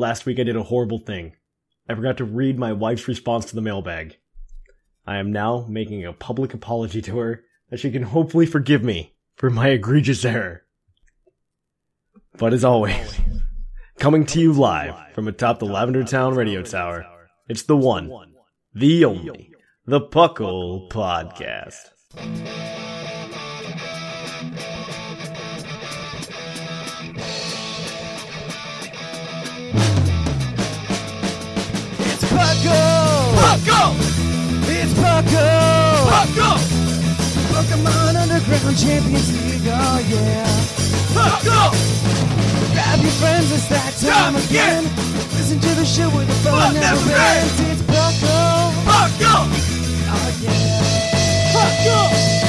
[0.00, 1.34] Last week I did a horrible thing.
[1.86, 4.16] I forgot to read my wife's response to the mailbag.
[5.06, 9.14] I am now making a public apology to her that she can hopefully forgive me
[9.36, 10.62] for my egregious error.
[12.38, 13.20] But as always,
[13.98, 17.04] coming to you live from atop the Lavender Town radio tower,
[17.46, 18.10] it's the one,
[18.72, 19.52] the only,
[19.84, 21.90] the Puckle Podcast.
[33.60, 33.94] Puckle!
[34.68, 36.08] It's Puckle!
[36.08, 36.58] Puckle!
[37.52, 40.46] Pokemon Underground Champions League, oh yeah.
[41.12, 41.70] Puckle!
[42.72, 44.84] Grab your friends, it's that time again.
[45.36, 47.60] Listen to the show where the fun never ends.
[47.60, 48.72] It's Puckle!
[48.88, 49.44] Puckle!
[50.08, 51.52] Oh yeah.
[51.52, 52.39] Puckle!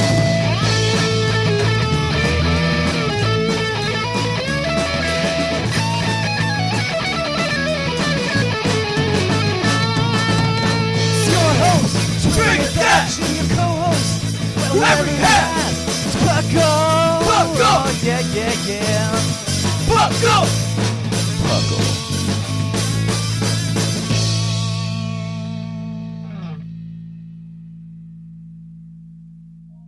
[12.33, 15.73] Drink Dash, and your co-host, Larry Hat.
[15.87, 17.21] It's Puckle!
[17.27, 17.59] Puckle!
[17.63, 19.11] Oh, yeah, yeah, yeah.
[19.88, 20.47] Puckle!
[21.43, 22.91] Puckle.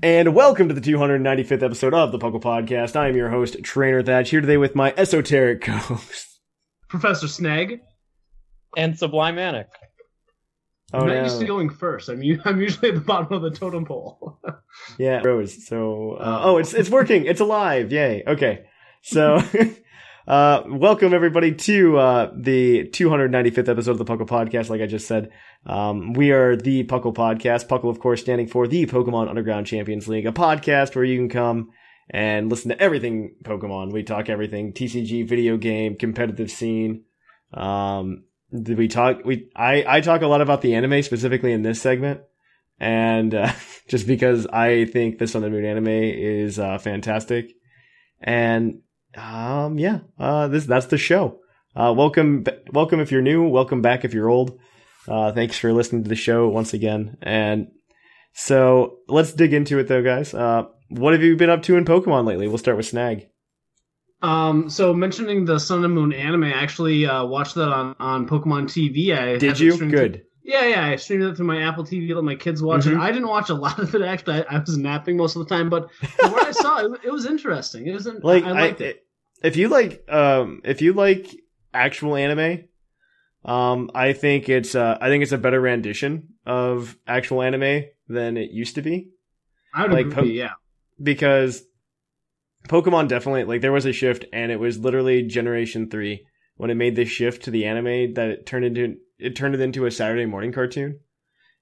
[0.02, 2.98] And welcome to the 295th episode of the Puckle Podcast.
[2.98, 6.40] I am your host, Trainer Thatch, here today with my esoteric co-host.
[6.90, 7.80] Professor Snag.
[8.76, 9.68] and Sublime Manic.
[10.94, 11.24] Oh, I'm not no.
[11.24, 12.08] used to going first.
[12.10, 14.40] I'm, u- I'm usually at the bottom of the totem pole.
[14.98, 15.68] Yeah, Rose.
[15.68, 17.28] So, uh, oh, it's it's working.
[17.28, 17.92] It's alive.
[17.92, 18.24] Yay.
[18.26, 18.66] Okay.
[19.04, 19.40] So,
[20.28, 24.70] uh, welcome everybody to uh, the 295th episode of the Puckle Podcast.
[24.72, 25.30] Like I just said,
[25.68, 27.68] um, we are the Puckle Podcast.
[27.68, 31.30] Puckle, of course, standing for the Pokemon Underground Champions League, a podcast where you can
[31.30, 31.70] come
[32.10, 33.94] and listen to everything Pokemon.
[33.94, 37.04] We talk everything TCG, video game, competitive scene.
[37.54, 38.24] Um,
[38.62, 39.26] did we talk?
[39.26, 42.22] We I I talk a lot about the anime specifically in this segment
[42.80, 43.52] and uh,
[43.88, 47.52] just because I think the Sun and Moon anime is uh, fantastic,
[48.22, 48.82] and
[49.16, 51.40] um, yeah, uh, this that's the show.
[51.76, 53.48] Uh, welcome, welcome if you're new.
[53.48, 54.60] Welcome back if you're old.
[55.08, 57.18] Uh, thanks for listening to the show once again.
[57.22, 57.70] And
[58.34, 60.36] so let's dig into it, though, guys.
[60.36, 62.48] Uh, what have you been up to in Pokemon lately?
[62.48, 63.28] We'll start with Snag.
[64.24, 68.28] Um, so mentioning the Sun and Moon anime, I actually uh, watched that on, on
[68.28, 69.16] Pokemon TV.
[69.18, 69.78] I Did you?
[69.78, 70.14] Good.
[70.14, 70.86] to- yeah, yeah.
[70.88, 72.14] I streamed it through my Apple TV.
[72.14, 72.94] Let my kids watch Mhm.
[72.94, 72.98] it.
[73.00, 74.44] I didn't watch a lot of it actually.
[74.50, 75.90] I, I was napping most of the time, but
[76.20, 77.88] what I saw, it, it was interesting.
[77.88, 79.06] It was in, like I I liked it.
[79.42, 81.28] if you like um if you like
[81.74, 82.66] actual anime
[83.46, 88.38] um i think it's uh i think it's a better rendition of actual anime than
[88.38, 89.10] it used to be
[89.74, 90.14] I would like, agree.
[90.16, 90.52] po- yeah.
[91.02, 91.64] because
[92.68, 96.26] pokemon definitely like there was a shift and it was literally generation 3
[96.56, 99.62] when it made this shift to the anime that it turned into it turned it
[99.62, 101.00] into a saturday morning cartoon.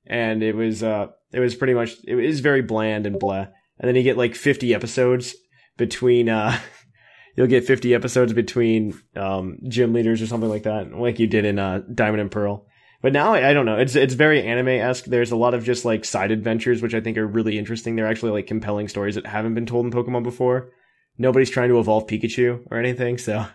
[0.05, 3.47] And it was uh it was pretty much it is very bland and blah.
[3.79, 5.35] And then you get like 50 episodes
[5.77, 6.57] between uh
[7.35, 11.45] you'll get 50 episodes between um gym leaders or something like that like you did
[11.45, 12.65] in uh diamond and pearl.
[13.01, 13.79] But now I, I don't know.
[13.79, 15.05] It's it's very anime-esque.
[15.05, 17.95] There's a lot of just like side adventures which i think are really interesting.
[17.95, 20.71] They're actually like compelling stories that haven't been told in pokemon before
[21.21, 23.45] nobody's trying to evolve pikachu or anything so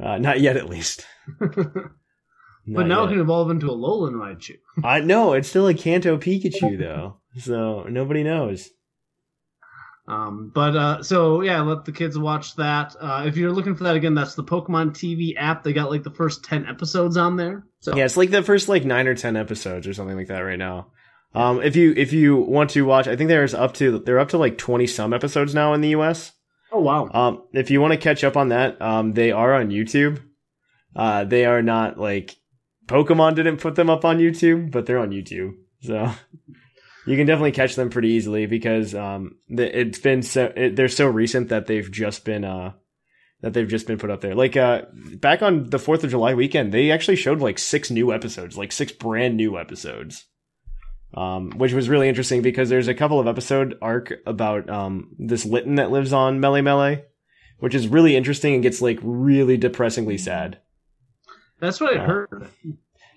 [0.00, 1.06] uh not yet at least
[2.74, 3.10] but now yet.
[3.10, 4.56] it can evolve into a Alolan Raichu.
[4.84, 8.70] I know it's still a Kanto Pikachu though, so nobody knows.
[10.06, 12.96] Um, but uh, so yeah, let the kids watch that.
[12.98, 15.62] Uh, if you're looking for that again, that's the Pokemon TV app.
[15.62, 17.64] They got like the first ten episodes on there.
[17.80, 20.40] So Yeah, it's like the first like nine or ten episodes or something like that
[20.40, 20.88] right now.
[21.34, 24.30] Um, if you if you want to watch, I think there's up to they're up
[24.30, 26.32] to like twenty some episodes now in the U.S.
[26.72, 29.70] oh wow, Um, if you want to catch up on that, um, they are on
[29.70, 30.22] YouTube.
[30.94, 32.36] Uh, they are not like
[32.86, 36.10] Pokemon didn't put them up on YouTube, but they're on YouTube, so
[37.06, 41.06] you can definitely catch them pretty easily because um, it's been so it, they're so
[41.06, 42.72] recent that they've just been uh
[43.40, 44.34] that they've just been put up there.
[44.34, 48.12] Like uh, back on the Fourth of July weekend, they actually showed like six new
[48.12, 50.24] episodes, like six brand new episodes.
[51.14, 55.44] Um, which was really interesting because there's a couple of episode arc about um this
[55.46, 57.02] Litten that lives on Melemele,
[57.60, 60.58] which is really interesting and gets like really depressingly sad.
[61.60, 62.48] That's what I Uh, heard.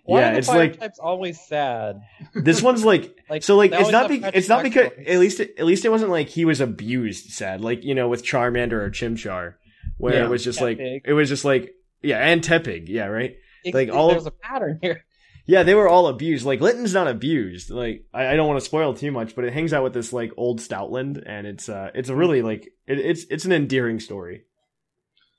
[0.04, 2.02] Why yeah, are the it's fire like types always sad?
[2.34, 5.10] this one's like Like so like it's not have be- it's not because backstories.
[5.10, 8.08] at least it, at least it wasn't like he was abused sad like you know
[8.08, 9.56] with Charmander or Chimchar
[9.98, 10.26] where Yeah.
[10.26, 11.72] it was just like it was just like
[12.02, 15.04] yeah and Tepig yeah right It- like it- all- there's a pattern here.
[15.52, 18.66] Yeah they were all abused like Litten's not abused like I, I don't want to
[18.66, 21.90] spoil too much but it hangs out with this like old Stoutland and it's uh
[21.94, 24.44] it's a really like it, it's it's an endearing story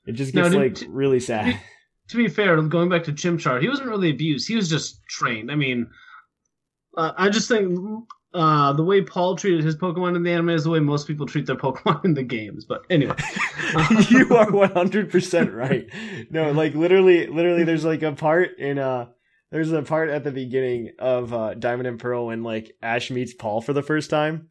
[0.06, 1.58] it just No, gets did- like did- really sad
[2.08, 4.46] to be fair, going back to Chimchar, he wasn't really abused.
[4.48, 5.50] He was just trained.
[5.50, 5.86] I mean,
[6.98, 7.78] uh, I just think
[8.34, 11.24] uh, the way Paul treated his Pokemon in the anime is the way most people
[11.26, 12.66] treat their Pokemon in the games.
[12.66, 13.14] But anyway,
[14.10, 15.86] you are 100% right.
[16.30, 19.06] No, like literally, literally, there's like a part in, uh,
[19.52, 23.32] there's a part at the beginning of, uh, Diamond and Pearl when like Ash meets
[23.34, 24.48] Paul for the first time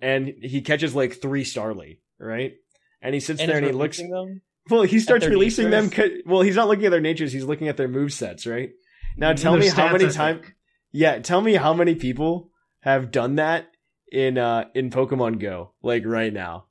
[0.00, 2.54] and he catches like three Starly, right?
[3.02, 4.40] And he sits And there and he looks, releasing them.
[4.70, 5.90] well, he starts their releasing them.
[6.24, 7.32] Well, he's not looking at their natures.
[7.32, 8.70] He's looking at their move sets, right?
[9.16, 10.46] Now And tell me how many I times,
[10.92, 13.66] yeah, tell me how many people have done that
[14.10, 16.66] in uh in Pokemon Go, like right now.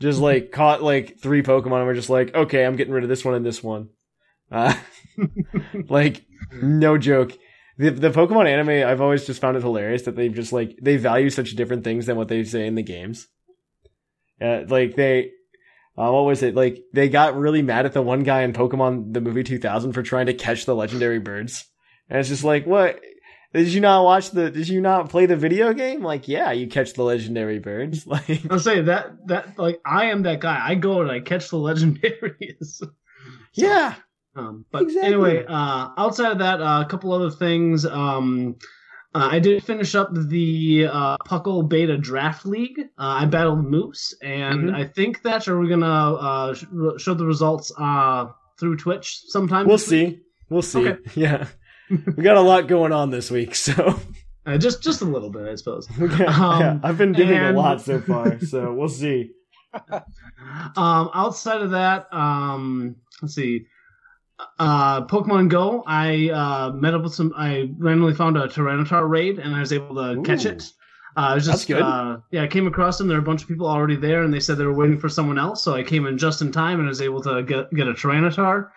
[0.00, 3.08] Just like caught like three Pokemon and we're just like, okay, I'm getting rid of
[3.10, 3.90] this one and this one.
[4.50, 4.74] Uh
[5.88, 6.24] like
[6.62, 7.32] no joke.
[7.78, 10.96] The the Pokemon anime, I've always just found it hilarious that they've just like they
[10.96, 13.28] value such different things than what they say in the games.
[14.40, 15.30] Uh, like they
[15.98, 16.54] uh, what was it?
[16.54, 20.02] Like they got really mad at the one guy in Pokemon the movie 2000 for
[20.02, 21.64] trying to catch the legendary birds.
[22.08, 23.00] And it's just like, what?
[23.52, 24.50] Did you not watch the?
[24.50, 26.02] Did you not play the video game?
[26.02, 28.06] Like, yeah, you catch the legendary birds.
[28.06, 30.62] Like, I'll say that that like I am that guy.
[30.64, 32.82] I go and I catch the legendaries.
[33.54, 33.94] yeah,
[34.38, 35.08] Um, but Exactly.
[35.12, 37.84] anyway, uh, outside of that, uh, a couple other things.
[37.84, 38.54] Um,
[39.14, 42.78] uh, I did finish up the uh, Puckle Beta Draft League.
[42.98, 44.74] Uh, I battled Moose, and Mhm.
[44.74, 46.66] I think that are we gonna uh, sh-
[46.98, 48.26] show the results uh,
[48.60, 49.66] through Twitch sometime?
[49.66, 50.16] we'll this week?
[50.16, 50.22] see.
[50.50, 50.88] We'll see.
[50.88, 50.98] Okay.
[51.16, 51.46] Yeah,
[51.90, 53.98] we got a lot going on this week, so
[54.46, 55.88] Uh, just just a little bit, I suppose.
[55.98, 58.38] yeah, Um, I've been doing and- a lot so far.
[58.52, 59.30] So we'll see.
[60.76, 63.66] Um, outside of that, um, let's see.
[64.58, 65.82] Uh, Pokemon Go.
[65.86, 67.32] I uh, met up with some.
[67.36, 70.72] I randomly found a Tyranitar raid, and I was able to catch it.
[71.16, 71.82] Uh, I was That's just good.
[71.82, 73.08] Uh, yeah, I came across them.
[73.08, 75.08] There were a bunch of people already there, and they said they were waiting for
[75.08, 75.62] someone else.
[75.62, 77.92] So I came in just in time, and I was able to get get a
[77.92, 78.70] Tyranitar.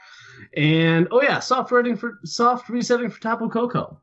[0.58, 4.00] And oh yeah, soft resetting for soft resetting for Tapu Koko.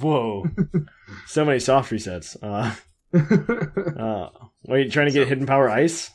[0.00, 0.46] Whoa,
[1.26, 2.36] so many soft resets.
[2.40, 2.74] Uh,
[4.00, 4.28] uh,
[4.64, 6.10] wait, trying to get hidden power ice,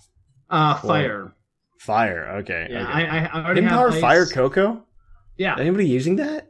[0.49, 1.33] uh, fire.
[1.79, 2.37] Fire.
[2.39, 2.91] Okay, Yeah, okay.
[2.91, 4.01] I, I, I already hidden have power ice.
[4.01, 4.83] fire Koko.
[5.37, 6.49] Yeah, Anybody using that?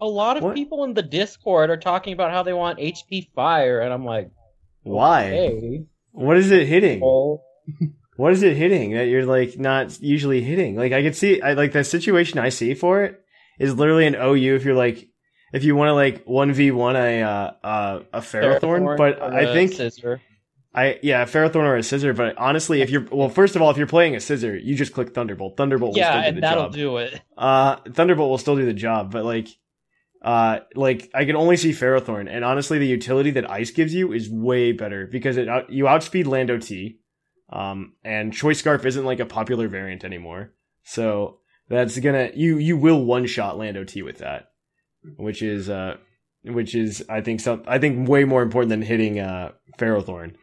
[0.00, 0.54] A lot of What?
[0.56, 4.30] people in the Discord are talking about how they want HP fire, and I'm like,
[4.82, 5.22] Why?
[5.30, 7.00] hey, What is it hitting?
[7.02, 7.42] oh,
[8.16, 10.76] What is it hitting that you're like not usually hitting?
[10.76, 13.20] Like I could see, I like the situation I see for it
[13.58, 15.08] is literally an OU if you're like,
[15.52, 19.26] if you want to like one v one a uh, uh, a Ferrothorn, but I
[19.26, 20.20] I a think Scizor.
[20.74, 22.16] I yeah a Ferrothorn or a Scizor.
[22.16, 24.92] But honestly, if you're well, first of all, if you're playing a Scizor, you just
[24.92, 25.56] click Thunderbolt.
[25.56, 26.72] Thunderbolt will Yeah, still do and the that'll job.
[26.74, 27.20] do it.
[27.36, 29.48] Uh, Thunderbolt will still do the job, but like,
[30.22, 34.12] uh, like I can only see Ferrothorn, and honestly, the utility that Ice gives you
[34.12, 36.98] is way better because it out, you outspeed Lando T,
[37.50, 41.38] um, and Choice Scarf isn't like a popular variant anymore, so
[41.68, 44.48] that's gonna you you will one shot Lando T with that,
[45.18, 45.98] which is uh,
[46.42, 50.34] which is I think some I think way more important than hitting uh Ferrothorn.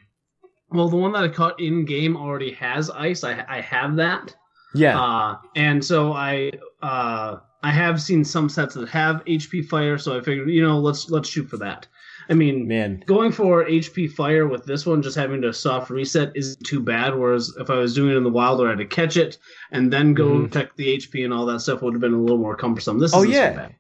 [0.72, 3.24] Well, the one that I caught in game already has ice.
[3.24, 4.36] I I have that.
[4.74, 6.52] Yeah, Uh, and so I
[6.82, 10.80] uh I have seen some sets that have HP fire, so I figured, you know,
[10.80, 11.88] let's let's shoot for that.
[12.30, 16.32] I mean, man, going for HP fire with this one, just having to soft reset
[16.36, 17.16] isn't too bad.
[17.18, 19.38] Whereas if I was doing it in the wild where I had to catch it
[19.72, 20.54] and then go Mhm.
[20.54, 23.00] check the HP and all that stuff, would have been a little more cumbersome.
[23.00, 23.50] This Oh, yeah.
[23.52, 23.76] so bad.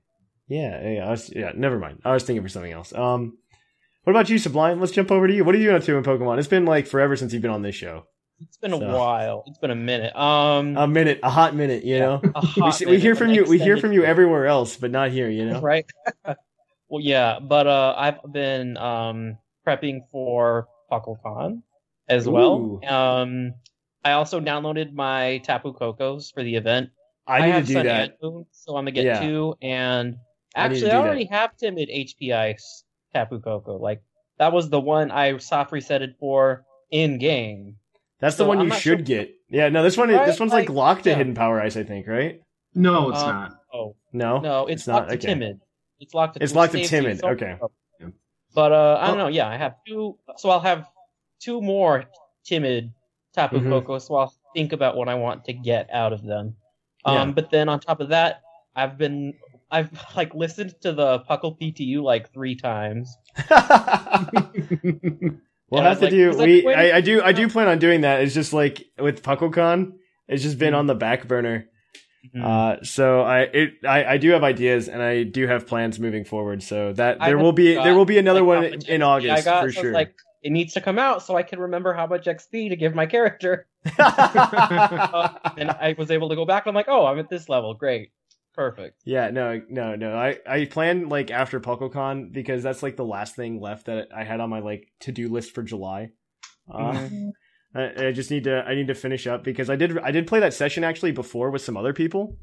[0.49, 1.51] Yeah, yeah, I was, yeah.
[1.55, 2.01] Never mind.
[2.03, 2.93] I was thinking for something else.
[2.93, 3.37] Um,
[4.03, 4.79] what about you, Sublime?
[4.79, 5.43] Let's jump over to you.
[5.43, 6.39] What are you up to in Pokemon?
[6.39, 8.05] It's been like forever since you've been on this show.
[8.39, 9.43] It's been a while.
[9.45, 10.15] It's been a minute.
[10.15, 11.83] Um, A minute, a hot minute.
[11.83, 13.45] You know, a we, see, we hear from you.
[13.45, 15.29] We hear from you everywhere else, but not here.
[15.29, 15.61] You know.
[15.61, 15.85] right?
[16.25, 21.61] well, yeah, but uh, I've been um prepping for PuckleCon
[22.09, 22.79] as well.
[22.87, 23.53] Um,
[24.03, 26.89] I also downloaded my Tapu Kokos for the event.
[27.27, 28.17] I need have to do Sun that.
[28.23, 29.19] Moon, so I'm gonna get Yeah.
[29.21, 29.55] two.
[29.61, 30.17] And
[30.55, 31.01] I need actually, I, that.
[31.01, 33.77] already have timid HP Ice Tapu Koko.
[33.77, 34.01] Like
[34.37, 37.77] that was the one I soft resetted for in game.
[38.19, 39.35] That's the So one I'm you should sure- get.
[39.49, 40.09] Yeah, no, this one.
[40.09, 41.13] Right, This one's like, like, locked to.
[41.15, 41.75] Hidden Power Ice.
[41.75, 42.41] I think, right?
[42.73, 43.51] No, it's Um, not.
[43.73, 44.39] Oh No.
[44.39, 45.07] no, it's, it's not?
[45.09, 45.27] to Okay.
[45.27, 45.59] timid.
[45.99, 47.57] It's locked to It's locked to timid, so- okay.
[48.53, 49.27] But uh, I don't know.
[49.27, 50.17] Yeah, I have two.
[50.37, 50.87] So I'll have
[51.39, 52.05] two more
[52.43, 52.91] timid
[53.33, 53.69] Tapu Mhm.
[53.69, 53.97] Koko.
[53.99, 56.55] So I'll think about what I want to get out of them.
[57.05, 57.33] Um, Yeah.
[57.33, 58.41] but then on top of that,
[58.75, 59.33] I've been
[59.71, 63.15] I've like listened to the Puckle PTU like three times.
[65.69, 66.31] We'll have to like- do.
[66.31, 66.73] I We?
[66.73, 68.21] I, I do I do plan on doing that.
[68.21, 69.93] It's just like with PuckleCon,
[70.27, 70.59] it's just Mm-hmm.
[70.59, 71.67] been on the back burner.
[72.35, 72.43] Mhm.
[72.43, 76.25] Uh, so I it I, I do have ideas and I do have plans moving
[76.25, 76.61] forward.
[76.61, 79.49] So that there will be there will be another like, one in, in August I
[79.49, 79.93] got, for so sure.
[79.93, 80.13] Like
[80.43, 83.05] it needs to come out so I can remember how much XP to give my
[83.05, 83.67] character.
[83.97, 86.65] Uh, and I was able to go back.
[86.65, 87.73] and I'm like, oh, I'm at this level.
[87.75, 88.11] Great,
[88.53, 89.01] perfect.
[89.05, 90.15] yeah, no, no, no.
[90.15, 94.23] I I plan like after PuckleCon because that's like the last thing left that I
[94.23, 96.09] had on my like to do list for July.
[96.71, 97.29] Uh, Mm-hmm.
[97.73, 100.27] I, I just need to I need to finish up because I did I did
[100.27, 102.37] play that session actually before with some other people,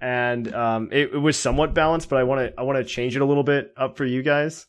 [0.00, 3.16] and um it, it was somewhat balanced, but I want to I want to change
[3.16, 4.66] it a little bit up for you guys,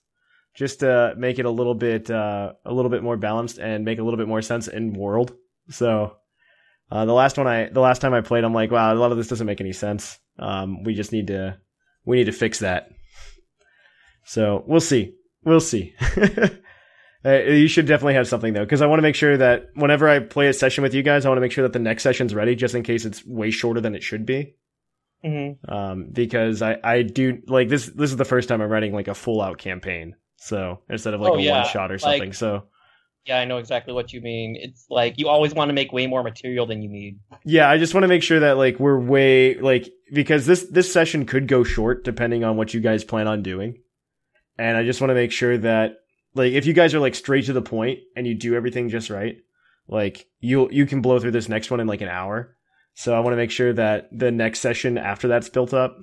[0.56, 4.00] just to make it a little bit uh a little bit more balanced and make
[4.00, 5.36] a little bit more sense in world.
[5.70, 6.16] So.
[6.94, 9.12] Uh, the last one I, the last time I played, I'm like, wow, a lot
[9.12, 10.20] of this doesn't make any sense.
[10.38, 11.58] Um, we just need to,
[12.06, 12.90] we need to fix that.
[14.26, 15.96] So we'll see, we'll see.
[17.26, 20.10] Uh, you should definitely have something though, because I want to make sure that whenever
[20.10, 22.04] I play a session with you guys, I want to make sure that the next
[22.04, 24.56] session's ready, just in case it's way shorter than it should be.
[25.24, 25.74] Mm-hmm.
[25.74, 27.86] Um, because I, I do like this.
[27.86, 30.16] This is the first time I'm writing like a full out campaign.
[30.36, 32.34] So instead of like Oh, a yeah, one shot or like- something.
[32.34, 32.64] so
[33.26, 34.58] Yeah, I know exactly what you mean.
[34.60, 37.20] It's like you always want to make way more material than you need.
[37.46, 40.92] yeah, I just want to make sure that like we're way like because this this
[40.92, 43.78] session could go short depending on what you guys plan on doing,
[44.58, 45.94] and I just want to make sure that
[46.36, 49.10] like if you guys are like straight to the point and you do everything just
[49.10, 49.38] right,
[49.88, 52.58] like you you can blow through this next one in like an hour.
[52.96, 55.98] So I want to make sure that the next session after that's built up.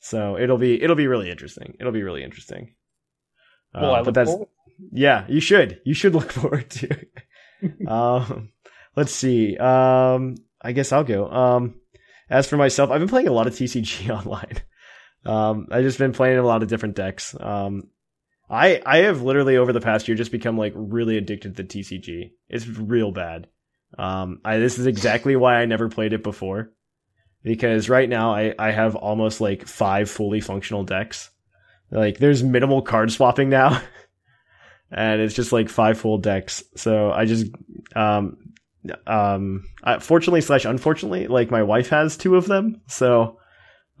[0.00, 1.76] So it'll be it'll be really interesting.
[1.78, 2.74] It'll be really interesting.
[3.74, 4.48] Well, Uh, I but look that's forward-
[4.92, 5.80] yeah, you should.
[5.84, 7.88] You should look forward to it.
[7.88, 8.50] um,
[8.96, 9.56] let's see.
[9.56, 11.30] Um, I guess I'll go.
[11.30, 11.74] Um,
[12.28, 14.62] as for myself, I've been playing a lot of TCG online.
[15.24, 17.34] Um, I've just been playing a lot of different decks.
[17.38, 17.90] Um,
[18.48, 22.32] I I have literally over the past year just become like really addicted to TCG.
[22.48, 23.48] It's real bad.
[23.98, 26.72] Um, I this is exactly why I never played it before.
[27.42, 31.30] Because right now I, I have almost like five fully functional decks.
[31.90, 33.80] Like there's minimal card swapping now.
[34.90, 36.62] and it's just like five full decks.
[36.76, 37.46] So I just,
[37.94, 38.36] um,
[39.06, 42.80] um, I, fortunately slash unfortunately, like my wife has two of them.
[42.88, 43.38] So,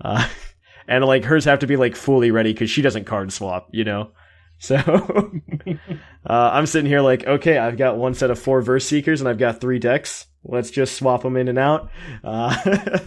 [0.00, 0.26] uh,
[0.88, 3.84] and like hers have to be like fully ready because she doesn't card swap, you
[3.84, 4.12] know.
[4.62, 9.22] So, uh, I'm sitting here like, okay, I've got one set of four verse seekers
[9.22, 10.26] and I've got three decks.
[10.44, 11.90] Let's just swap them in and out.
[12.22, 12.98] Uh,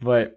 [0.00, 0.36] but.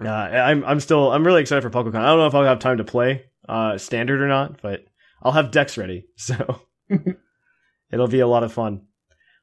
[0.00, 1.96] Uh, I'm I'm still I'm really excited for PokeCon.
[1.96, 4.84] I don't know if I'll have time to play uh standard or not, but
[5.22, 6.60] I'll have decks ready, so
[7.90, 8.82] it'll be a lot of fun.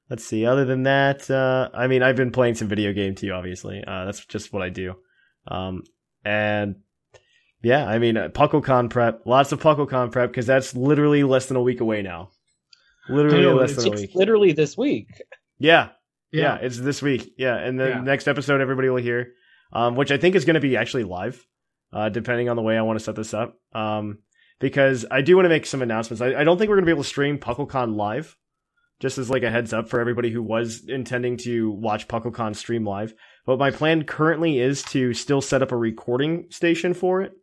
[0.10, 0.46] Let's see.
[0.46, 3.32] Other than that, uh, I mean, I've been playing some video game too.
[3.32, 4.96] Obviously, uh, that's just what I do.
[5.48, 5.84] Um,
[6.26, 6.78] and
[7.62, 11.58] yeah, I mean, uh, PuckleCon prep, lots of PuckleCon prep because that's literally less than
[11.58, 12.30] a week away now.
[13.08, 14.12] Literally I know, less than a week.
[14.16, 15.08] literally this week.
[15.60, 15.90] Yeah,
[16.32, 16.56] yeah, Yeah.
[16.66, 17.34] it's this week.
[17.38, 18.02] Yeah, and the Yeah.
[18.02, 19.34] next episode everybody will hear,
[19.74, 21.46] um, which I think is going to be actually live,
[21.94, 23.56] uh, depending on the way I want to set this up.
[23.74, 24.20] Um,
[24.60, 26.22] because I do want to make some announcements.
[26.22, 28.38] I, I don't think we're going to be able to stream PuckleCon live,
[29.00, 32.86] just as like a heads up for everybody who was intending to watch PuckleCon stream
[32.86, 33.14] live.
[33.46, 37.34] But my plan currently is to still set up a recording station for it.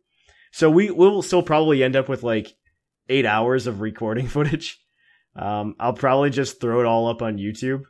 [0.51, 2.53] So we will still probably end up with like
[3.09, 4.79] eight hours of recording footage.
[5.35, 7.83] Um, I'll probably just throw it all up on YouTube,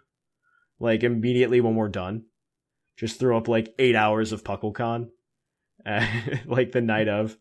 [0.79, 2.25] like immediately when we're done.
[2.97, 5.09] Just throw up like eight hours of PuckleCon,
[5.85, 6.07] uh,
[6.45, 7.37] like the night of,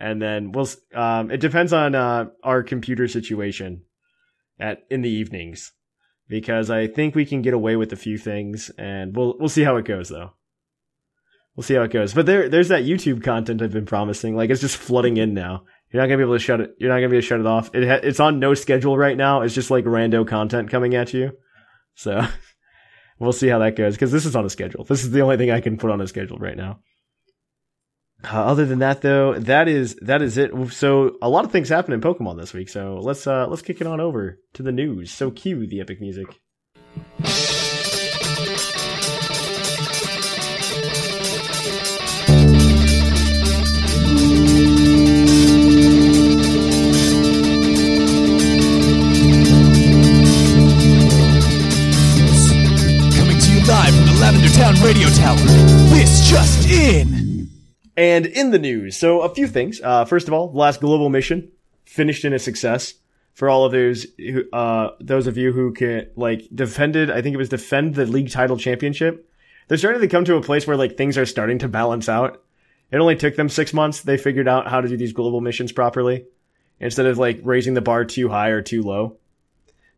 [0.00, 0.68] and then we'll.
[0.94, 3.82] Um, it depends on uh, our computer situation
[4.58, 5.72] at in the evenings,
[6.28, 9.64] because I think we can get away with a few things, and we'll we'll see
[9.64, 10.32] how it goes though.
[11.56, 12.14] We'll see how it goes.
[12.14, 14.36] But there there's that YouTube content I've been promising.
[14.36, 15.64] Like it's just flooding in now.
[15.90, 16.74] You're not gonna be able to shut it.
[16.78, 17.74] You're not gonna be able to shut it off.
[17.74, 19.42] It ha- it's on no schedule right now.
[19.42, 21.32] It's just like rando content coming at you.
[21.94, 22.24] So
[23.18, 24.84] we'll see how that goes because this is on a schedule.
[24.84, 26.80] This is the only thing I can put on a schedule right now.
[28.24, 30.50] Uh, other than that, though, that is that is it.
[30.72, 32.68] So a lot of things happened in Pokemon this week.
[32.68, 35.12] So let's uh let's kick it on over to the news.
[35.12, 36.26] So cue the epic music.
[53.14, 55.36] Coming to you live from the Lavender Town Radio Tower.
[55.94, 57.27] This just in.
[57.98, 59.80] And in the news, so a few things.
[59.82, 61.50] Uh, first of all, the last global mission
[61.84, 62.94] finished in a success.
[63.38, 67.34] for all of those who, uh, those of you who can like defended, I think
[67.34, 69.30] it was defend the league title championship.
[69.68, 72.42] They're starting to come to a place where like things are starting to balance out.
[72.90, 74.00] It only took them six months.
[74.00, 76.26] They figured out how to do these global missions properly
[76.80, 79.18] instead of like raising the bar too high or too low.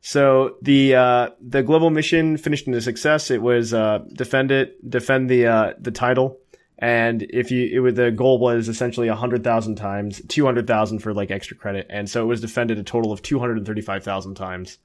[0.03, 3.31] So the uh, the global mission finished in a success.
[3.31, 6.39] It was uh, defend it, defend the uh, the title,
[6.81, 11.01] and if you it was the goal was essentially hundred thousand times, two hundred thousand
[11.01, 13.67] for like extra credit, and so it was defended a total of two hundred and
[13.67, 14.79] thirty five thousand times.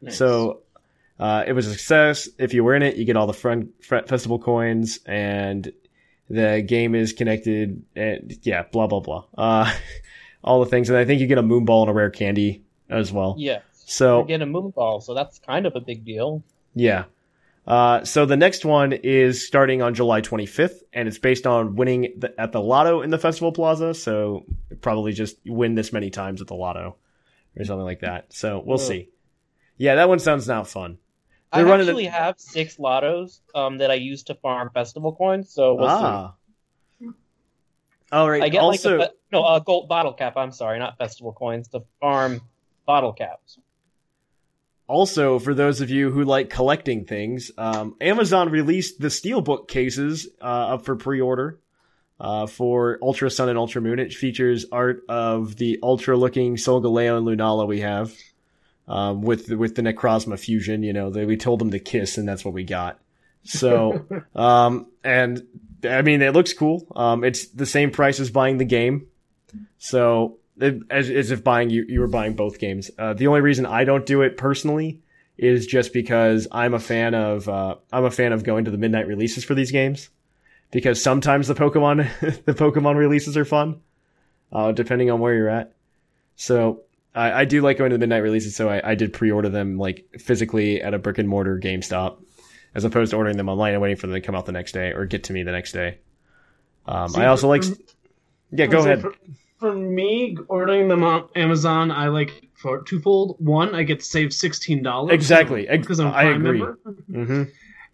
[0.00, 0.16] Nice.
[0.16, 0.60] So
[1.20, 2.28] uh, it was a success.
[2.38, 5.70] If you were in it, you get all the front, front festival coins, and
[6.28, 7.82] the game is connected.
[7.94, 9.24] And yeah, blah blah blah.
[9.36, 9.72] Uh,
[10.44, 12.62] all the things, and I think you get a moon ball and a rare candy
[12.88, 13.34] as well.
[13.38, 13.60] Yeah.
[13.72, 16.42] So You get a moon ball, so that's kind of a big deal.
[16.74, 17.04] yeah.
[17.66, 22.14] Uh, so the next one is starting on July 25th, and it's based on winning
[22.16, 23.92] the, at the lotto in the festival plaza.
[23.92, 24.44] So
[24.80, 26.96] probably just win this many times at the lotto
[27.58, 28.32] or something like that.
[28.32, 28.86] So we'll Ugh.
[28.86, 29.08] see.
[29.78, 30.98] Yeah, that one sounds not fun.
[31.52, 35.50] I They're running actually have six lottos um, that I use to farm festival coins,
[35.50, 36.34] so we'll ah.
[38.12, 38.42] All right.
[38.42, 40.36] I get also, like a, no uh, gold bottle cap.
[40.36, 42.40] I'm sorry, not festival coins to farm
[42.86, 43.58] bottle caps.
[44.88, 50.28] Also, for those of you who like collecting things, um, Amazon released the Steelbook cases
[50.40, 51.58] uh, up for pre-order
[52.20, 53.98] uh, for Ultra Sun and Ultra Moon.
[53.98, 58.14] It features art of the ultra-looking Solgaleo and Lunala we have
[58.88, 60.82] um, with with the Necrozma fusion.
[60.82, 63.00] You know, they, we told them to kiss, and that's what we got.
[63.42, 65.42] So, um, and
[65.84, 66.86] I mean, it looks cool.
[66.94, 69.08] Um, it's the same price as buying the game.
[69.78, 72.90] So as, as if buying you you were buying both games.
[72.98, 75.00] Uh, the only reason I don't do it personally
[75.38, 78.78] is just because I'm a fan of uh, I'm a fan of going to the
[78.78, 80.08] midnight releases for these games
[80.70, 82.08] because sometimes the Pokemon
[82.44, 83.80] the Pokemon releases are fun,
[84.52, 85.72] uh, depending on where you're at.
[86.36, 86.82] So
[87.14, 88.56] I, I do like going to the midnight releases.
[88.56, 92.22] So I, I did pre-order them like physically at a brick and mortar GameStop,
[92.74, 94.72] as opposed to ordering them online and waiting for them to come out the next
[94.72, 95.98] day or get to me the next day.
[96.86, 97.64] Um, See, I also like.
[97.64, 97.74] for-
[98.52, 99.00] Yeah, go ahead.
[99.02, 99.12] For,
[99.58, 103.36] for me, ordering them on Amazon, I like for twofold.
[103.38, 105.66] One, I get to save sixteen dollars Exactly.
[105.70, 106.58] Because I'm a I Prime agree.
[106.60, 106.78] member.
[107.12, 107.42] hmm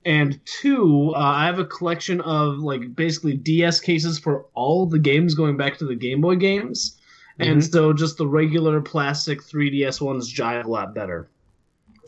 [0.05, 4.99] And two, uh, I have a collection of like basically DS cases for all the
[4.99, 6.99] games going back to the Game Boy games,
[7.39, 7.71] and Mhm.
[7.73, 11.29] so just the regular plastic 3DS ones jive a lot better.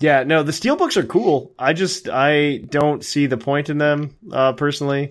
[0.01, 1.53] Yeah, no, the steelbooks are cool.
[1.57, 5.11] I just I don't see the point in them uh, personally.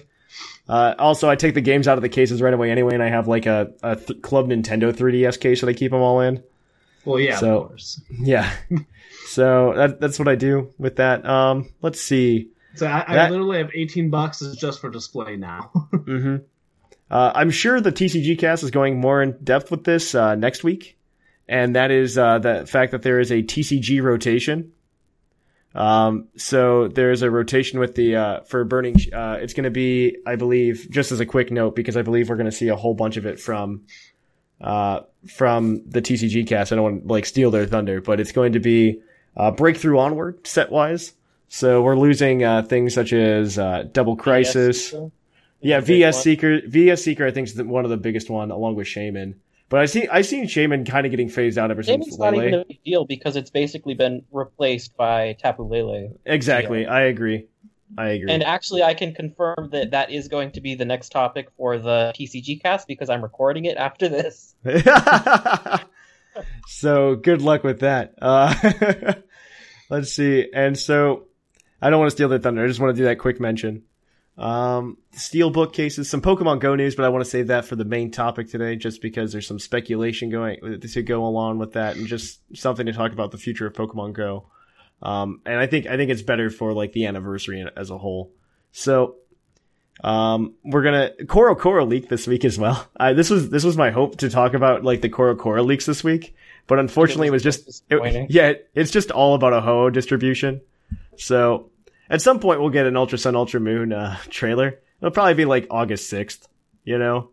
[0.67, 3.10] Uh, also, I take the games out of the cases right away anyway, and I
[3.10, 6.41] have like a, a th- Club Nintendo 3DS case that I keep them all in.
[7.06, 8.02] Well, yeah, So- of course.
[8.10, 8.49] Yeah,
[9.28, 11.26] so that, that's what I do with that.
[11.26, 12.49] Um, let's see.
[12.76, 15.63] So I, I That- literally have 18 boxes just for display now.
[15.91, 16.38] hmm
[17.12, 20.63] Uh, I'm sure the TCG cast is going more in depth with this uh, next
[20.63, 20.97] week,
[21.47, 24.71] and that is uh, the fact that there is a TCG rotation.
[25.75, 28.95] Um, so there's a rotation with the uh, for burning.
[29.12, 32.29] Uh, it's going to be, I believe, just as a quick note, because I believe
[32.29, 33.86] we're going to see a whole bunch of it from
[34.62, 36.71] uh, from the TCG cast.
[36.71, 39.01] I don't want to like steal their thunder, but it's going to be
[39.36, 41.13] uh, breakthrough onward set wise.
[41.47, 44.91] So we're losing uh, things such as uh, Double Crisis.
[44.91, 45.12] Yes,
[45.62, 46.23] Yeah, VS.
[46.23, 46.62] Seeker.
[46.67, 49.36] VS Seeker, I think, is the, one of the biggest one, along with Shaymin.
[49.73, 52.36] But I see, I seen Shaymin kind of getting phased out ever since Shaymin's not
[52.36, 56.12] even a big deal because it's basically been replaced by Tapu Lele.
[56.27, 57.47] Exactly, I agree.
[57.97, 58.31] I agree.
[58.31, 61.79] And actually, I can confirm that that is going to be the next topic for
[61.79, 64.53] the TCG cast because I'm recording it after this.
[66.67, 68.13] so good luck with that.
[68.21, 69.13] Uh,
[69.89, 70.51] let's see.
[70.53, 71.23] And so
[71.81, 72.63] I don't want to steal their thunder.
[72.63, 73.86] I just want to do that quick mention.
[74.36, 77.86] Um, steel bookcases, some Pokemon Go news, but I want to save that for the
[77.86, 82.08] main topic today, just because there's some speculation going to go along with that, and
[82.08, 84.48] just something to talk about the future of Pokemon Go.
[85.04, 88.32] Um, and I think I think it's better for like the anniversary as a whole.
[88.72, 89.17] So,
[90.04, 92.88] um, we're gonna CoroCoro leak this week as well.
[92.98, 96.04] I, this was this was my hope to talk about like the CoroCoro leaks this
[96.04, 100.62] week, but unfortunately it was just it, yeah, it's just all about a Ho distribution.
[101.17, 101.69] So
[102.13, 104.80] at some point we'll get an Ultra Sun Ultra Moon uh, trailer.
[105.02, 106.47] It'll probably be like August sixth,
[106.84, 107.32] you know,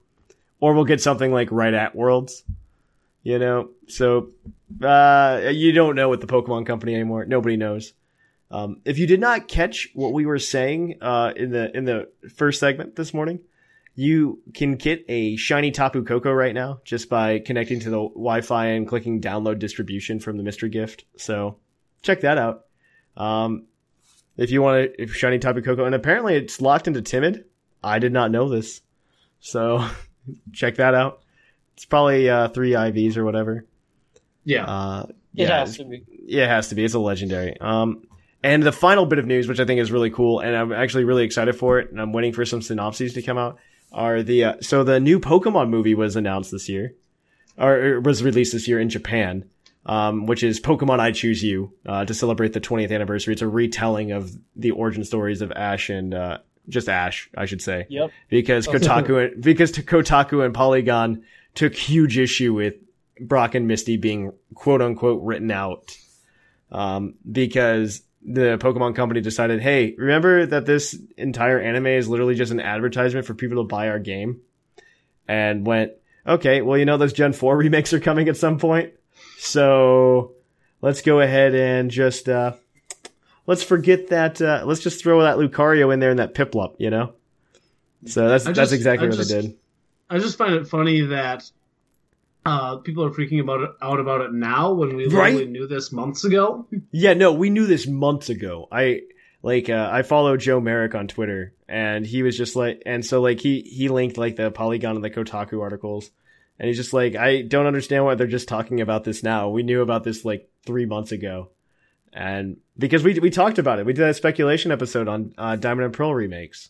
[0.58, 2.42] or we'll get something like right at Worlds,
[3.22, 3.68] you know.
[3.88, 4.30] So
[4.82, 7.26] uh, you don't know with the Pokemon Company anymore.
[7.26, 7.92] Nobody knows.
[8.50, 12.08] Um, if you did not catch what we were saying uh, in the in the
[12.34, 13.40] first segment this morning,
[13.94, 18.66] you can get a shiny Tapu Koko right now just by connecting to the Wi-Fi
[18.68, 21.04] and clicking download distribution from the mystery gift.
[21.18, 21.58] So
[22.00, 22.64] check that out.
[23.14, 23.66] Um,
[24.36, 27.44] if you want to, if shiny Tapu Koko, and apparently it's locked into Timid.
[27.82, 28.82] I did not know this,
[29.40, 29.86] so
[30.52, 31.22] check that out.
[31.74, 33.64] It's probably uh, three IVs or whatever.
[34.44, 34.64] Yeah.
[34.64, 36.04] Uh, It Yeah, has to be.
[36.26, 36.84] Yeah, it has to be.
[36.84, 37.58] It's a legendary.
[37.60, 38.04] Um,
[38.42, 41.04] and the final bit of news, which I think is really cool, and I'm actually
[41.04, 43.58] really excited for it, and I'm waiting for some synopses to come out,
[43.92, 46.94] are the uh, so the new Pokemon movie was announced this year,
[47.58, 49.44] or, or was released this year in Japan,
[49.86, 53.32] um, which is Pokemon I Choose You, uh, to celebrate the 20th anniversary.
[53.32, 56.38] It's a retelling of the origin stories of Ash and uh,
[56.68, 57.86] just Ash, I should say.
[57.88, 58.10] Yep.
[58.28, 62.74] because Kotaku because Kotaku and Polygon took huge issue with
[63.20, 65.96] Brock and Misty being quote unquote written out.
[66.72, 72.52] Um, because the Pokemon company decided, hey, remember that this entire anime is literally just
[72.52, 74.40] an advertisement for people to buy our game,
[75.26, 75.92] and went,
[76.26, 78.92] okay, well you know those Gen Four remakes are coming at some point,
[79.44, 80.32] so
[80.82, 82.52] let's go ahead and just uh,
[83.46, 84.40] let's forget that.
[84.40, 87.14] Uh, let's just throw that Lucario in there and that Piplup, you know.
[88.06, 89.56] So that's I that's exactly I what just- they did.
[90.12, 91.48] I just find it funny that
[92.44, 95.32] uh, people are freaking about it, out about it now when we Right?
[95.34, 96.66] literally knew this months ago.
[96.90, 98.66] Yeah, no, we knew this months ago.
[98.72, 99.02] I
[99.42, 103.20] like uh, I follow Joe Merrick on Twitter, and he was just like, and so
[103.22, 106.10] like he he linked like the Polygon and the Kotaku articles,
[106.60, 109.48] and he's just like, I don't understand why they're just talking about this now.
[109.48, 111.48] We knew about this like three months ago,
[112.12, 115.86] and because we we talked about it, we did a speculation episode on uh, Diamond
[115.86, 116.68] and Pearl remakes,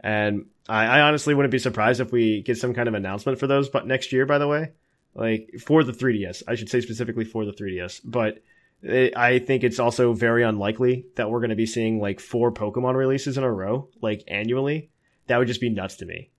[0.00, 3.46] and I, I honestly wouldn't be surprised if we get some kind of announcement for
[3.46, 4.72] those, but next year, by the way,
[5.14, 8.42] like for the 3DS, I should say specifically for the 3DS, but
[8.82, 12.50] it, I think it's also very unlikely that we're going to be seeing like four
[12.50, 14.90] Pokemon releases in a row, like annually.
[15.28, 16.32] That would just be nuts to me.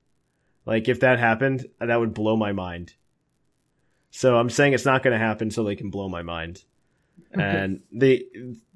[0.65, 2.93] Like if that happened, that would blow my mind.
[4.11, 6.63] So I'm saying it's not going to happen so they can blow my mind.
[7.33, 8.25] And the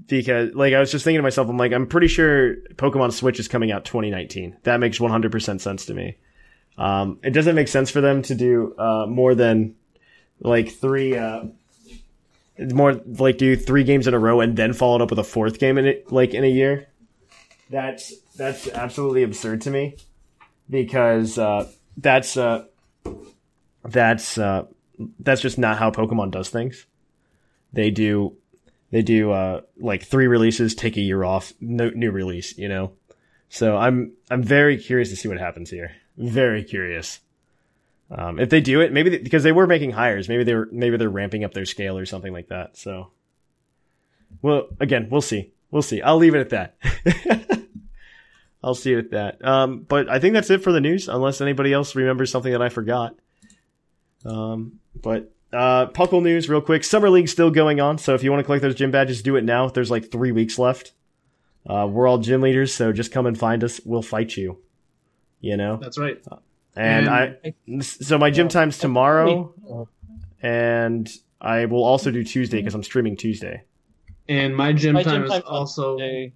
[0.05, 3.39] because like I was just thinking to myself, I'm like I'm pretty sure Pokemon Switch
[3.39, 4.57] is coming out 2019.
[4.63, 6.17] That makes 100% sense to me.
[6.77, 9.75] Um, it doesn't make sense for them to do uh, more than
[10.41, 11.45] like three uh,
[12.59, 15.23] more like do three games in a row and then follow it up with a
[15.23, 16.87] fourth game in it like in a year.
[17.69, 19.95] That's that's absolutely absurd to me
[20.69, 22.65] because uh, that's uh,
[23.83, 24.65] that's uh,
[25.19, 26.85] that's just not how Pokemon does things.
[27.73, 28.35] They do
[28.91, 32.93] they do uh, like three releases, take a year off, no, new release, you know.
[33.49, 35.91] So I'm I'm very curious to see what happens here.
[36.17, 37.19] Very curious.
[38.11, 40.97] Um, if they do it, maybe they, because they were making hires, maybe they're maybe
[40.97, 42.77] they're ramping up their scale or something like that.
[42.77, 43.11] So,
[44.41, 45.51] well, again, we'll see.
[45.69, 46.01] We'll see.
[46.01, 47.65] I'll leave it at that.
[48.63, 49.45] I'll see it at that.
[49.45, 52.61] Um, but I think that's it for the news, unless anybody else remembers something that
[52.61, 53.15] I forgot.
[54.25, 56.83] Um, but uh, Puckle news, real quick.
[56.83, 59.35] Summer League's still going on, so if you want to collect those gym badges, do
[59.37, 59.69] it now.
[59.69, 60.91] There's like three weeks left.
[61.67, 63.79] Uh, we're all gym leaders, so just come and find us.
[63.85, 64.59] We'll fight you.
[65.41, 66.21] You know, That's right.
[66.75, 67.81] and And- I.
[67.81, 69.87] So my gym time's tomorrow,
[70.41, 73.63] and I will also do Tuesday because I'm streaming Tuesday.
[74.27, 76.33] And my gym My time gym is time's also Tuesday,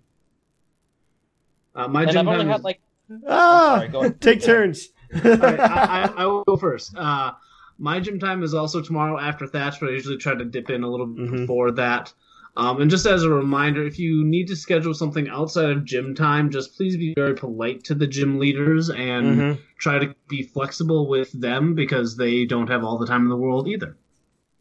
[1.75, 2.81] uh, my and gym I've only time had is- like
[3.27, 4.21] Ah, sorry, go ahead.
[4.21, 4.89] take turns.
[5.13, 6.95] All right, I, I, I will go first.
[6.95, 7.33] Uh,
[7.77, 10.83] my gym time is also tomorrow after Thatch, but I usually try to dip in
[10.83, 11.39] a little bit Mhm.
[11.41, 12.13] before that.
[12.55, 16.13] Um, and just as a reminder, if you need to schedule something outside of gym
[16.15, 19.57] time, just please be very polite to the gym leaders and Mhm.
[19.79, 23.35] try to be flexible with them because they don't have all the time in the
[23.37, 23.97] world either.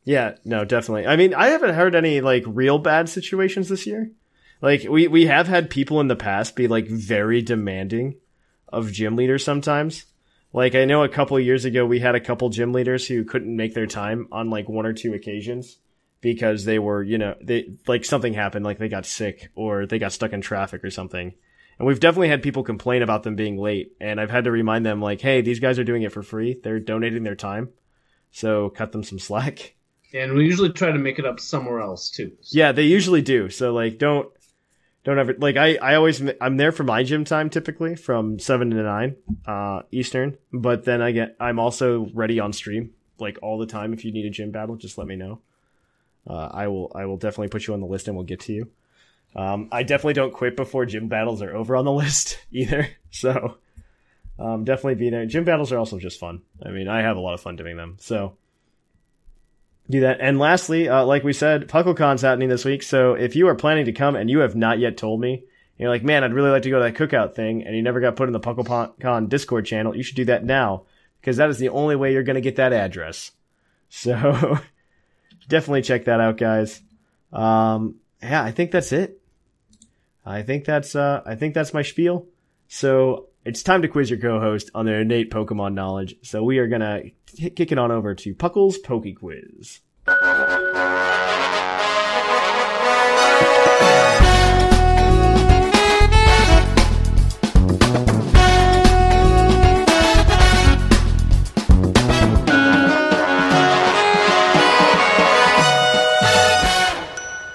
[0.05, 1.07] Yeah, no, definitely.
[1.07, 4.11] I mean, I haven't heard any like real bad situations this year.
[4.63, 8.15] Like we we have had people in the past be like very demanding
[8.69, 10.07] of gym leaders sometimes.
[10.53, 13.57] Like I know a couple years ago we had a couple gym leaders who couldn't
[13.57, 15.79] make their time on like one or two occasions
[16.21, 19.99] because they were, you know, they like something happened like they got sick or they
[19.99, 21.35] got stuck in traffic or something.
[21.79, 24.87] And we've definitely had people complain about them being late and I've had to remind
[24.87, 26.61] them like, "Hey, these guys are doing it for free.
[26.63, 27.71] They're donating their time."
[28.31, 29.75] So cut them some slack.
[30.15, 32.33] And we usually try to make it up somewhere else too.
[32.51, 33.49] Yeah, they usually do.
[33.49, 34.31] So like, don't
[35.05, 38.71] don't ever like I I always I'm there for my gym time typically from seven
[38.71, 43.59] to nine uh Eastern, but then I get I'm also ready on stream like all
[43.59, 43.93] the time.
[43.93, 45.41] If you need a gym battle, just let me know.
[46.27, 48.53] Uh, I will I will definitely put you on the list and we'll get to
[48.53, 48.71] you.
[49.35, 52.89] Um, I definitely don't quit before gym battles are over on the list either.
[53.11, 53.57] So
[54.39, 55.27] um, definitely be there.
[55.27, 56.43] Gym battles are also just fun.
[56.65, 57.97] I mean, I have a lot of fun doing them.
[58.01, 58.37] So
[59.93, 60.21] do that.
[60.21, 62.83] And lastly, uh, like we said, PuckleCon's happening this week.
[62.83, 65.45] So if you are planning to come and you have not yet told me,
[65.79, 68.01] you're like, man, I'd really like to go to that cookout thing, and you never
[68.01, 70.85] got put in the PuckleCon Discord channel, you should do that now
[71.21, 73.31] because that is the only way you're going to get that address.
[73.95, 74.59] So
[75.49, 76.81] definitely check that out, guys.
[77.31, 79.21] Um, yeah, I think that's it.
[80.25, 82.27] I think that's uh, I think that's my spiel.
[82.69, 86.15] So it's time to quiz your co-host on their innate Pokemon knowledge.
[86.23, 87.03] So we are gonna
[87.37, 89.81] kick it on over to Puckle's Poke Quiz.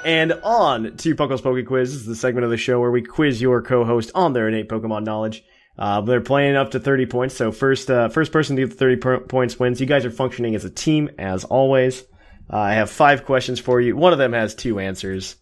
[0.03, 1.91] And on to Puckle's Poke Quiz.
[1.91, 4.67] This is the segment of the show where we quiz your co-host on their innate
[4.67, 5.45] Pokemon knowledge.
[5.77, 8.95] Uh, they're playing up to 30 points, so first uh, first person to get 30
[8.97, 9.79] per- points wins.
[9.79, 12.03] You guys are functioning as a team, as always.
[12.51, 13.95] Uh, I have five questions for you.
[13.95, 15.35] One of them has two answers,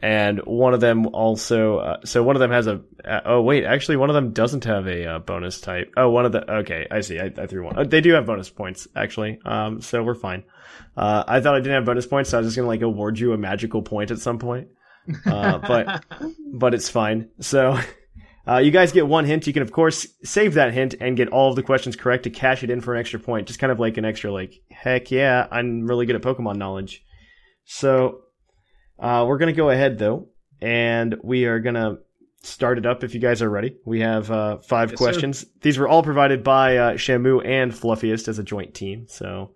[0.00, 1.78] and one of them also.
[1.78, 2.82] Uh, so one of them has a.
[3.04, 5.92] Uh, oh wait, actually, one of them doesn't have a uh, bonus type.
[5.96, 6.48] Oh, one of the.
[6.58, 7.18] Okay, I see.
[7.18, 7.76] I, I threw one.
[7.76, 9.40] Uh, they do have bonus points actually.
[9.44, 10.44] Um, so we're fine.
[10.96, 13.18] Uh, I thought I didn't have bonus points, so I was just gonna like award
[13.18, 14.68] you a magical point at some point.
[15.26, 16.04] Uh, but
[16.52, 17.30] but it's fine.
[17.40, 17.78] So.
[18.46, 19.46] Uh, you guys get one hint.
[19.46, 22.30] You can, of course, save that hint and get all of the questions correct to
[22.30, 23.46] cash it in for an extra point.
[23.46, 27.04] Just kind of like an extra, like, heck yeah, I'm really good at Pokemon knowledge.
[27.64, 28.22] So,
[28.98, 30.28] uh, we're going to go ahead, though,
[30.60, 31.98] and we are going to
[32.42, 33.76] start it up if you guys are ready.
[33.86, 35.04] We have uh, five Yes, sir.
[35.04, 35.46] questions.
[35.60, 39.06] These were all provided by uh, Shamu and Fluffiest as a joint team.
[39.08, 39.52] So,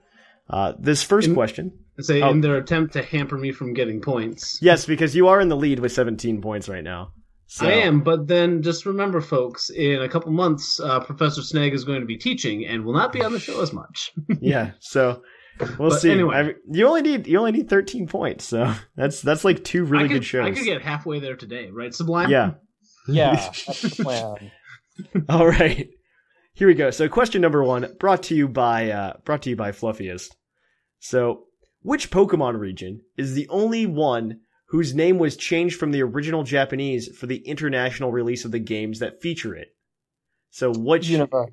[0.48, 1.72] uh, this first In- question.
[1.98, 2.30] Say Oh.
[2.30, 4.58] in their attempt to hamper me from getting points.
[4.60, 7.12] Yes, because you are in the lead with 17 points right now.
[7.48, 11.74] So, I am, but then just remember, folks, in a couple months, uh, Professor Snag
[11.74, 14.12] is going to be teaching and will not be on the show as much.
[14.40, 14.72] yeah.
[14.80, 15.22] So
[15.78, 16.10] we'll But see.
[16.10, 16.34] anyway.
[16.36, 20.08] I you only need you only need 13 points, so that's that's like two really
[20.08, 20.44] could, good shows.
[20.46, 22.30] I could get halfway there today, right, Sublime?
[22.30, 22.54] yeah.
[23.08, 24.50] Yeah, that's plan.
[25.28, 25.88] All right.
[26.54, 26.90] Here we go.
[26.90, 30.34] So question number one, brought to you by uh, brought to you by Fluffiest.
[30.98, 31.44] So,
[31.82, 37.16] which Pokemon region is the only one whose name was changed from the original Japanese
[37.16, 39.68] for the international release of the games that feature it?
[40.50, 41.48] So, which Unova.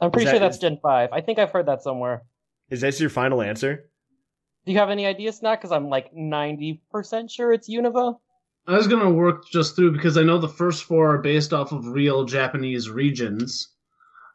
[0.00, 1.10] I'm pretty Is sure that- that's Gen 5.
[1.12, 2.22] I think I've heard that somewhere.
[2.70, 3.90] is this your final answer?
[4.66, 5.60] Do you have any ideas, Snack?
[5.60, 8.18] Because I'm like 90% sure it's Unova.
[8.66, 11.70] I was gonna work just through because I know the first four are based off
[11.72, 13.68] of real Japanese regions.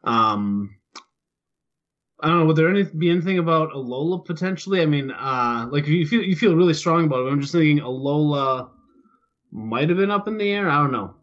[0.04, 0.76] Um,
[2.22, 2.44] I don't know.
[2.46, 4.82] Would there any be anything about Alola potentially?
[4.82, 7.30] I mean, uh, like if you feel you feel really strong about it.
[7.30, 8.70] I'm just thinking Alola
[9.50, 10.68] might have been up in the air.
[10.68, 11.14] I don't know.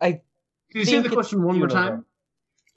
[0.00, 0.10] I
[0.70, 2.04] Can you say the question one more time?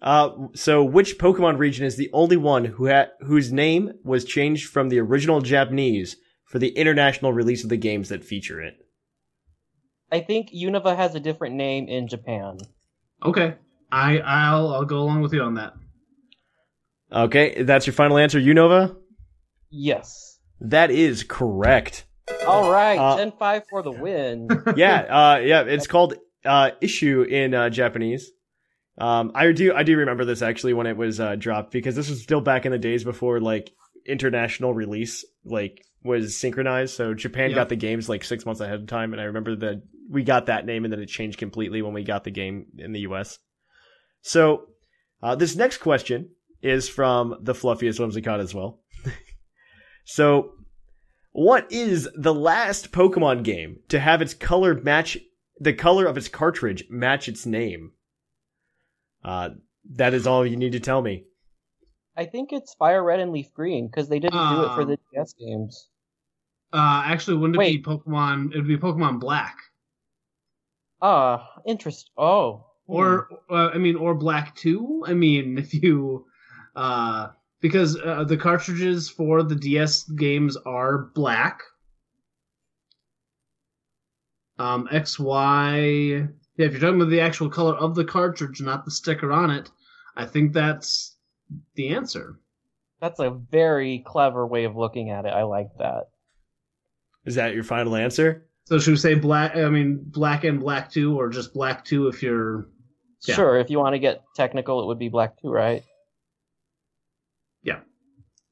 [0.01, 4.69] Uh, so which Pokemon region is the only one who had whose name was changed
[4.69, 8.75] from the original Japanese for the international release of the games that feature it?
[10.11, 12.57] I think Unova has a different name in Japan.
[13.23, 13.55] Okay,
[13.91, 15.73] I I'll I'll go along with you on that.
[17.11, 18.95] Okay, that's your final answer, Unova?
[19.69, 20.39] Yes.
[20.61, 22.05] That is correct.
[22.47, 24.63] All right, Uh, Gen 5 for the win.
[24.75, 28.31] Yeah, uh, yeah, it's called uh, Isshu in uh, Japanese.
[28.97, 32.09] Um, I do I do remember this actually when it was uh, dropped because this
[32.09, 33.71] was still back in the days before like
[34.05, 36.95] international release like was synchronized.
[36.95, 37.55] So Japan Yep.
[37.55, 40.45] got the games like six months ahead of time, and I remember that we got
[40.45, 43.37] that name and then it changed completely when we got the game in the U.S.
[44.21, 44.67] So
[45.21, 46.29] uh, this next question
[46.65, 48.81] is from the fluffiest Whimsicott as well.
[50.05, 50.51] so,
[51.31, 55.17] what is the last Pokemon game to have its color match
[55.59, 57.91] the color of its cartridge match its name?
[59.23, 59.49] Uh,
[59.95, 61.23] that is all you need to tell me.
[62.17, 64.87] I think it's Fire Red and Leaf Green because they didn't do it for Um,
[64.89, 65.89] the DS games.
[66.73, 67.83] Uh, actually, wouldn't it Wait.
[67.83, 68.51] be Pokemon?
[68.53, 69.57] It would be Pokemon Black,
[71.01, 72.09] Ah, interest.
[72.17, 72.65] Oh.
[72.87, 72.93] hmm.
[72.93, 75.03] or uh, I mean, or Black Two.
[75.07, 76.25] I mean, if you,
[76.75, 77.29] uh,
[77.61, 81.61] because uh, the cartridges for the DS games are black.
[84.57, 86.27] Um, X Y.
[86.57, 89.49] Yeah, if you're talking about the actual color of the cartridge, not the sticker on
[89.51, 89.69] it,
[90.15, 91.17] I think that's
[91.75, 92.39] the answer.
[93.01, 95.33] That's a very clever way of looking at it.
[95.33, 96.09] I like that.
[97.25, 98.45] Is that your final answer?
[98.65, 99.55] So should we say black?
[99.55, 102.67] I mean, black and black two, or just black two if you're
[103.27, 103.35] Yeah.
[103.35, 105.83] Sure, if you want to get technical, it would be Black 2, right?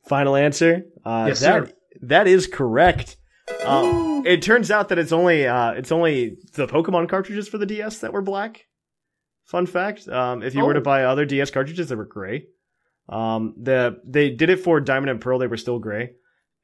[0.05, 0.83] Final answer?
[1.05, 1.73] Uh, Yes, that, sir.
[2.01, 3.15] That is correct.
[3.65, 7.65] Um, it turns out that it's only uh, it's only the Pokemon cartridges for the
[7.65, 8.65] DS that were black.
[9.45, 10.83] Fun fact: um, if you were to Oh.
[10.83, 12.47] buy other DS cartridges, they were gray.
[13.07, 16.11] Um, the they did it for Diamond and Pearl; they were still gray,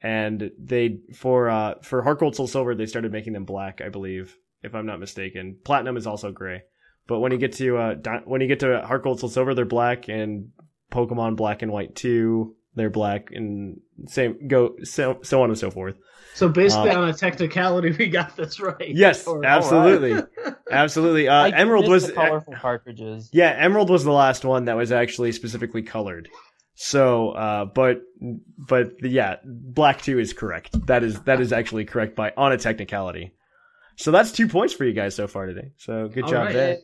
[0.02, 3.88] and they for uh, for Heart Gold Soul Silver they started making them black, I
[3.88, 5.58] believe, if I'm not mistaken.
[5.64, 6.64] Platinum is also gray,
[7.08, 9.54] but when you get to uh, Di- when you get to Heart Gold Soul Silver,
[9.54, 10.50] they're black, and
[10.92, 15.72] Pokemon Black and White two, they're black, and same go so so on and so
[15.72, 15.96] forth.
[16.36, 18.88] So basically, Um, on a technicality, we got this right.
[18.96, 20.22] Yes, Or- absolutely,
[20.72, 21.28] absolutely.
[21.28, 23.30] Uh, I Emerald was the colorful cartridges.
[23.34, 26.30] yeah, Emerald was the last one that was actually specifically colored.
[26.76, 28.02] So, uh, but
[28.58, 30.86] but yeah, Black Two is correct.
[30.88, 33.34] That is that is actually correct by on a technicality.
[33.98, 35.72] So that's two points for you guys so far today.
[35.76, 36.54] So good All job right.
[36.54, 36.78] there.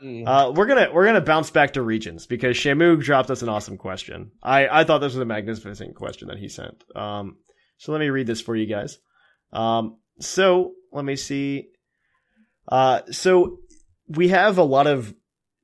[0.00, 0.24] Yay.
[0.24, 3.76] Uh, we're gonna we're gonna bounce back to regions because Shamu dropped us an awesome
[3.76, 4.32] question.
[4.42, 6.84] I I thought this was a magnificent question that he sent.
[6.96, 7.36] Um,
[7.78, 8.98] so let me read this for you guys.
[9.52, 11.68] Um, so let me see.
[12.68, 13.58] Uh, so
[14.08, 15.14] we have a lot of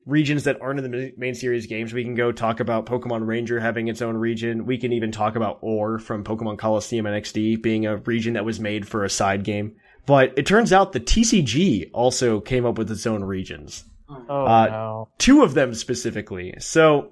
[0.05, 1.93] regions that aren't in the main series games.
[1.93, 4.65] We can go talk about Pokemon Ranger having its own region.
[4.65, 8.59] We can even talk about Orre from Pokemon Colosseum NXD being a region that was
[8.59, 9.75] made for a side game.
[10.05, 14.65] But it turns out the TCG also came up with its own regions oh uh,
[14.69, 15.09] no.
[15.17, 16.53] two of them specifically.
[16.59, 17.11] So,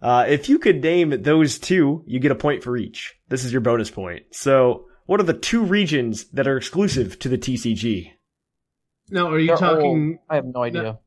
[0.00, 3.14] uh, if you could name those two, you get a point for each.
[3.28, 4.22] This is your bonus point.
[4.32, 8.10] So, what are the two regions that are exclusive to the TCG?
[9.10, 9.84] Now, are you They're talking?
[10.12, 10.18] old.
[10.30, 10.98] I have no idea.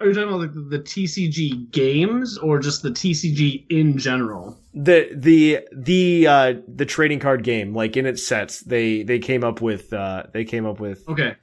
[0.00, 4.58] Are you talking about like the, the TCG games or just the TCG in general?
[4.72, 9.44] The the the uh the trading card game, like in its sets, they they came
[9.44, 11.34] up with uh they came up with Okay.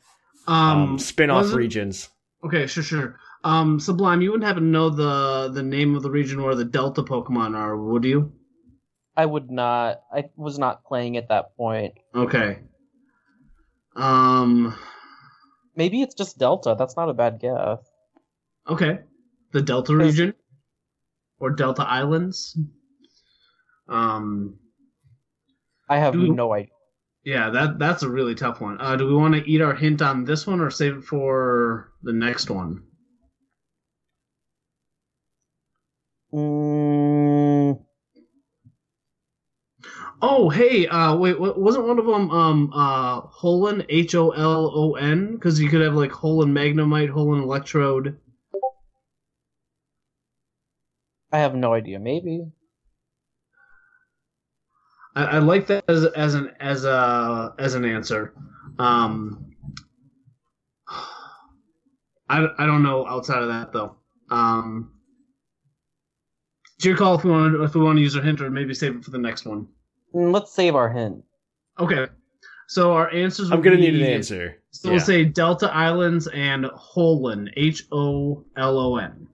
[0.48, 2.10] um, Um, spin-off wasn't- regions.
[2.46, 3.20] Okay, sure, sure.
[3.44, 6.66] Um, Sublime, you wouldn't happen to know the the name of the region where the
[6.66, 8.34] Delta Pokemon are, would you?
[9.16, 10.02] I would not.
[10.14, 11.94] I was not playing at that point.
[12.16, 12.60] Okay.
[13.96, 14.76] Um.
[15.76, 16.76] Maybe it's just Delta.
[16.78, 17.80] That's not a bad guess.
[18.68, 19.00] Okay.
[19.54, 20.34] The Delta region,
[21.40, 22.58] or Delta Islands.
[23.90, 24.60] Um.
[25.90, 26.72] I have Do- no idea.
[27.28, 28.80] Yeah, that that's a really tough one.
[28.80, 31.92] Uh, do we want to eat our hint on this one or save it for
[32.02, 32.84] the next one?
[36.32, 37.84] Mm,
[40.22, 44.96] Oh, hey, uh, wait, wasn't one of them um uh Holon H O L O
[44.96, 45.34] N?
[45.34, 48.18] Because you could have like Holon Magnemite, Holon Electrode.
[51.32, 52.00] I have no idea.
[52.00, 52.52] Maybe.
[55.18, 58.34] I, I like that as as an as a as an answer.
[58.78, 59.52] Um,
[62.30, 63.96] I I don't know outside of that though.
[64.30, 64.92] Um,
[66.76, 68.74] it's your call if we want if we want to use our hint or maybe
[68.76, 69.68] save it for the next one.
[70.14, 71.24] Mm, Let's save our hint.
[71.80, 72.06] Okay,
[72.68, 73.52] so our answers.
[73.52, 74.58] I'm gonna be- need an answer.
[74.72, 79.28] So we'll say Delta Islands and Holon H O L O N.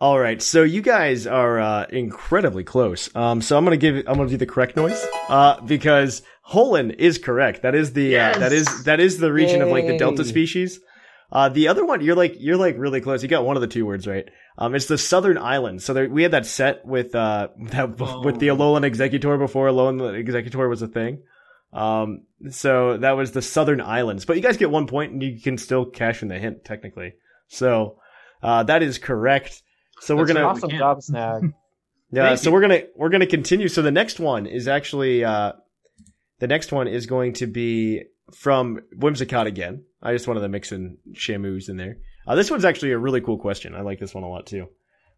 [0.00, 3.14] All right, so you guys are uh, incredibly close.
[3.16, 7.18] Um, so I'm gonna give I'm gonna do the correct noise uh, because Holon is
[7.18, 7.62] correct.
[7.62, 8.36] That is the Yes!
[8.36, 10.78] uh, that is that is the region of like the Delta species.
[11.32, 13.24] Uh, the other one, you're like you're like really close.
[13.24, 14.24] You got one of the two words right.
[14.56, 15.84] Um, it's the Southern Islands.
[15.84, 18.56] So there, we had that set with uh that, with the Oh.
[18.56, 21.22] Alolan Exeggutor before Alolan Exeggutor was a thing.
[21.72, 24.24] Um, so that was the Southern Islands.
[24.24, 27.14] But you guys get one point, and you can still cash in the hint technically.
[27.48, 27.98] So
[28.44, 29.62] uh, that is correct.
[30.00, 30.56] So we're gonna awesome.
[30.56, 30.78] Awesome can.
[30.78, 31.42] job, Snag.
[32.12, 32.54] yeah, Thank so you.
[32.54, 33.68] we're gonna we're gonna continue.
[33.68, 35.52] So the next one is actually uh,
[36.38, 39.84] the next one is going to be from Whimsicott again.
[40.02, 41.98] I just wanted to mix in Shamus in there.
[42.26, 43.74] Uh, this one's actually a really cool question.
[43.74, 44.68] I like this one a lot too.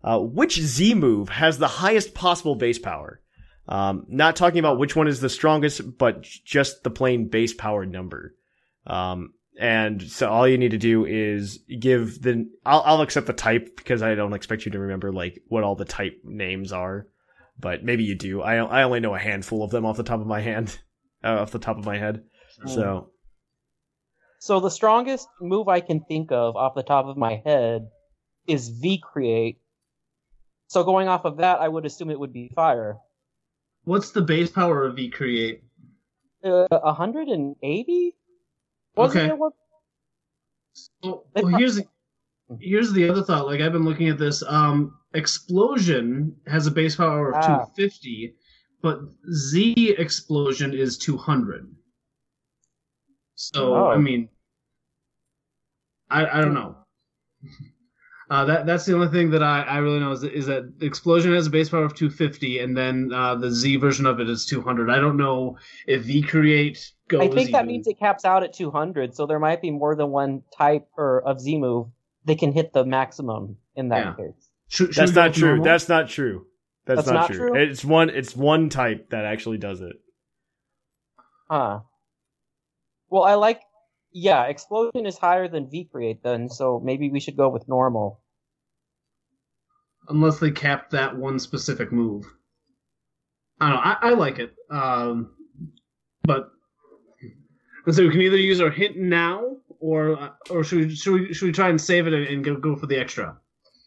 [0.03, 3.21] Uh, which Z move has the highest possible base power?
[3.69, 7.85] Um, not talking about which one is the strongest, but just the plain base power
[7.85, 8.35] number.
[8.87, 13.35] Um, and so all you need to do is give the, I'll, I'll accept the
[13.35, 17.07] type because I don't expect you to remember like what all the type names are,
[17.59, 18.41] but maybe you do.
[18.41, 20.79] I, I only know a handful of them off the top of my hand,
[21.25, 22.23] uh, off the top of my head.
[22.67, 23.11] So
[24.39, 27.89] So the strongest move I can think of off the top of my head
[28.47, 29.61] is V create.
[30.69, 32.97] So going off of that, I would assume it would be fire.
[33.85, 35.65] What's the base power of V Create?
[36.43, 38.17] Uh, 180?
[38.97, 39.27] Wasn't Okay.
[39.29, 39.53] there one?
[41.03, 41.25] Well,
[41.59, 41.81] here's
[42.61, 43.47] here's the other thought.
[43.47, 44.43] Like I've been looking at this.
[44.43, 47.65] Um, Explosion has a base power of Ah.
[47.75, 48.35] 250,
[48.83, 49.01] but
[49.33, 51.67] Z Explosion is 200.
[53.35, 53.87] So Oh.
[53.89, 54.29] I mean,
[56.11, 56.77] I I don't know.
[58.31, 61.35] Uh, that that's the only thing that I, I really know is, is that Explosion
[61.35, 64.47] has a base power of 250, and then uh, the Z version of it is
[64.47, 64.89] 200.
[64.89, 67.23] I don't know if V Create goes.
[67.23, 69.97] I think that even- means it caps out at 200, so there might be more
[69.97, 71.89] than one type or of Z move
[72.27, 74.15] that can hit the maximum in that Yeah.
[74.15, 74.49] case.
[74.69, 75.49] Should- should that's we go not true.
[75.49, 75.65] normal?
[75.65, 76.47] That's not true.
[76.87, 77.49] That's, That's not, not true.
[77.51, 77.63] true?
[77.63, 78.11] It's one.
[78.11, 79.97] It's one type that actually does it.
[81.51, 81.81] Huh.
[83.09, 83.61] Well, I like.
[84.13, 88.20] Yeah, explosion is higher than V create then, so maybe we should go with normal.
[90.09, 92.25] Unless they cap that one specific move.
[93.61, 93.83] I don't know.
[93.83, 95.35] I, I like it, um,
[96.23, 96.51] but
[97.91, 101.35] so we can either use our hint now, or uh, or should we should we
[101.35, 103.37] should we try and save it and, and go go for the extra?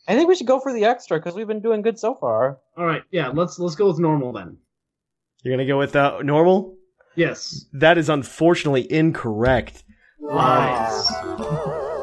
[0.07, 2.59] I think we should go for the extra because we've been doing good so far.
[2.77, 3.29] All right, yeah.
[3.29, 4.57] Let's let's go with normal then.
[5.43, 6.75] You're gonna go with uh, normal.
[7.15, 7.65] Yes.
[7.73, 9.83] That is unfortunately incorrect.
[10.19, 11.11] Nice.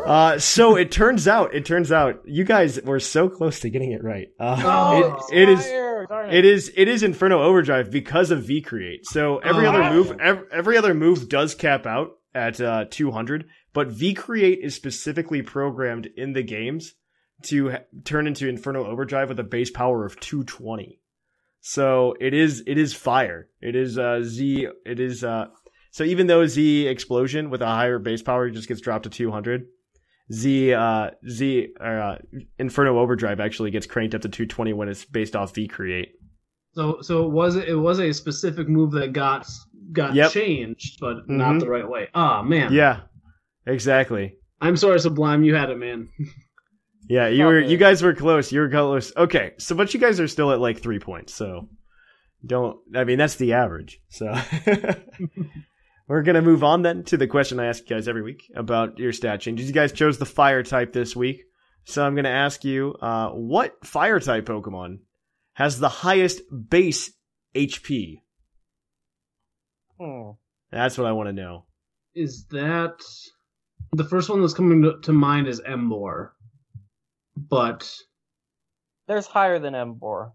[0.07, 3.92] Uh, so it turns out, it turns out, you guys were so close to getting
[3.92, 4.28] it right.
[4.38, 5.66] Uh, Oh, it, it is,
[6.32, 9.07] it is, it is Inferno Overdrive because of V Create.
[9.07, 9.70] So every Oh.
[9.70, 14.61] other move, every, every other move does cap out at uh, 200, but V Create
[14.62, 16.94] is specifically programmed in the games
[17.44, 20.98] to ha- turn into Inferno Overdrive with a base power of 220.
[21.61, 23.48] So it is, it is fire.
[23.61, 24.66] It is uh, Z.
[24.86, 25.22] It is.
[25.22, 25.48] Uh,
[25.90, 29.66] so even though Z Explosion with a higher base power just gets dropped to 200.
[30.33, 32.16] Z uh, Z uh,
[32.59, 36.12] Inferno Overdrive actually gets cranked up to 220 when it's based off V Create.
[36.72, 39.47] So so it was it was a specific move that got
[39.93, 40.31] got Yep.
[40.31, 41.61] changed, but not Mhm.
[41.61, 42.09] the right way.
[42.14, 42.72] Ah man.
[42.72, 43.01] Yeah,
[43.66, 44.37] exactly.
[44.61, 45.43] I'm sorry, Sublime.
[45.43, 46.09] You had it, man.
[47.09, 48.53] Yeah, you were you guys were close.
[48.53, 49.12] You were close.
[49.16, 51.35] Okay, so but you guys are still at like three points.
[51.35, 51.68] So
[52.47, 52.78] don't.
[52.95, 53.99] I mean that's the average.
[54.11, 54.33] So
[56.11, 58.98] we're gonna move on then to the question I ask you guys every week about
[58.98, 59.68] your stat changes.
[59.68, 61.44] You guys chose the fire type this week,
[61.84, 64.98] so I'm gonna ask you uh, what fire type Pokemon
[65.52, 67.12] has the highest base
[67.54, 68.22] HP.
[70.00, 70.30] Hmm.
[70.72, 71.66] That's what I want to know.
[72.16, 72.98] Is that
[73.92, 76.30] the first one that's coming to, to mind is Emboar,
[77.36, 77.88] but
[79.06, 80.32] There's higher than Emboar.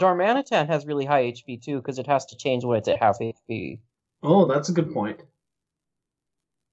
[0.00, 3.18] Darmanitan has really high HP too, because it has to change when it's at half
[3.20, 3.80] HP.
[4.22, 5.20] oh, that's a good point.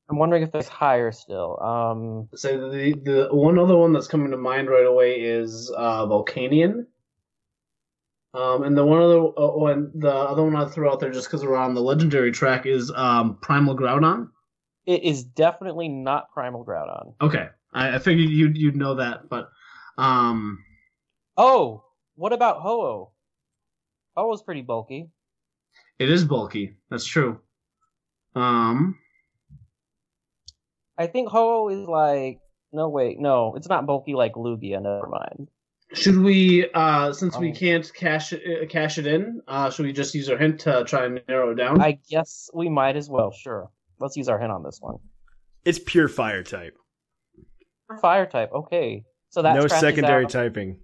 [0.09, 1.59] I'm wondering if there's higher still.
[1.61, 6.05] Um, So the the one other one that's coming to mind right away is uh,
[6.05, 6.85] Volcanion.
[8.33, 11.27] Um, and the one other uh, one, the other one I threw out there just
[11.27, 14.29] because we're on the legendary track is um, Primal Groudon.
[14.85, 17.13] it is definitely not Primal Groudon.
[17.19, 19.49] Okay, I, I figured you'd you'd know that, but
[19.97, 20.63] um,
[21.35, 21.83] Oh,
[22.15, 23.11] what about Ho-Oh?
[24.17, 25.09] Ho-Oh's pretty bulky.
[25.99, 26.75] it is bulky.
[26.89, 27.39] That's true.
[28.35, 28.97] Um,
[30.97, 32.39] I think Ho-Oh is like
[32.73, 34.81] no wait, no, it's not bulky like Lugia.
[34.81, 35.49] Never mind.
[35.93, 37.55] should we, uh, since we Oh.
[37.55, 40.83] can't cash it, uh, cash it in, uh, should we just use our hint to
[40.85, 41.79] try and narrow it down?
[41.81, 43.31] I guess we might as well.
[43.31, 44.95] Sure, let's use our hint on this one.
[45.63, 46.75] It's pure fire type.
[48.01, 48.51] Fire type.
[48.53, 50.79] Okay, so that no secondary out typing.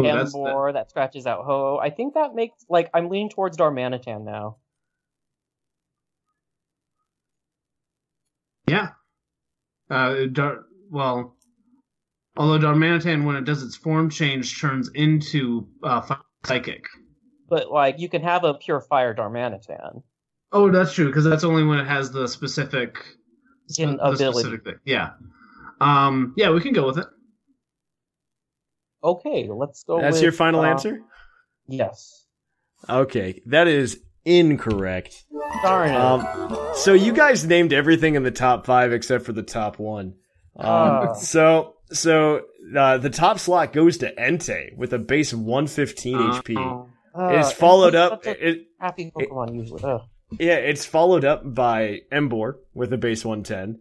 [0.00, 0.72] Ooh, Emboar.
[0.72, 1.78] That scratches out Ho-Oh.
[1.78, 4.56] I think that makes like I'm leaning towards Darmanitan now.
[8.66, 8.90] Yeah.
[9.90, 11.36] Uh, Dar- well,
[12.36, 16.84] although Darmanitan, when it does its form change, turns into uh, Psychic.
[17.48, 20.02] But like you can have a pure fire Darmanitan.
[20.52, 22.96] Oh, that's true, because that's only when it has the specific,
[23.78, 24.38] In the ability.
[24.40, 24.74] specific thing.
[24.84, 25.10] Yeah.
[25.80, 27.06] Um, yeah, we can go with it.
[29.02, 30.00] Okay, let's go.
[30.00, 31.00] That's with, your final uh, answer?
[31.68, 32.26] Yes.
[32.88, 35.24] Okay, that is incorrect.
[35.62, 35.96] Darn it.
[35.96, 40.14] Um, so you guys named everything in the top five except for the top one.
[40.56, 41.12] Um, Ah.
[41.14, 42.42] so so
[42.76, 46.88] uh, the top slot goes to Entei with a base of 115 HP.
[47.14, 48.26] Uh, It's followed up.
[48.26, 49.82] It, happy Pokemon usually.
[49.82, 50.02] Ugh.
[50.38, 53.80] yeah, it's followed up by Emboar with a base 110.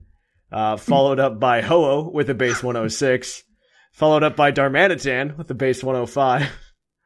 [0.51, 3.43] Uh, followed up by Ho-Oh with a base 106.
[3.99, 6.49] Followed up by Darmanitan with the base 105.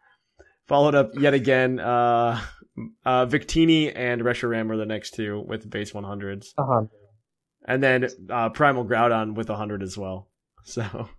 [0.68, 2.40] followed up yet again, uh,
[3.04, 6.50] uh, Victini and Reshiram are the next two with base 100s.
[6.56, 6.84] Uh-huh.
[7.68, 10.30] And then, uh, Primal Groudon with 100 as well.
[10.66, 11.10] So,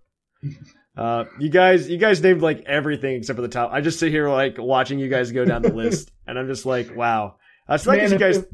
[0.97, 3.73] uh, you guys, you guys named like everything except for the top.
[3.73, 6.65] I just sit here like watching you guys go down the list and I'm just
[6.65, 7.35] like, wow.
[7.67, 8.45] Uh, so Man, you guys, if-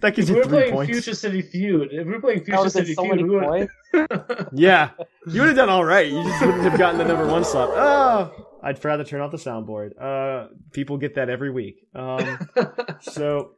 [0.00, 0.92] that If gives we you were three playing points.
[0.92, 3.68] Future City Feud, if we were playing Future would City so Feud, we would.
[4.52, 4.90] Yeah,
[5.26, 6.10] you would have done all right.
[6.10, 7.70] You just wouldn't have gotten the number one slot.
[7.72, 9.90] Oh, I'd rather turn off the soundboard.
[10.00, 11.86] Uh, people get that every week.
[11.94, 12.38] Um,
[13.00, 13.52] so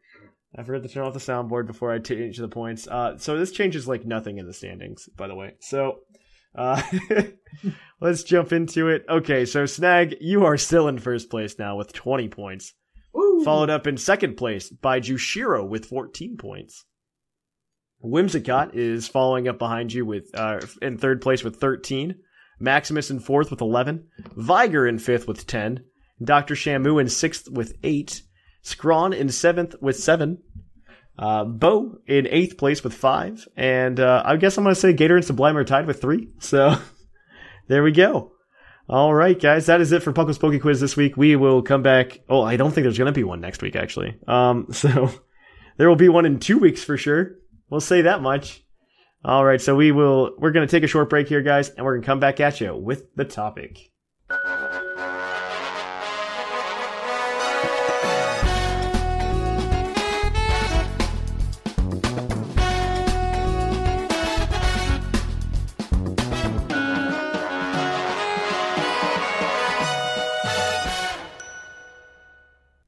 [0.57, 2.86] I forgot to turn off the soundboard before I change the points.
[2.86, 5.55] Uh, so this changes like nothing in the standings, by the way.
[5.61, 6.01] So,
[6.55, 6.82] uh,
[8.01, 9.05] let's jump into it.
[9.09, 12.74] Okay, so Snag, you are still in first place now with 20 points.
[13.45, 16.84] Followed up in second place by Jushiro with 14 points.
[18.05, 22.16] Whimsicott is following up behind you with uh, in third place with 13.
[22.59, 24.07] Maximus in fourth with 11.
[24.36, 25.84] Viger in fifth with 10.
[26.22, 26.55] Dr.
[26.55, 28.22] Shamu in sixth with 8.
[28.62, 30.38] Scrawn in seventh with 7.
[31.18, 33.47] Uh, Bo in eighth place with 5.
[33.57, 36.28] And uh, I guess I'm going to say Gator and Sublime are tied with 3.
[36.38, 36.76] So
[37.68, 38.32] there we go.
[38.93, 41.16] All right, guys, that is it for Puckle's Poke Quiz this week.
[41.16, 42.20] We will come back.
[42.28, 44.18] Oh, I don't think there's going to be one next week, actually.
[44.28, 45.11] Um, so
[45.78, 47.36] there will be one in two weeks for sure.
[47.70, 48.62] We'll say that much.
[49.24, 50.34] All right, so we will.
[50.36, 52.38] We're going to take a short break here, guys, and we're going to come back
[52.38, 53.91] at you with the topic.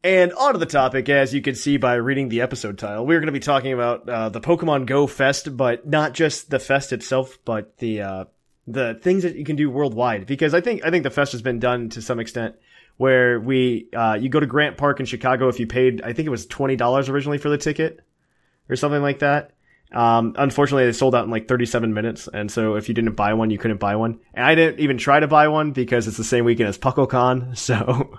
[0.05, 3.29] And onto the topic, as you can see by reading the episode title, we're going
[3.29, 7.39] to be talking about uh, the Pokemon Go Fest, but not just the fest itself,
[7.47, 8.25] but the uh,
[8.67, 10.27] the things that you can do worldwide.
[10.27, 12.57] Because I think I think the fest has been done to some extent,
[12.99, 16.27] where we uh, you go to Grant Park in Chicago if you paid I think
[16.27, 18.01] it was twenty dollars originally for the ticket,
[18.69, 19.53] or something like that.
[19.91, 23.33] Um, unfortunately, they sold out in like 37 minutes, and so if you didn't buy
[23.35, 24.19] one, you couldn't buy one.
[24.35, 27.57] And I didn't even try to buy one because it's the same weekend as PuckleCon,
[27.57, 28.19] so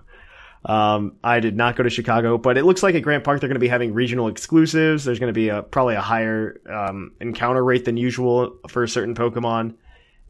[0.65, 2.37] um, I did not go to Chicago.
[2.37, 5.05] But it looks like at Grant Park they're going to be having regional exclusives.
[5.05, 9.15] There's going to be a probably a higher um, encounter rate than usual for certain
[9.15, 9.75] Pokemon,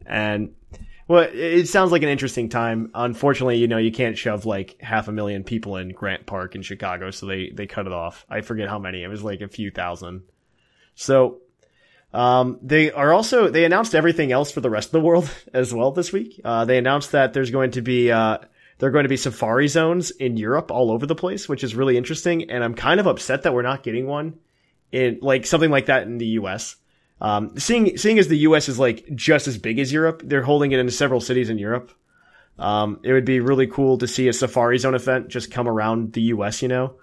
[0.04, 0.54] and
[1.08, 2.90] well, it sounds like an interesting time.
[2.94, 6.62] Unfortunately, you know, you can't shove like half a million people in Grant Park in
[6.62, 8.26] Chicago, so they they cut it off.
[8.28, 9.02] I forget how many.
[9.02, 10.22] It was like a few thousand.
[10.96, 11.42] So,
[12.12, 15.72] um, they are also, they announced everything else for the rest of the world as
[15.72, 16.40] well this week.
[16.42, 18.38] Uh, they announced that there's going to be, uh,
[18.78, 21.74] there are going to be safari zones in Europe all over the place, which is
[21.74, 22.50] really interesting.
[22.50, 24.38] And I'm kind of upset that we're not getting one
[24.92, 26.76] in like something like that in the US.
[27.20, 30.72] Um, seeing, seeing as the US is like just as big as Europe, they're holding
[30.72, 31.90] it in several cities in Europe.
[32.58, 36.12] Um, it would be really cool to see a safari zone event just come around
[36.12, 36.96] the US, you know?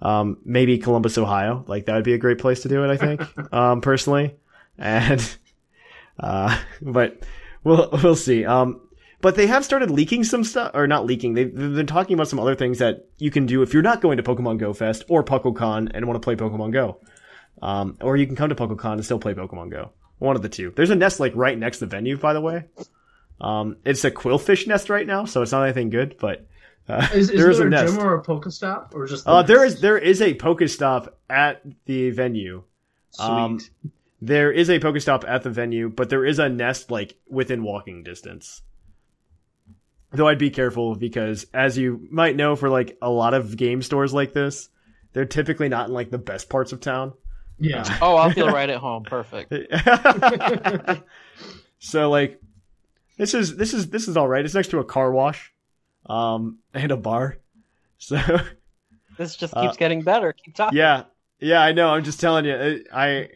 [0.00, 1.64] Um, maybe Columbus, Ohio.
[1.66, 2.90] Like that would be a great place to do it.
[2.90, 3.22] I think,
[3.52, 4.36] um, personally,
[4.76, 5.36] and
[6.20, 7.22] uh, but
[7.64, 8.44] we'll we'll see.
[8.44, 8.87] Um,
[9.20, 11.34] but they have started leaking some stuff, or not leaking.
[11.34, 14.00] They've, they've been talking about some other things that you can do if you're not
[14.00, 17.00] going to Pokemon Go Fest or PuckleCon and want to play Pokemon Go.
[17.60, 19.90] Um, or you can come to PuckleCon and still play Pokemon Go.
[20.18, 20.72] One of the two.
[20.74, 22.64] There's a nest like right next to the venue, by the way.
[23.40, 26.46] Um, it's a Qwilfish nest right now, so it's not anything good, but
[26.88, 27.94] uh, Is, is there is there a nest.
[27.94, 29.24] gym or a Pokestop or just?
[29.24, 32.62] the Uh, there is there is a Pokestop at the venue.
[33.10, 33.26] Sweet.
[33.26, 33.60] Um,
[34.20, 38.02] there is a Pokestop at the venue, but there is a nest like within walking
[38.02, 38.62] distance.
[40.10, 43.82] Though I'd be careful because, as you might know, for like a lot of game
[43.82, 44.70] stores like this,
[45.12, 47.12] they're typically not in like the best parts of town.
[47.58, 47.84] yeah.
[48.02, 49.04] Oh, I'll feel right at home.
[49.04, 49.52] Perfect.
[51.78, 52.40] so like,
[53.16, 54.44] this is this is this is all right.
[54.44, 55.52] It's next to a car wash,
[56.06, 57.38] um, and a bar.
[57.98, 58.16] So
[59.16, 60.32] This just Uh, keeps getting better.
[60.32, 60.78] Keep talking.
[60.78, 61.04] Yeah,
[61.40, 61.90] yeah, I know.
[61.90, 62.52] I'm just telling you.
[62.52, 63.28] uh, I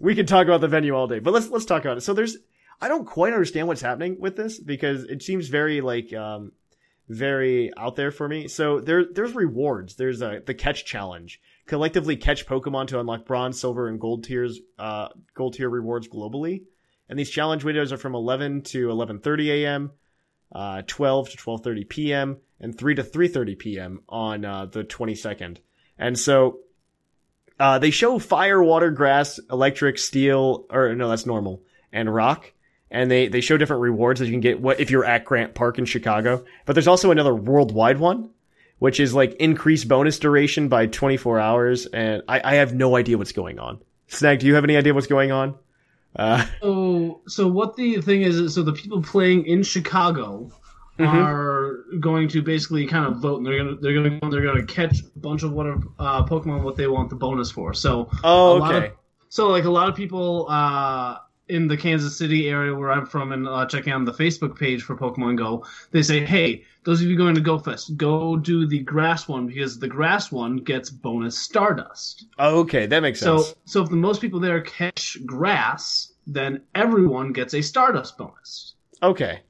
[0.00, 2.00] we can talk about the venue all day, but let's let's talk about it.
[2.02, 2.36] So there's,
[2.80, 6.52] I don't quite understand what's happening with this because it seems very like um,
[7.08, 8.48] very out there for me.
[8.48, 9.96] So there there's rewards.
[9.96, 11.40] There's a the catch challenge.
[11.66, 16.62] Collectively catch Pokemon to unlock bronze, silver, and gold tiers, uh, gold tier rewards globally.
[17.08, 19.92] And these challenge windows are from 11 to 11:30 a.m.,
[20.52, 24.00] uh, 12 to 12:30 p.m., and 3 to 3:30 p.m.
[24.08, 25.58] on uh, the 22nd.
[25.98, 26.60] And so
[27.58, 31.62] uh, they show fire, water, grass, electric, steel, or no, that's normal,
[31.92, 32.52] and rock.
[32.90, 35.54] And they, they show different rewards that you can get what if you're at Grant
[35.54, 36.44] Park in Chicago.
[36.64, 38.30] But there's also another worldwide one,
[38.78, 41.86] which is like increased bonus duration by 24 hours.
[41.86, 43.80] And I, I have no idea what's going on.
[44.06, 45.54] Snag, do you have any idea what's going on?
[46.16, 50.50] Uh, So, so what the thing is, is so the people playing in Chicago
[50.98, 51.14] Mhm.
[51.14, 54.98] are going to basically kind of vote, and they're gonna they're gonna they're gonna catch
[55.00, 55.66] a bunch of what
[56.00, 57.72] uh, Pokemon what they want the bonus for.
[57.72, 58.94] So, oh, lot of- okay.
[59.28, 61.18] so like a lot of people uh,
[61.48, 64.82] in the Kansas City area where I'm from, and uh, checking on the Facebook page
[64.82, 68.66] for Pokemon Go, they say, hey, those of you going to Go Fest, go do
[68.66, 72.26] the grass one because the grass one gets bonus Stardust.
[72.38, 73.48] Oh, okay, that makes sense.
[73.48, 78.74] So, so if the most people there catch grass, then everyone gets a Stardust bonus.
[79.02, 79.40] Okay.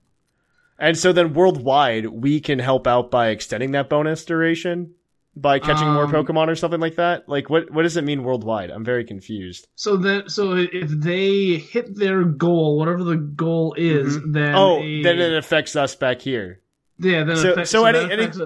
[0.79, 4.95] And so then worldwide, we can help out by extending that bonus duration
[5.41, 7.29] by catching more Um, Pokemon or something like that.
[7.29, 8.71] Like, what what does it mean worldwide?
[8.71, 9.69] I'm very confused.
[9.75, 15.03] So that so if they hit their goal, whatever the goal is, then oh, a-
[15.03, 16.61] then it affects us back here.
[16.99, 18.39] yeah, then so- affects, so any- that any- affects,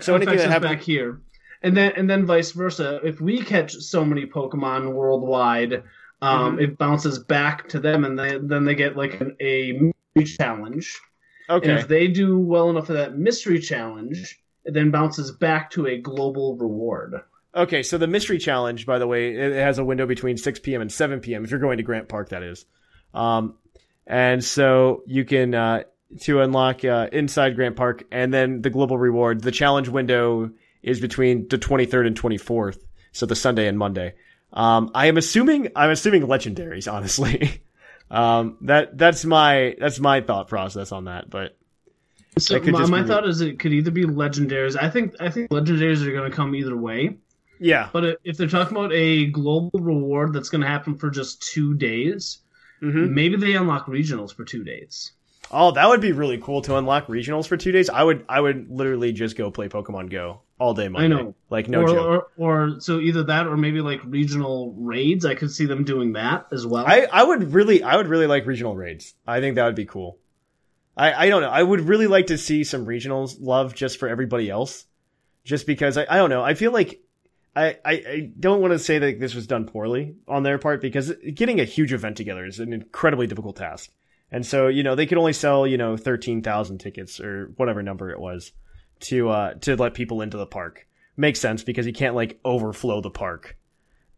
[0.00, 1.20] So anything affects that us happens, back here,
[1.62, 3.00] and then and then vice versa.
[3.04, 5.82] If we catch so many Pokemon worldwide,
[6.22, 6.62] um, Mhm.
[6.62, 9.72] it bounces back to them, and they, then they get like an, a
[10.16, 11.00] mystery challenge.
[11.48, 15.70] And okay, if they do well enough for that mystery challenge, it then bounces back
[15.72, 17.14] to a global reward.
[17.54, 17.82] okay.
[17.82, 20.80] So the mystery challenge, by the way, it has a window between 6 p.m.
[20.80, 21.44] and 7 p.m.
[21.44, 22.64] If you're going to Grant Park, that is.
[23.12, 23.54] Um,
[24.06, 25.84] and so you can uh,
[26.20, 29.40] to unlock uh, inside Grant Park, and then the global reward.
[29.40, 30.50] The challenge window
[30.82, 32.78] is between the 23rd and 24th,
[33.12, 34.14] so the Sunday and Monday.
[34.52, 37.62] Um, I am assuming I'm assuming legendaries, honestly.
[38.10, 41.56] um, that that's my that's my thought process on that, but
[42.38, 44.76] So my, my thought is it could either be legendaries.
[44.80, 47.16] I think I think legendaries are going to come either way.
[47.60, 51.42] yeah, But if they're talking about a global reward that's going to happen for just
[51.42, 52.40] two days,
[52.80, 55.12] hmm maybe they unlock regionals for two days.
[55.50, 57.88] Oh, that would be really cool to unlock regionals for two days.
[57.90, 61.08] I would, I would literally just go play Pokemon Go all day Monday.
[61.08, 61.34] know.
[61.50, 62.30] like no or, joke.
[62.36, 65.24] or or so either that or maybe like regional raids.
[65.24, 66.84] I could see them doing that as well.
[66.86, 69.14] I, I would really, I would really like regional raids.
[69.26, 70.18] I think that would be cool.
[70.96, 71.50] I, I don't know.
[71.50, 74.86] I would really like to see some regionals love just for everybody else.
[75.44, 76.42] Just because I, I don't know.
[76.42, 77.02] I feel like
[77.54, 80.80] I, I, I don't want to say that this was done poorly on their part
[80.80, 83.90] because getting a huge event together is an incredibly difficult task.
[84.30, 88.10] And so, you know, they could only sell, you know, 13,000 tickets or whatever number
[88.10, 88.52] it was
[89.00, 90.88] to, uh, to let people into the park.
[91.16, 93.56] Makes sense because you can't like overflow the park.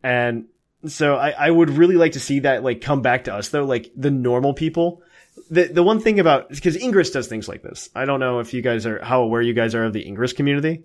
[0.02, 0.46] And
[0.86, 3.64] so I, I would really like to see that like come back to us though,
[3.64, 5.02] like the normal people.
[5.50, 7.90] The the one thing about because Ingress does things like this.
[7.94, 10.32] I don't know if you guys are how aware you guys are of the Ingress
[10.32, 10.84] community,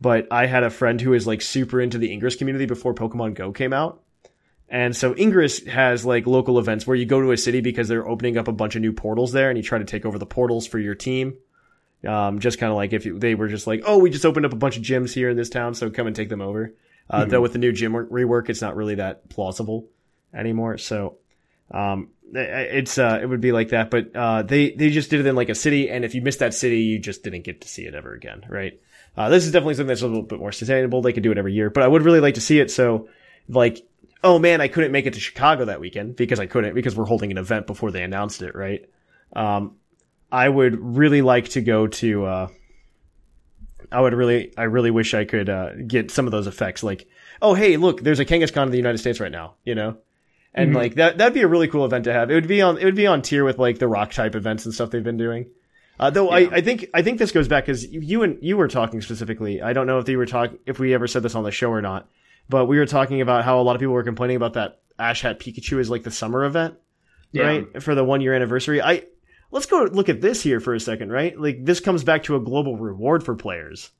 [0.00, 3.34] but I had a friend who is like super into the Ingress community before Pokemon
[3.34, 4.02] Go came out.
[4.68, 8.06] And so Ingress has like local events where you go to a city because they're
[8.06, 10.26] opening up a bunch of new portals there and you try to take over the
[10.26, 11.36] portals for your team.
[12.06, 14.44] Um, just kind of like if you, they were just like, oh, we just opened
[14.44, 16.74] up a bunch of gyms here in this town, so come and take them over.
[17.08, 19.88] Uh, Though with the new gym rework, it's not really that plausible
[20.34, 20.78] anymore.
[20.78, 21.18] So,
[21.70, 23.90] um, it's uh, it would be like that.
[23.90, 26.40] But uh, they they just did it in like a city, and if you missed
[26.40, 28.80] that city, you just didn't get to see it ever again, right?
[29.16, 31.00] Uh, this is definitely something that's a little bit more sustainable.
[31.00, 32.70] They could do it every year, but I would really like to see it.
[32.70, 33.08] So,
[33.48, 33.86] like,
[34.22, 37.06] oh man, I couldn't make it to Chicago that weekend because I couldn't because we're
[37.06, 38.88] holding an event before they announced it, right?
[39.34, 39.76] Um,
[40.30, 42.26] I would really like to go to.
[42.26, 42.48] Uh,
[43.90, 46.82] I would really, I really wish I could uh, get some of those effects.
[46.82, 47.08] Like,
[47.40, 49.98] oh hey, look, there's a Kangaskhan in the United States right now, you know,
[50.56, 50.74] and Mhm.
[50.76, 52.30] like that that'd be a really cool event to have.
[52.30, 54.64] It would be on, it would be on tier with like the rock type events
[54.64, 55.46] and stuff they've been doing.
[56.00, 56.48] Uh, though Yeah.
[56.50, 59.62] I, I think I think this goes back because you and you were talking specifically.
[59.62, 61.70] I don't know if they were talking if we ever said this on the show
[61.70, 62.08] or not,
[62.48, 65.22] but we were talking about how a lot of people were complaining about that Ash
[65.22, 66.74] Hat Pikachu is like the summer event
[67.32, 67.42] Yeah.
[67.44, 67.82] right?
[67.82, 68.80] For the one year anniversary.
[68.82, 69.04] I
[69.50, 71.38] let's go look at this here for a second, right?
[71.38, 73.90] Like this comes back to a global reward for players.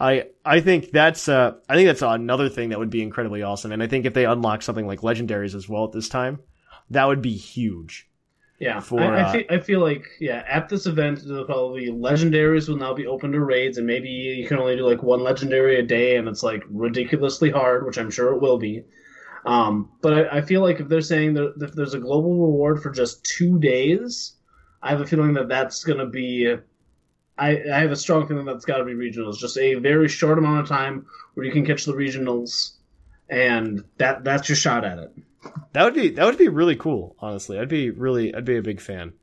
[0.00, 3.70] I I think that's uh I think that's another thing that would be incredibly awesome.
[3.70, 6.40] And I think if they unlock something like legendaries as well at this time,
[6.90, 8.08] that would be huge.
[8.58, 11.86] Yeah, for, I, uh, I, feel, I feel like yeah, at this event, there'll probably
[11.86, 15.22] legendaries will now be open to raids, and maybe you can only do like one
[15.22, 18.84] legendary a day, and it's like ridiculously hard, which I'm sure it will be.
[19.46, 22.82] Um, but I, I feel like if they're saying that if there's a global reward
[22.82, 24.34] for just two days,
[24.82, 26.54] I have a feeling that that's going to be.
[27.40, 29.38] I, I have a strong feeling that's got to be regionals.
[29.38, 32.72] Just a very short amount of time where you can catch the regionals,
[33.30, 35.12] and that that's your shot at it.
[35.72, 37.58] That would be that would be really cool, honestly.
[37.58, 39.14] I'd be really I'd be a big fan.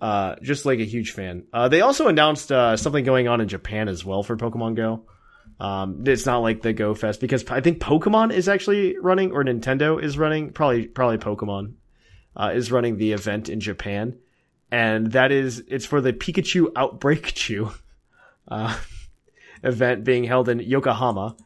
[0.00, 1.44] Uh just like a huge fan.
[1.52, 5.04] Uh they also announced uh something going on in Japan as well for Pokemon Go.
[5.60, 9.44] Um it's not like the Go Fest because I think Pokemon is actually running or
[9.44, 11.74] Nintendo is running, probably probably Pokemon
[12.36, 14.18] uh is running the event in Japan.
[14.70, 17.70] And that is it's for the Pikachu Outbreak Chew
[18.48, 18.78] uh
[19.62, 21.36] event being held in Yokohama.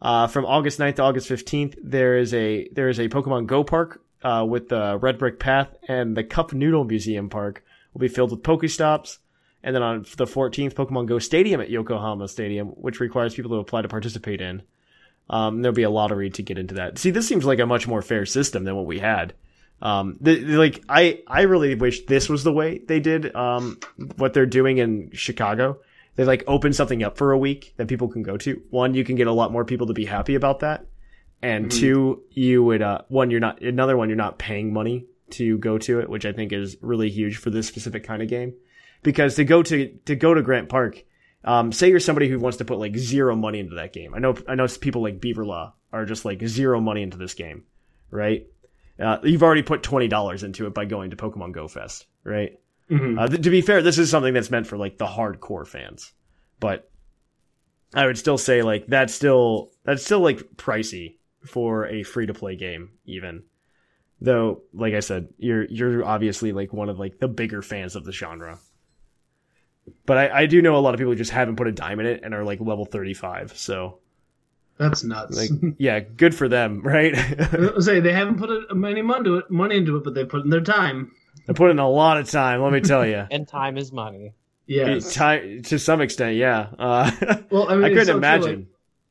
[0.00, 3.64] Uh, from August 9th to August 15th, there is a there is a Pokemon Go
[3.64, 8.08] Park uh, with the Red Brick Path and the Cup Noodle Museum Park will be
[8.08, 9.18] filled with Pokestops.
[9.62, 13.56] And then on the 14th, Pokemon Go Stadium at Yokohama Stadium, which requires people to
[13.56, 14.62] apply to participate in.
[15.30, 16.96] Um, there'll be a lottery to get into that.
[16.96, 19.34] See, this seems like a much more fair system than what we had.
[19.80, 23.78] Um, the, the- like I, I really wish this was the way they did um,
[24.16, 25.78] what they're doing in Chicago.
[26.16, 28.60] They like open something up for a week that people can go to.
[28.70, 30.86] One, you can get a lot more people to be happy about that,
[31.42, 31.70] and Mhm.
[31.78, 35.78] two, you would uh, one you're not another one you're not paying money to go
[35.78, 38.54] to it, which I think is really huge for this specific kind of game.
[39.04, 41.04] Because to go to to go to Grant Park,
[41.44, 44.12] um, say you're somebody who wants to put like zero money into that game.
[44.12, 47.62] I know I know people like Beaverlaw are just like zero money into this game,
[48.10, 48.44] right?
[49.00, 52.58] Uh, you've already put twenty dollars into it by going to Pokemon Go Fest, right?
[52.90, 53.18] Mhm.
[53.18, 56.12] Uh, th- to be fair, this is something that's meant for like the hardcore fans,
[56.58, 56.90] but
[57.94, 62.34] I would still say like that's still that's still like pricey for a free to
[62.34, 63.44] play game, even
[64.20, 68.04] though, like I said, you're you're obviously like one of like the bigger fans of
[68.04, 68.58] the genre.
[70.04, 72.00] But I, I do know a lot of people who just haven't put a dime
[72.00, 73.56] in it and are like level thirty five.
[73.56, 74.00] So
[74.78, 75.36] That's nuts.
[75.36, 77.14] like, yeah, good for them, right?
[77.80, 80.50] Say they haven't put any money into it, money into it, but they put in
[80.50, 81.12] their time.
[81.46, 82.62] They put in a lot of time.
[82.62, 83.26] Let me tell you.
[83.30, 84.34] And time is money.
[84.66, 86.68] Yeah, Time to some extent, yeah.
[86.78, 87.10] Uh,
[87.50, 88.56] Well, I mean, I couldn't so true, imagine.
[88.60, 88.66] like-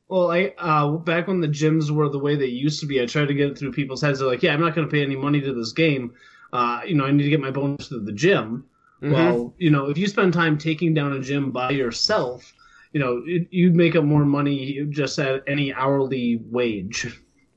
[0.08, 3.06] well, I uh, back when the gyms were the way they used to be, I
[3.06, 4.20] tried to get it through people's heads.
[4.20, 6.14] They're like, "Yeah, I'm not going to pay any money to this game.
[6.50, 8.64] Uh, you know, I need to get my bonus to the gym."
[9.02, 9.12] Mhm.
[9.12, 12.54] Well, you know, if you spend time taking down a gym by yourself,
[12.92, 17.06] you know, it, you'd make up more money just at any hourly wage.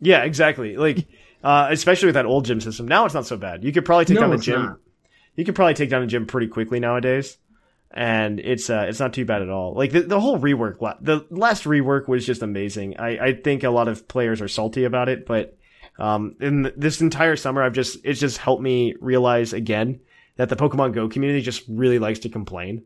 [0.02, 0.78] Yeah, exactly.
[0.78, 1.08] Like,
[1.44, 2.88] uh, especially with that old gym system.
[2.88, 3.64] Now it's not so bad.
[3.64, 4.62] You could probably take No, down the gym.
[4.62, 4.78] not.
[5.36, 7.38] You could probably take down a gym pretty quickly nowadays,
[7.90, 9.74] and it's uh, it's not too bad at all.
[9.74, 12.98] Like the, the whole rework, la- the last rework was just amazing.
[12.98, 15.58] I, I think a lot of players are salty about it, but
[16.00, 20.00] um, in this entire summer, I've just it's just helped me realize again
[20.36, 22.84] that the Pokemon Go community just really likes to complain.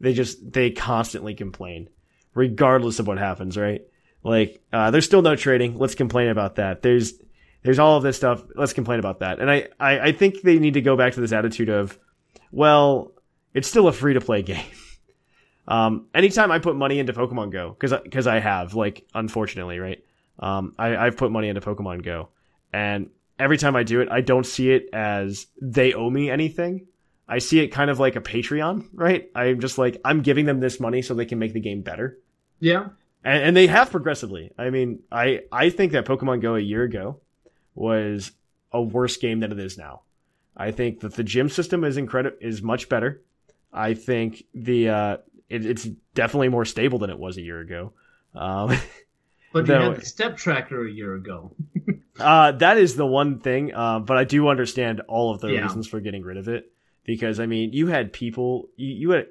[0.00, 1.88] They just they constantly complain,
[2.34, 3.82] regardless of what happens, right?
[4.22, 5.78] Like, uh, there's still no trading.
[5.78, 6.82] Let's complain about that.
[6.82, 7.14] There's
[7.62, 8.44] there's all of this stuff.
[8.54, 9.40] Let's complain about that.
[9.40, 11.98] And I, I, I think they need to go back to this attitude of,
[12.52, 13.12] well,
[13.54, 14.64] it's still a free to play game.
[15.66, 20.04] Um, anytime I put money into Pokemon Go, cause, cause I have, like, unfortunately, right?
[20.38, 22.28] Um, I, I've put money into Pokemon Go
[22.72, 26.86] and every time I do it, I don't see it as they owe me anything.
[27.28, 29.28] I see it kind of like a Patreon, right?
[29.34, 32.18] I'm just like, I'm giving them this money so they can make the game better.
[32.60, 32.88] Yeah.
[33.24, 34.52] And, and they have progressively.
[34.56, 37.20] I mean, I, I think that Pokemon Go a year ago
[37.74, 38.30] was
[38.72, 40.02] a worse game than it is now.
[40.56, 43.22] I think that the gym system is incredible, is much better.
[43.72, 45.16] I think the, uh,
[45.48, 47.92] it, it's definitely more stable than it was a year ago.
[48.34, 48.76] Um,
[49.52, 49.90] But you No.
[49.92, 51.54] had the step tracker a year ago.
[52.18, 53.74] Uh, that is the one thing.
[53.74, 55.60] Uh, but I do understand all of the Yeah.
[55.64, 56.72] reasons for getting rid of it
[57.06, 59.28] because I mean, you had people, you, you had,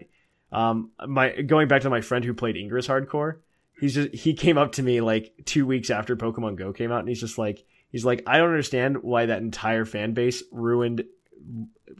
[0.51, 3.39] um, my going back to my friend who played Ingress hardcore.
[3.79, 6.99] He's just he came up to me like two weeks after Pokemon Go came out,
[6.99, 11.03] and he's just like, he's like, I don't understand why that entire fan base ruined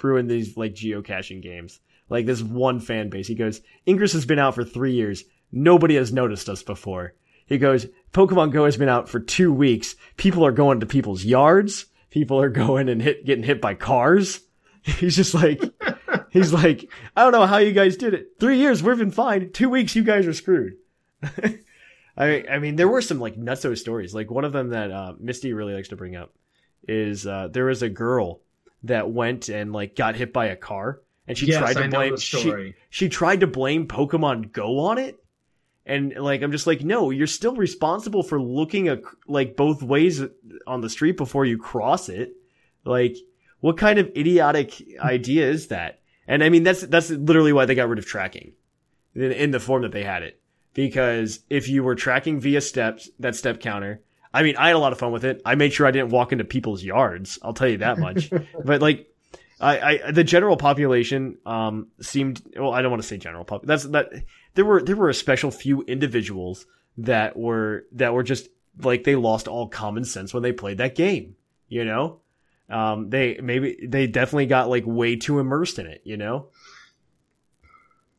[0.01, 1.79] ruined these like geocaching games.
[2.09, 3.27] Like this one fan base.
[3.27, 5.23] He goes, Ingress has been out for three years.
[5.51, 7.13] Nobody has noticed us before.
[7.47, 9.95] He goes, Pokemon Go has been out for two weeks.
[10.17, 11.85] People are going to people's yards.
[12.09, 14.39] People are going and hit, getting hit by cars.
[14.99, 15.61] He's just like,
[16.29, 18.35] he's like, I don't know how you guys did it.
[18.39, 19.51] Three years, we've been fine.
[19.51, 20.75] Two weeks, you guys are screwed.
[22.17, 24.13] I, I mean, there were some like nutso stories.
[24.13, 26.33] Like one of them that uh, Misty really likes to bring up
[26.87, 28.41] is uh, there was a girl
[28.83, 31.87] that went and like got hit by a car, and she yes, tried to I
[31.87, 35.17] blame the she, she tried to blame Pokemon Go on it.
[35.87, 40.21] And like I'm just like, no, you're still responsible for looking a, like both ways
[40.67, 42.33] on the street before you cross it.
[42.83, 43.17] Like,
[43.65, 45.99] what kind of idiotic idea is that?
[46.27, 48.53] And I mean, that's that's literally why they got rid of tracking
[49.15, 50.39] in, in the form that they had it.
[50.75, 54.79] Because if you were tracking via steps, that step counter, I mean, I had a
[54.79, 55.41] lot of fun with it.
[55.43, 57.39] I made sure I didn't walk into people's yards.
[57.41, 58.29] I'll tell you that much.
[58.63, 59.11] but like,
[59.59, 63.65] I, I, the general population, um, seemed, well, I don't want to say general pop.
[63.65, 64.11] That's, that,
[64.53, 66.67] there were, there were a special few individuals
[66.99, 68.47] that were, that were just,
[68.77, 71.35] like, they lost all common sense when they played that game,
[71.67, 72.19] you know?
[72.69, 76.47] Um, they, maybe, they definitely got, like, way too immersed in it, you know?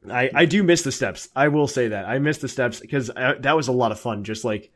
[0.09, 1.29] I, I do miss the steps.
[1.35, 2.07] I will say that.
[2.07, 4.23] I miss the steps because that was a lot of fun.
[4.23, 4.73] Just like,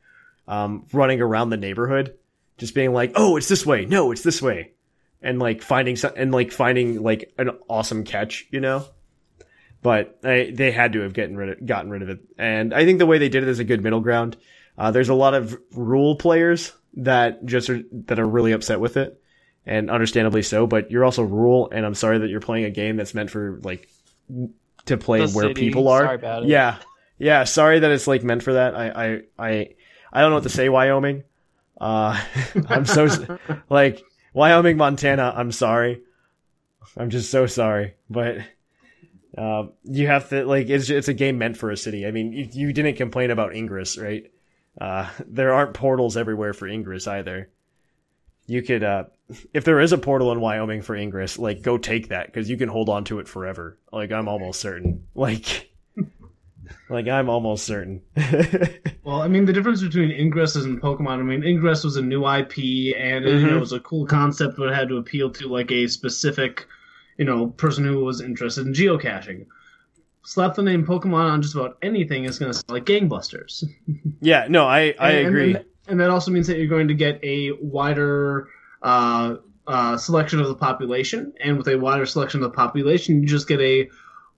[0.48, 2.16] um, running around the neighborhood,
[2.58, 3.86] just being like, oh, it's this way.
[3.86, 4.72] No, it's this way.
[5.22, 8.84] And like finding some, and like finding like an awesome catch, you know?
[9.82, 12.20] But I, they had to have gotten rid of, gotten rid of it.
[12.36, 14.36] And I think the way they did it is a good middle ground.
[14.76, 18.96] Uh, there's a lot of rule players that just are, that are really upset with
[18.96, 19.22] it
[19.66, 21.70] and understandably so, but you're also rural.
[21.70, 23.88] And I'm sorry that you're playing a game that's meant for like,
[24.86, 26.02] to play The where city, people are.
[26.04, 26.48] sorry about it.
[26.48, 26.78] Yeah.
[27.18, 27.44] Yeah.
[27.44, 28.74] Sorry that it's like meant for that.
[28.74, 29.68] I, I, I,
[30.12, 31.24] I don't know what to say, Wyoming.
[31.80, 32.20] Uh,
[32.68, 33.08] I'm so,
[33.68, 34.02] like,
[34.32, 36.02] Wyoming, Montana, I'm sorry.
[36.96, 37.94] I'm just so sorry.
[38.08, 38.38] But,
[39.36, 42.06] um, you have to, like, it's, it's a game meant for a city.
[42.06, 44.30] I mean, you, you didn't complain about Ingress, right?
[44.80, 47.50] Uh, there aren't portals everywhere for Ingress either.
[48.46, 49.04] You could, uh,
[49.54, 52.56] if there is a portal in Wyoming for Ingress, like, go take that, because you
[52.56, 53.78] can hold on to it forever.
[53.92, 55.04] Like, I'm almost certain.
[55.14, 55.70] Like,
[56.88, 58.02] like, I'm almost certain.
[59.02, 61.18] Well, I mean, the difference between Ingresses and Pokemon.
[61.18, 63.56] I mean, Ingress was a new IP, and know, Mhm.
[63.56, 66.66] it was a cool concept, but it had to appeal to like a specific,
[67.16, 69.46] you know, person who was interested in geocaching.
[70.22, 73.64] Slap the name Pokemon on just about anything is going to sell like gangbusters.
[74.20, 75.54] yeah, no, I, I And- agree.
[75.56, 78.46] And, and that also means that you're going to get a wider
[78.82, 83.28] uh, uh, selection of the population, and with a wider selection of the population, you
[83.28, 83.88] just get a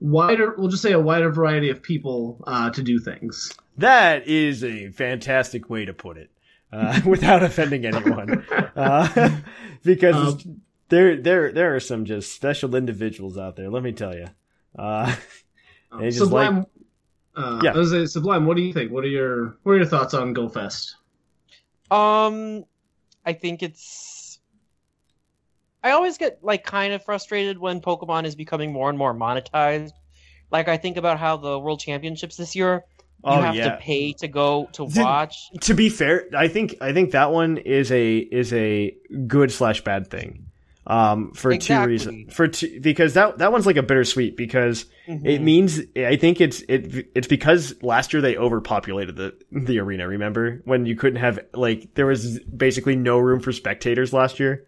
[0.00, 3.52] wider, we'll just say a wider variety of people uh, to do things.
[3.78, 6.30] That is a fantastic way to put it,
[6.72, 8.44] uh, without offending anyone,
[8.76, 9.30] uh,
[9.84, 13.70] because Um, there, there, there are some just special individuals out there.
[13.70, 14.26] Let me tell you.
[14.78, 15.14] Uh,
[15.98, 16.66] They just Sublime.
[17.34, 17.72] uh, Yeah.
[17.72, 18.44] I was say, Sublime.
[18.46, 18.92] What do you think?
[18.92, 20.94] What are your What are your thoughts on GoFest?
[21.90, 22.64] Um,
[23.24, 24.11] I think it's.
[25.82, 29.92] I always get like kind of frustrated when Pokemon is becoming more and more monetized.
[30.50, 32.84] Like I think about how the World Championships this year,
[33.24, 33.70] you oh have yeah.
[33.70, 35.36] to pay to go to watch.
[35.62, 38.94] to be fair, I think I think that one is a is a
[39.26, 40.46] good slash bad thing.
[40.84, 41.84] Um, for Exactly.
[41.84, 42.34] two reasons.
[42.34, 45.26] For two, because that that one's like a bittersweet because Mm-hmm.
[45.26, 50.06] it means I think it's it it's because last year they overpopulated the the arena.
[50.06, 54.64] Remember when you couldn't have like there was basically no room for spectators last year,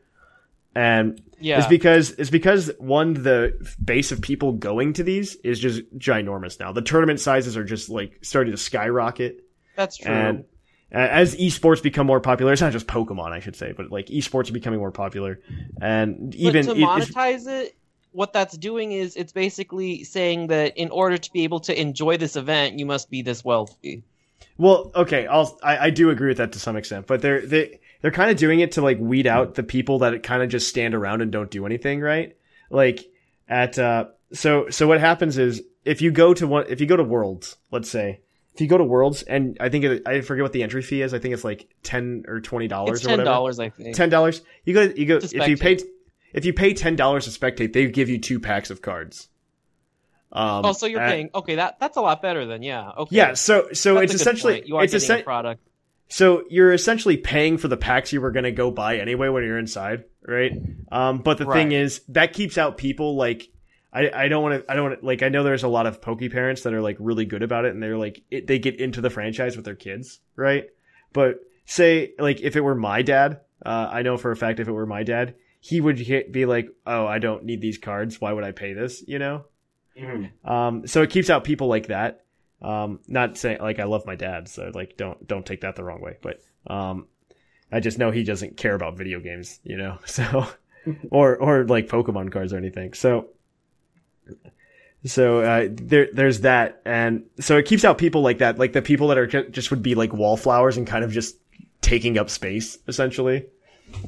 [0.75, 1.59] and Yeah.
[1.59, 6.59] it's because it's because one the base of people going to these is just ginormous
[6.59, 6.73] now.
[6.73, 9.45] The tournament sizes are just like starting to skyrocket,
[9.77, 10.13] That's true.
[10.13, 10.45] and
[10.93, 14.07] uh, as esports become more popular, it's not just Pokemon, I should say, but like
[14.07, 15.41] esports are becoming more popular,
[15.81, 17.75] and even but to monetize it,
[18.13, 22.17] what that's doing is it's basically saying that in order to be able to enjoy
[22.17, 24.05] this event, you must be this wealthy.
[24.57, 27.81] Well, okay, I'll I, I do agree with that to some extent, but they're they
[28.05, 30.69] they're kind of doing it to like weed out the people that kind of just
[30.69, 32.37] stand around and don't do anything, right?
[32.69, 33.03] Like
[33.49, 36.99] at uh so so what happens is if you go to one if you go
[36.99, 38.21] to Worlds, let's say
[38.53, 41.01] if you go to Worlds and I think it, I forget what the entry fee
[41.01, 43.97] is, I think it's like ten or twenty dollars or ten dollars, I think.
[43.97, 44.43] Ten dollars.
[44.67, 45.79] You go you go if you pay
[46.35, 49.29] if you pay ten dollars to spectate, they give you two packs of cards.
[50.31, 51.31] Um, oh, so you're at- paying?
[51.35, 52.91] Okay, that that's a lot better than yeah.
[52.99, 53.17] Okay.
[53.17, 55.63] Yeah, so so That's it's essentially you are it's getting a product.
[56.09, 59.45] So you're essentially paying for the packs you were going to go buy anyway when
[59.45, 60.53] you're inside, right?
[60.93, 63.49] Um, but the thing is that keeps out people like
[63.93, 65.87] I, I don't want to I don't want to like I know there's a lot
[65.87, 68.59] of pokey parents that are like really good about it and they're like it, they
[68.59, 70.67] get into the franchise with their kids, right?
[71.13, 74.69] But say like if it were my dad, uh, I know for a fact if
[74.69, 78.21] it were my dad, he would hit, be like, "Oh, I don't need these cards.
[78.21, 79.45] Why would I pay this?" You know.
[80.45, 82.24] Um, so it keeps out people like that.
[82.65, 85.85] Um, not saying like I love my dad, so like don't don't take that the
[85.85, 86.17] wrong way.
[86.23, 87.07] But um,
[87.71, 89.99] I just know he doesn't care about video games, you know.
[90.07, 90.47] So
[91.11, 92.95] or or like Pokemon cards or anything.
[92.95, 93.29] So
[95.05, 98.83] so uh, there there's that, and so it keeps out people like that, like the
[98.83, 101.37] people that are just would be like wallflowers and kind of just
[101.83, 103.47] taking up space essentially.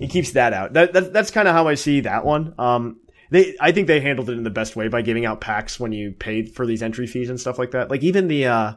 [0.00, 0.72] It keeps that out.
[0.72, 2.54] That, that that's kind of how I see that one.
[2.58, 2.98] Um,
[3.30, 5.92] they I think they handled it in the best way by giving out packs when
[5.92, 7.90] you paid for these entry fees and stuff like that.
[7.90, 8.72] Like even the uh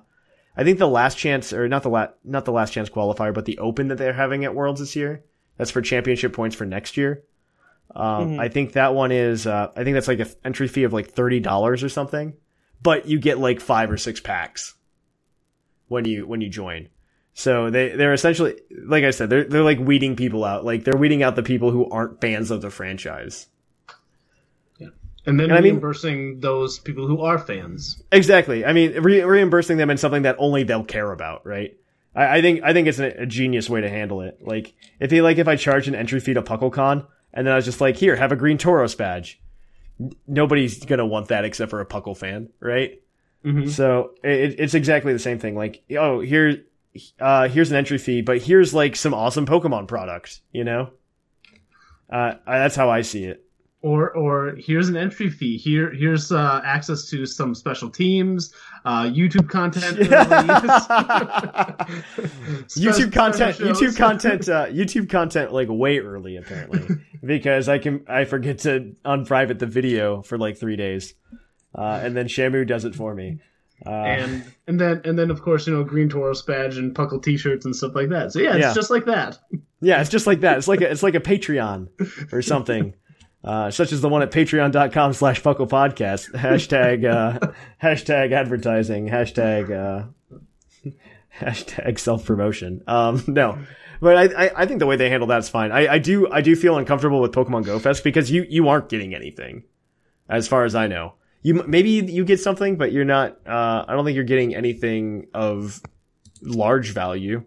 [0.57, 3.45] I think the last chance or not the la- not the last chance qualifier, but
[3.45, 5.23] the open that they're having at Worlds this year.
[5.57, 7.23] That's for championship points for next year.
[7.95, 8.39] Um, Mhm.
[8.39, 11.09] I think that one is uh I think that's like an entry fee of like
[11.11, 12.33] thirty dollars or something.
[12.81, 14.75] But you get like five or six packs
[15.87, 16.89] when you when you join.
[17.33, 20.65] So they they're essentially like I said, they're they're like weeding people out.
[20.65, 23.47] Like they're weeding out the people who aren't fans of the franchise.
[25.29, 28.01] And then And I mean- reimbursing those people who are fans.
[28.11, 28.65] Exactly.
[28.65, 31.75] I mean, re- reimbursing them in something that only they'll care about, right?
[32.15, 34.39] I, I think I think it's a, a genius way to handle it.
[34.41, 37.55] Like if you like, if I charge an entry fee to PuckleCon, and then I
[37.57, 39.39] was just like, here, have a green Tauros badge.
[40.27, 43.01] Nobody's gonna want that except for a Puckle fan, right?
[43.45, 43.69] Mhm.
[43.69, 45.55] So it, it's exactly the same thing.
[45.55, 46.63] Like, oh, here,
[47.19, 50.41] uh, here's an entry fee, but here's like some awesome Pokemon products.
[50.51, 50.89] You know,
[52.11, 53.45] uh, I, that's how I see it.
[53.81, 55.57] Or or here's an entry fee.
[55.57, 58.53] Here here's uh, access to some special teams,
[58.83, 59.97] uh, YouTube content.
[62.75, 66.85] YouTube content, YouTube content, uh, YouTube content like way early apparently
[67.25, 71.13] because I can I forget to unprivate the video for like three days,
[71.73, 73.39] uh, and then Shamu does it for me.
[73.85, 77.23] Uh, and and then and then of course you know green Tauros badge and Puckle
[77.23, 78.33] T-shirts and stuff like that.
[78.33, 78.73] So yeah, it's Yeah.
[78.73, 79.39] just like that.
[79.79, 80.57] yeah, it's just like that.
[80.57, 81.87] It's like a, it's like a Patreon
[82.33, 82.93] or something.
[83.41, 89.07] Uh, such as the one at patreon.com slash puckle podcast hashtag uh, hashtag advertising.
[89.07, 90.89] Hashtag uh,
[91.39, 93.57] hashtag self promotion um no.
[94.01, 95.71] But I, I I think the way they handle that's fine.
[95.71, 98.89] I, I do I do feel uncomfortable with Pokemon Go Fest because you you aren't
[98.89, 99.63] getting anything
[100.29, 101.13] as far as I know.
[101.41, 105.27] You maybe you get something but you're not uh I don't think you're getting anything
[105.33, 105.81] of
[106.41, 107.43] large value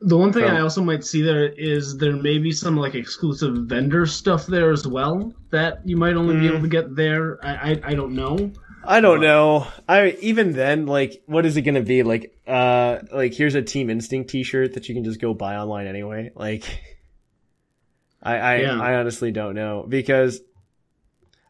[0.00, 2.94] The one thing So- I also might see there is there may be some like
[2.94, 6.50] exclusive vendor stuff there as well that you might only be Mm.
[6.50, 7.38] able to get there.
[7.44, 8.52] I I, I don't know.
[8.84, 9.66] I don't know.
[9.88, 12.04] I even then, like, what is it gonna be?
[12.04, 15.86] Like, uh, like here's a Team Instinct T-shirt that you can just go buy online
[15.88, 16.30] anyway.
[16.34, 16.64] Like,
[18.22, 18.80] I, I, Yeah.
[18.80, 20.40] I honestly don't know because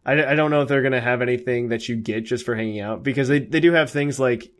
[0.07, 2.81] I, I don't know if they're gonna have anything that you get just for hanging
[2.81, 4.51] out because they they do have things like,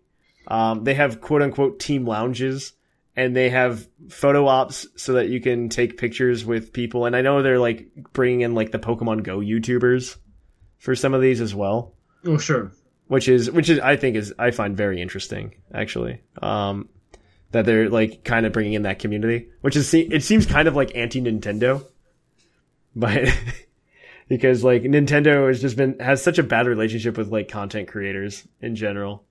[0.47, 2.75] um, they have quote unquote team lounges
[3.19, 7.05] and they have photo ops so that you can take pictures with people.
[7.05, 10.17] And I know they're like bringing in like the Pokemon Go YouTubers
[10.79, 12.71] for some of these as well Oh sure.
[13.09, 16.21] which is which is I think is I find very interesting actually.
[16.41, 16.89] Um,
[17.51, 20.77] that they're like kind of bringing in that community, which is it seems kind of
[20.77, 21.85] like anti Nintendo,
[22.95, 23.37] but
[24.29, 28.47] because like Nintendo has just been has such a bad relationship with like content creators
[28.61, 29.25] in general.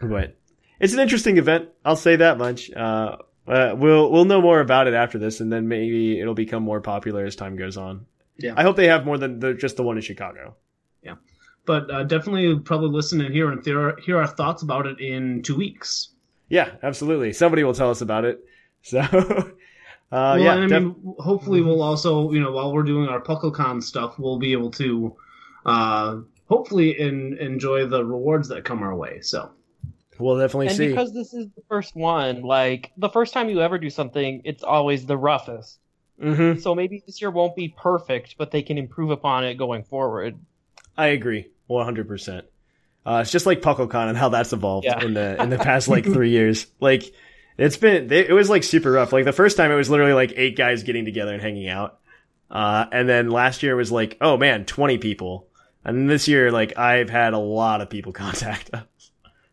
[0.00, 0.39] But
[0.80, 1.68] it's an interesting event.
[1.84, 2.70] I'll say that much.
[2.72, 3.16] Uh,
[3.46, 6.80] uh, we'll we'll know more about it after this, and then maybe it'll become more
[6.80, 8.06] popular as time goes on.
[8.38, 8.54] Yeah.
[8.56, 10.56] I hope they have more than the, just the one in Chicago.
[11.02, 11.16] Yeah,
[11.66, 15.42] but uh, definitely, probably listen and hear and hear, hear our thoughts about it in
[15.42, 16.10] two weeks.
[16.48, 17.32] Yeah, absolutely.
[17.32, 18.44] Somebody will tell us about it.
[18.82, 19.44] So, uh,
[20.10, 23.20] well, yeah, and I def- mean, hopefully, we'll also, you know, while we're doing our
[23.20, 25.16] PuckleCon stuff, we'll be able to,
[25.66, 29.20] uh, hopefully, in, enjoy the rewards that come our way.
[29.20, 29.50] So,
[30.20, 30.88] we'll definitely and see.
[30.88, 34.62] because this is the first one, like the first time you ever do something, it's
[34.62, 35.78] always the roughest.
[36.20, 39.84] hmm So maybe this year won't be perfect, but they can improve upon it going
[39.84, 40.38] forward.
[40.96, 42.46] I agree, one hundred percent.
[43.06, 45.02] Uh, it's just like PuckleCon and how that's evolved Yeah.
[45.02, 46.66] in the in the past like three years.
[46.80, 47.02] Like
[47.56, 49.12] it's been, it was like super rough.
[49.12, 51.98] Like the first time it was literally like eight guys getting together and hanging out,
[52.50, 55.48] uh, and then last year was like, oh man, twenty people,
[55.84, 58.70] and this year like I've had a lot of people contact.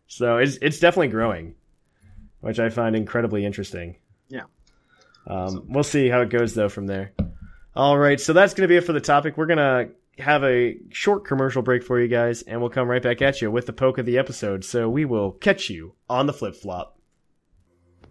[0.08, 1.54] So it's it's definitely growing,
[2.40, 3.96] which I find incredibly interesting.
[4.28, 4.44] Yeah.
[5.26, 7.12] Um, we'll see how it goes though from there.
[7.76, 9.36] All right, so that's gonna be it for the topic.
[9.36, 13.22] We're gonna have a short commercial break for you guys, and we'll come right back
[13.22, 14.64] at you with the poke of the episode.
[14.64, 16.98] So we will catch you on the flip flop.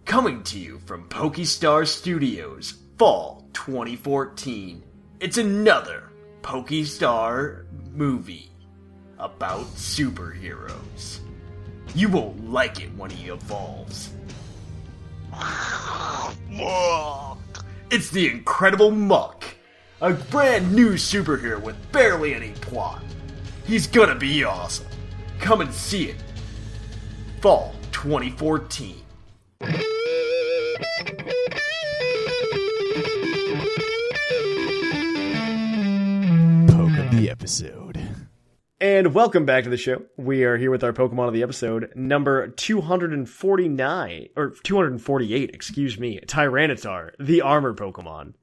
[0.05, 4.83] Coming to you from Pokestar Studios, Fall 2014.
[5.19, 8.51] It's another Pokestar movie
[9.19, 11.26] about superheroes.
[11.95, 14.11] You won't like it when he evolves.
[17.89, 19.45] It's the Incredible Muck,
[20.01, 23.03] a brand new superhero with barely any plot.
[23.65, 24.87] He's gonna be awesome.
[25.39, 26.23] Come and see it.
[27.41, 29.06] Fall 2014.
[38.79, 40.03] And welcome back to the show.
[40.17, 46.19] We are here with our Pokemon of the episode, number 249, or 248, excuse me,
[46.27, 48.35] Tyranitar, the armor Pokemon.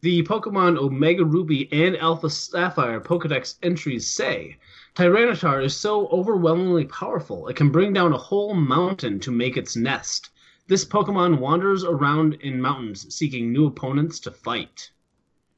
[0.00, 4.56] the Pokemon Omega Ruby and Alpha Sapphire Pokedex entries say
[4.96, 9.76] Tyranitar is so overwhelmingly powerful it can bring down a whole mountain to make its
[9.76, 10.30] nest.
[10.66, 14.90] This Pokemon wanders around in mountains seeking new opponents to fight.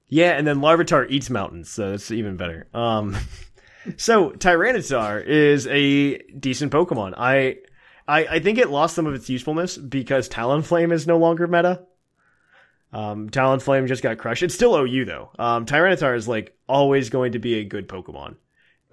[0.08, 2.66] Yeah, and then Larvitar eats mountains, so that's even better.
[2.74, 3.16] Um,
[3.96, 7.14] so Tyranitar is a decent Pokemon.
[7.16, 7.58] I,
[8.06, 11.82] I, I think it lost some of its usefulness because Talonflame is no longer meta.
[12.92, 14.42] Um, Talonflame just got crushed.
[14.42, 15.30] It's still OU though.
[15.38, 18.36] Um, Tyranitar is like always going to be a good Pokemon.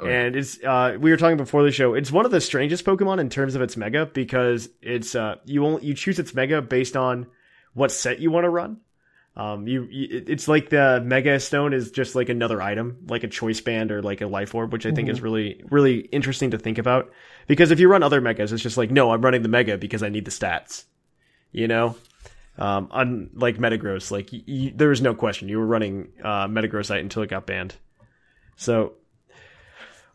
[0.08, 1.94] And it's uh we were talking before the show.
[1.94, 5.64] It's one of the strangest Pokemon in terms of its mega because it's uh you
[5.64, 7.28] only you choose its mega based on
[7.74, 8.78] what set you want to run.
[9.36, 13.30] Um, you, you, it's like the Mega Stone is just like another item, like a
[13.30, 16.58] Choice Band or like a Life Orb, which I think is really really interesting to
[16.58, 17.12] think about.
[17.48, 20.04] Because if you run other Megas, it's just like no, I'm running the Mega because
[20.04, 20.84] I need the stats.
[21.54, 21.96] You know,
[22.58, 27.00] um, unlike Metagross, like y- y- there was no question you were running uh, Metagrossite
[27.00, 27.76] until it got banned.
[28.58, 28.94] So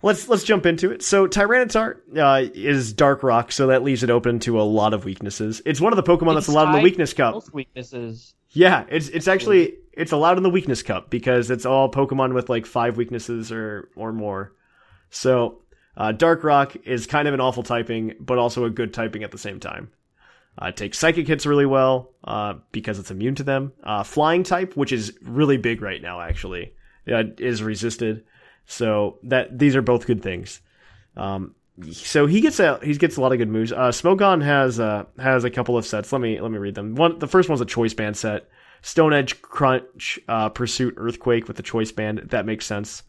[0.06, 1.02] let's let's jump into it.
[1.02, 5.04] So Tyranitar uh, is Dark Rock, so that leaves it open to a lot of
[5.04, 5.60] weaknesses.
[5.66, 7.34] It's one of the Pokemon that's allowed in the Weakness Cup.
[7.34, 8.34] Most weaknesses.
[8.50, 12.48] Yeah, it's it's actually it's allowed in the weakness cup because it's all Pokemon with
[12.48, 14.52] like five weaknesses or or more.
[15.10, 15.62] So
[15.96, 19.32] uh, Dark Rock is kind of an awful typing, but also a good typing at
[19.32, 19.90] the same time.
[20.60, 23.72] Uh, it takes psychic hits really well uh, because it's immune to them.
[23.82, 26.72] Uh, flying type, which is really big right now, actually,
[27.12, 28.24] uh, is resisted.
[28.66, 30.60] So that these are both good things.
[31.16, 31.54] Um,
[31.92, 33.72] so he gets a he gets a lot of good moves.
[33.72, 36.12] Uh, Smogon has uh, has a couple of sets.
[36.12, 36.94] Let me let me read them.
[36.94, 38.48] One the first one's a choice band set.
[38.82, 42.18] Stone Edge, Crunch, uh, Pursuit, Earthquake with the choice band.
[42.30, 43.02] That makes sense.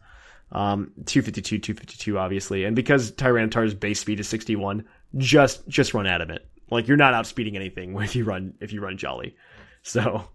[0.50, 4.84] Um, 252, 252, obviously, and because Tyranitar's base speed is 61,
[5.16, 6.42] just just run Adamant.
[6.70, 9.36] Like you're not outspeeding anything if you run if you run Jolly.
[9.82, 10.28] So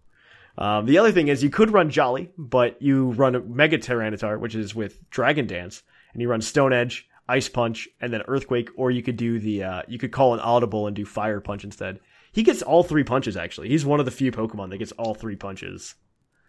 [0.58, 4.56] um, the other thing is you could run Jolly, but you run Mega Tyranitar, which
[4.56, 5.84] is with Dragon Dance,
[6.14, 9.64] and you run Stone Edge, Ice Punch, and then Earthquake, or you could do the
[9.64, 12.00] uh, you could call an Audible and do Fire Punch instead.
[12.32, 13.70] He gets all three punches actually.
[13.70, 15.96] He's one of the few Pokemon that gets all three punches.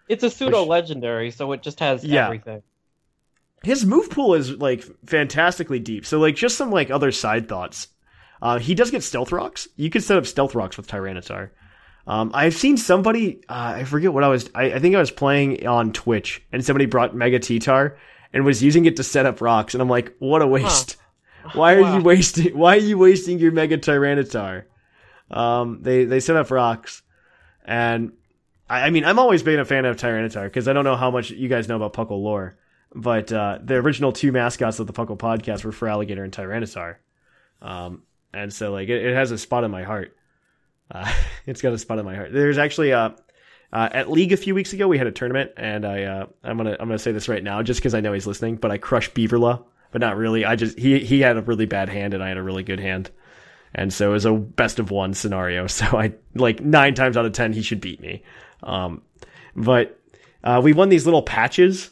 [0.09, 2.27] It's a pseudo legendary, so it just has Yeah.
[2.27, 2.63] everything.
[3.63, 6.05] His move pool is like fantastically deep.
[6.05, 7.89] So like just some like other side thoughts.
[8.43, 9.69] Uh, he does get Stealth Rocks.
[9.77, 11.51] You could set up Stealth Rocks with Tyranitar.
[12.07, 15.11] Um, I've seen somebody, uh, I forget what I was, I, I think I was
[15.11, 17.97] playing on Twitch and somebody brought Mega T-Tar
[18.33, 19.75] and was using it to set up rocks.
[19.75, 20.97] And I'm like, what a waste.
[21.55, 21.97] Why are Wow.
[21.97, 24.65] you wasting, why are you wasting your Mega Tyranitar?
[25.31, 27.03] Um, they, they set up rocks
[27.65, 28.13] and
[28.69, 31.11] I, I mean, I'm always been a fan of Tyranitar because I don't know how
[31.11, 32.59] much you guys know about Puckle lore,
[32.95, 36.97] but, uh, the original two mascots of the Puckle podcast were Feraligatr and Tyranitar.
[37.63, 38.03] Um,
[38.35, 40.15] and so like it, it has a spot in my heart.
[40.91, 41.13] Uh,
[41.47, 42.33] it's got a spot in my heart.
[42.33, 43.11] There's actually uh,
[43.73, 46.57] uh, at League a few weeks ago we had a tournament, and I uh, I'm
[46.57, 48.79] gonna I'm gonna say this right now just because I know he's listening, but I
[48.79, 50.45] crushed Beaverla, but not really.
[50.45, 52.81] I just he he had a really bad hand and I had a really good
[52.81, 53.11] hand,
[53.75, 55.67] and so it was a best of one scenario.
[55.69, 58.23] So I like nine times out of ten he should beat me.
[58.63, 59.03] Um,
[59.57, 60.01] but
[60.43, 61.91] uh, we won these little patches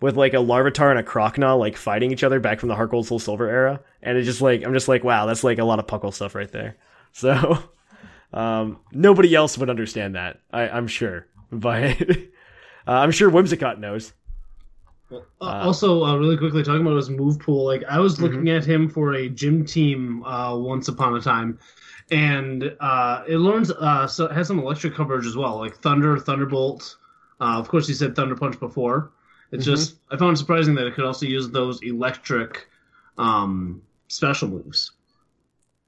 [0.00, 2.90] with like a Larvitar and a Croconaw like fighting each other back from the Heart
[2.90, 5.64] Gold Soul Silver era, and it's just like I'm just like wow, that's like a
[5.64, 6.76] lot of Puckle stuff right there.
[7.12, 7.58] So
[8.32, 12.04] um, nobody else would understand that, I, I'm sure, but uh,
[12.86, 14.12] I'm sure Whimsicott knows.
[15.12, 18.50] Uh, also, uh, really quickly talking about his move pool, like I was looking Mm-hmm.
[18.50, 21.58] at him for a gym team uh, once upon a time,
[22.10, 26.18] and uh, it learns uh, so it has some electric coverage as well, like Thunder,
[26.18, 26.96] Thunderbolt.
[27.40, 29.12] Uh, of course, he said Thunder Punch before.
[29.52, 29.64] It's Mm-hmm.
[29.64, 32.66] just I found it surprising that it could also use those electric
[33.16, 34.92] um, special moves.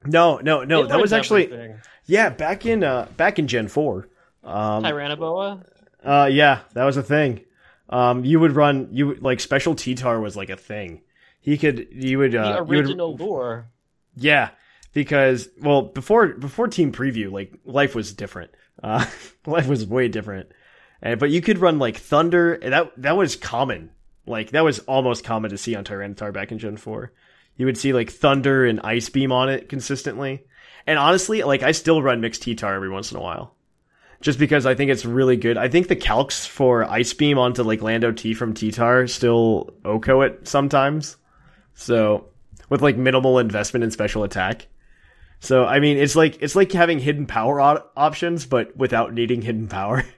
[0.05, 1.81] No, no, no, It that was actually everything.
[2.09, 4.09] Yeah back in uh back in Gen four.
[4.43, 5.63] Um, Tyrannoboa.
[6.03, 7.41] Uh, yeah, that was a thing.
[7.89, 11.01] Um, you would run you like special T-Tar was like a thing.
[11.41, 13.69] He could you would The uh, would- original lure.
[14.15, 14.49] yeah
[14.93, 18.51] because well before before Team Preview like life was different.
[18.81, 19.05] Uh,
[19.45, 20.53] life was way different.
[21.01, 22.53] And but you could run like Thunder.
[22.53, 23.89] and That that was common.
[24.25, 27.11] Like that was almost common to see on Tyranitar back in Gen four.
[27.57, 30.45] You would see like Thunder and Ice Beam on it consistently.
[30.89, 33.53] And honestly, like I still run mixed T-Tar every once in a while
[34.21, 35.55] just because I think it's really good.
[35.55, 40.21] I think the calcs for Ice Beam onto like Lando T from T-Tar still OKO
[40.21, 41.15] it sometimes.
[41.75, 42.25] So
[42.69, 44.65] with like minimal investment in special attack.
[45.39, 49.43] So I mean, it's like it's like having hidden power op- options, but without needing
[49.43, 50.03] hidden power.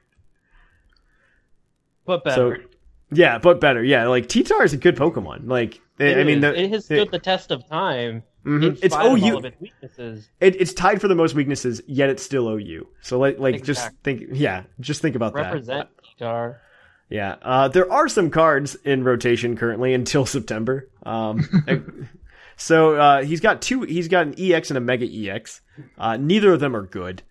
[2.05, 2.65] But So better.
[3.11, 3.83] yeah, but better.
[3.83, 5.47] Yeah, like T-Tar is a good Pokemon.
[5.47, 8.23] Like I It I mean, the, it has stood the test of time.
[8.45, 8.63] Mhm.
[8.63, 8.99] In it's OU.
[8.99, 10.29] all of its weaknesses.
[10.39, 12.87] It, it's tied for the most weaknesses, yet it's still OU.
[13.01, 15.45] So like, like just think, yeah, just think about that.
[15.53, 16.61] Represent guitar.
[17.09, 20.89] Yeah, uh, there are some cards in rotation currently until September.
[21.03, 22.09] Um,
[22.55, 23.81] so uh, he's got two.
[23.81, 25.61] He's got an EX and a Mega EX.
[25.97, 27.21] Uh, neither of them are good.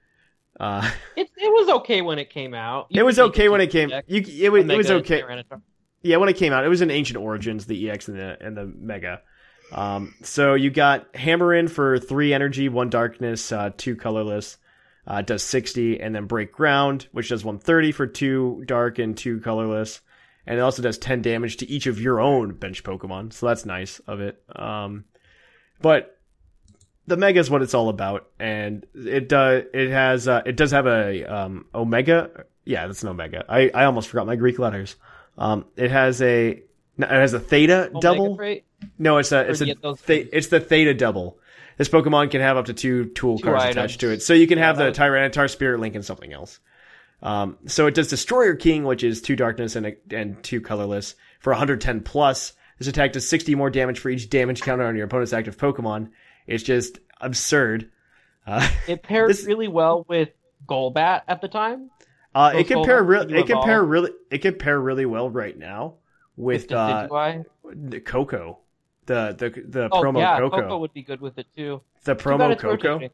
[0.58, 2.86] Uh, It, it was okay when it came out.
[2.90, 3.88] You it was okay when it came.
[3.88, 5.22] deck, You, it, was, it was okay.
[6.02, 8.56] Yeah, when it came out, it was in Ancient Origins, the EX and the and
[8.56, 9.22] the Mega.
[9.72, 14.56] Um, so you got Hammer in for three energy, one darkness, uh, two colorless,
[15.06, 19.16] uh, does sixty, and then Break Ground, which does one thirty for two dark and
[19.16, 20.00] two colorless,
[20.46, 23.32] and it also does ten damage to each of your own bench Pokemon.
[23.32, 24.42] So that's nice of it.
[24.54, 25.04] Um,
[25.80, 26.18] but
[27.06, 30.70] the Mega is what it's all about, and it does it has uh, it does
[30.70, 32.44] have a um, Omega.
[32.64, 33.44] Yeah, that's an Omega.
[33.48, 34.96] I I almost forgot my Greek letters.
[35.38, 36.62] Um, it has a
[36.98, 38.36] it has a Theta Omega double.
[38.36, 38.64] Freight?
[38.98, 41.38] No, it's a it's a th- it's the Theta double.
[41.78, 43.76] This Pokemon can have up to two tool Two cards items.
[43.76, 46.60] attached to it, so you can Yeah, have the Tyranitar, Spirit Link, and something else.
[47.22, 51.14] Um, so it does Destroyer King, which is two darkness and a, and two colorless
[51.40, 52.54] for 110 plus.
[52.78, 56.10] This attack does 60 more damage for each damage counter on your opponent's active Pokemon.
[56.46, 57.90] It's just absurd.
[58.46, 60.30] Uh, It paired This- really well with
[60.66, 61.90] Golbat at the time.
[62.34, 65.04] uh, it can pair Pokemon real, can it can pair really, it can pair really
[65.06, 65.94] well right now
[66.36, 68.58] with the uh, the Koko,
[69.10, 71.80] the the the Oh promo yeah, Koko, Koko would be good with it too.
[72.04, 72.88] the promo Koko.
[72.92, 73.10] rotating.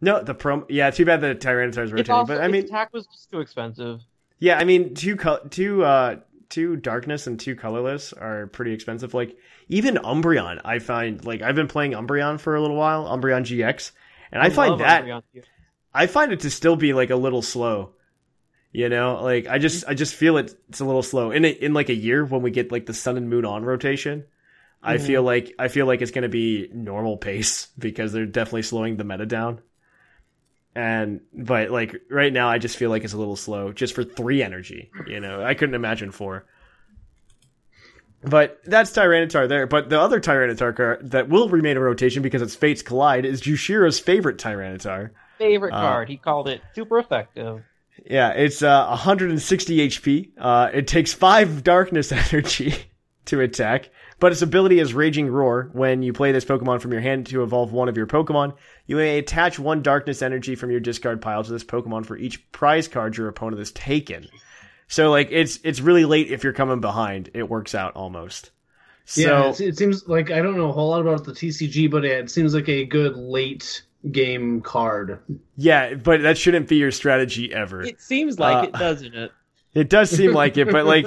[0.00, 0.64] No, the promo.
[0.68, 2.10] Yeah, too bad the Tyranitar is rotating.
[2.12, 4.00] also, but I mean, attack was just too expensive.
[4.38, 6.16] yeah, I mean, two co- two uh
[6.48, 9.14] two darkness and two colorless are pretty expensive.
[9.14, 9.36] Like
[9.68, 13.92] even Umbreon, I find like I've been playing Umbreon for a little while, Umbreon GX,
[14.32, 15.22] and I, find that Umbreon.
[15.92, 17.92] I find it to still be like a little slow.
[18.72, 21.30] You know, like I just I just feel it, it's a little slow.
[21.30, 23.64] In a, in like a year when we get like the Sun and Moon on
[23.64, 24.24] rotation,
[24.82, 25.06] I Mhm.
[25.06, 28.96] feel like I feel like it's going to be normal pace because they're definitely slowing
[28.96, 29.60] the meta down.
[30.74, 34.04] And but like right now, I just feel like it's a little slow just for
[34.04, 34.90] three energy.
[35.06, 36.44] You know, I couldn't imagine four.
[38.22, 39.66] But that's Tyranitar there.
[39.66, 43.40] But the other Tyranitar card that will remain in rotation because it's Fates Collide is
[43.40, 45.10] Jushira's favorite Tyranitar.
[45.38, 46.08] Favorite Uh, card.
[46.08, 47.62] He called it super effective.
[48.04, 50.30] Yeah, it's uh, 160 HP.
[50.36, 52.74] Uh, it takes five darkness energy
[53.26, 55.68] to attack, but its ability is Raging Roar.
[55.72, 58.54] When you play this Pokemon from your hand to evolve one of your Pokemon,
[58.86, 62.50] you may attach one darkness energy from your discard pile to this Pokemon for each
[62.52, 64.26] prize card your opponent has taken.
[64.88, 67.30] So like it's it's really late if you're coming behind.
[67.34, 68.50] It works out almost.
[69.04, 71.90] So yeah, it's, it seems like I don't know a whole lot about the TCG,
[71.90, 73.82] but it seems like a good late
[74.12, 75.18] game card.
[75.56, 77.82] yeah, but that shouldn't be your strategy ever.
[77.82, 79.32] It seems like Uh, it, doesn't it?
[79.76, 81.06] It does seem like it, but like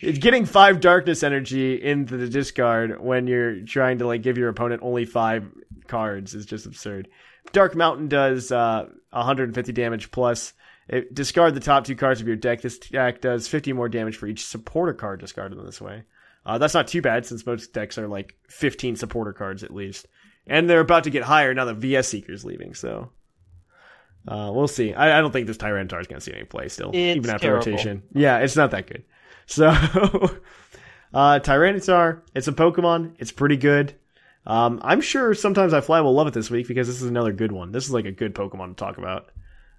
[0.00, 4.48] it's getting five darkness energy into the discard when you're trying to like give your
[4.48, 5.50] opponent only five
[5.88, 7.08] cards is just absurd.
[7.52, 10.52] Dark Mountain does uh, 150 damage plus.
[10.88, 12.60] It, discard the top two cards of your deck.
[12.60, 16.04] This deck does 50 more damage for each supporter card discarded in this way.
[16.46, 20.06] Uh, that's not too bad since most decks are like 15 supporter cards at least.
[20.46, 23.10] And they're about to get higher now that VS Seeker's leaving, so.
[24.26, 24.94] Uh, we'll see.
[24.94, 27.30] I, I don't think this Tyranitar is going to see any play still, It's even
[27.30, 27.66] after terrible.
[27.66, 28.02] rotation.
[28.14, 29.04] Yeah, it's not that good.
[29.46, 29.66] So,
[31.14, 33.16] uh, Tyranitar, it's a Pokemon.
[33.18, 33.94] It's pretty good.
[34.46, 37.32] Um, I'm sure sometimes I fly will love it this week because this is another
[37.32, 37.72] good one.
[37.72, 39.30] This is like a good Pokemon to talk about.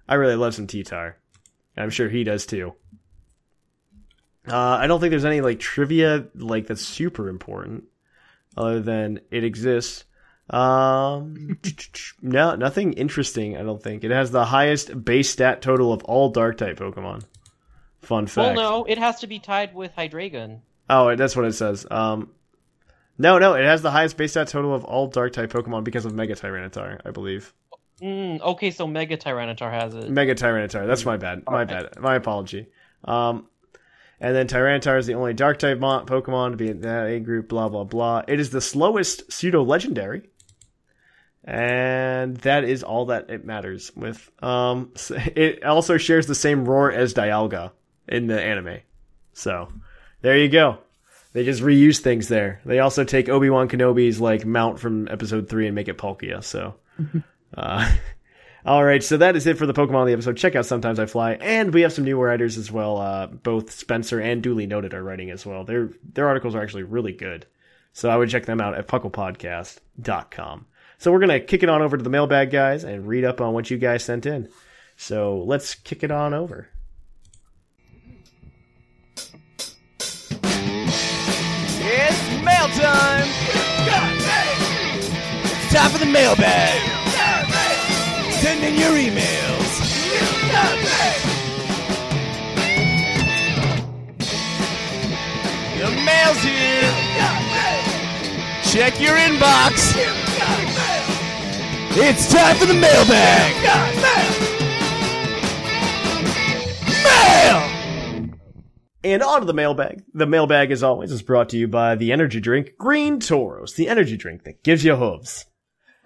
[0.08, 1.16] I really love some T-Tar.
[1.76, 2.74] And I'm sure he does too.
[4.48, 7.84] Uh, I don't think there's any like trivia like that's super important,
[8.56, 10.04] other than it exists.
[10.48, 11.58] Um,
[12.22, 13.56] no, nothing interesting.
[13.56, 17.24] I don't think it has the highest base stat total of all Dark type Pokemon.
[18.00, 18.56] Fun fact.
[18.56, 20.60] Well, no, it has to be tied with Hydreigon.
[20.88, 21.84] Oh, that's what it says.
[21.90, 22.30] Um,
[23.18, 26.04] no, no, it has the highest base stat total of all Dark type Pokemon because
[26.04, 27.52] of Mega Tyranitar, I believe.
[28.00, 30.10] Mm, okay, so Mega Tyranitar has it.
[30.10, 30.86] Mega Tyranitar.
[30.86, 31.42] That's my bad.
[31.48, 31.98] My bad.
[31.98, 32.68] My apology.
[33.04, 33.48] Um,
[34.20, 37.48] and then Tyranitar is the only Dark type Pokemon to be in that A group.
[37.48, 38.22] Blah blah blah.
[38.28, 40.28] It is the slowest pseudo legendary,
[41.46, 44.30] and that is all that it matters with.
[44.42, 47.70] Um, it also shares the same roar as Dialga
[48.08, 48.78] in the anime.
[49.32, 49.68] So
[50.22, 50.78] there you go.
[51.32, 52.60] They just reuse things there.
[52.64, 56.42] They also take Obi Wan Kenobi's like mount from Episode Three and make it Palkia.
[56.42, 56.74] So.
[57.56, 57.90] Uh,
[58.66, 60.36] all right, so that is it for the Pokemon of the episode.
[60.36, 62.98] Check out Sometimes I Fly, and we have some new writers as well.
[62.98, 65.64] Uh, both Spencer and Dooley Noted are writing as well.
[65.64, 67.46] Their their articles are actually really good,
[67.92, 70.66] so I would check them out at pucklepodcast.com.
[70.98, 73.52] So we're gonna kick it on over to the mailbag guys and read up on
[73.52, 74.48] what you guys sent in.
[74.96, 76.68] So let's kick it on over.
[81.88, 83.28] It's mail time!
[85.44, 86.80] It's time for the mailbag!
[88.40, 89.46] Send in your emails!
[95.78, 96.90] The mail's here!
[98.64, 100.25] Check your inbox!
[101.98, 103.54] It's time for the mailbag!
[107.02, 107.60] Mail!
[108.30, 108.38] mail.
[109.02, 110.02] And on to the mailbag.
[110.12, 113.88] The mailbag, as always, is brought to you by the energy drink Green Tauros, the
[113.88, 115.46] energy drink that gives you hooves.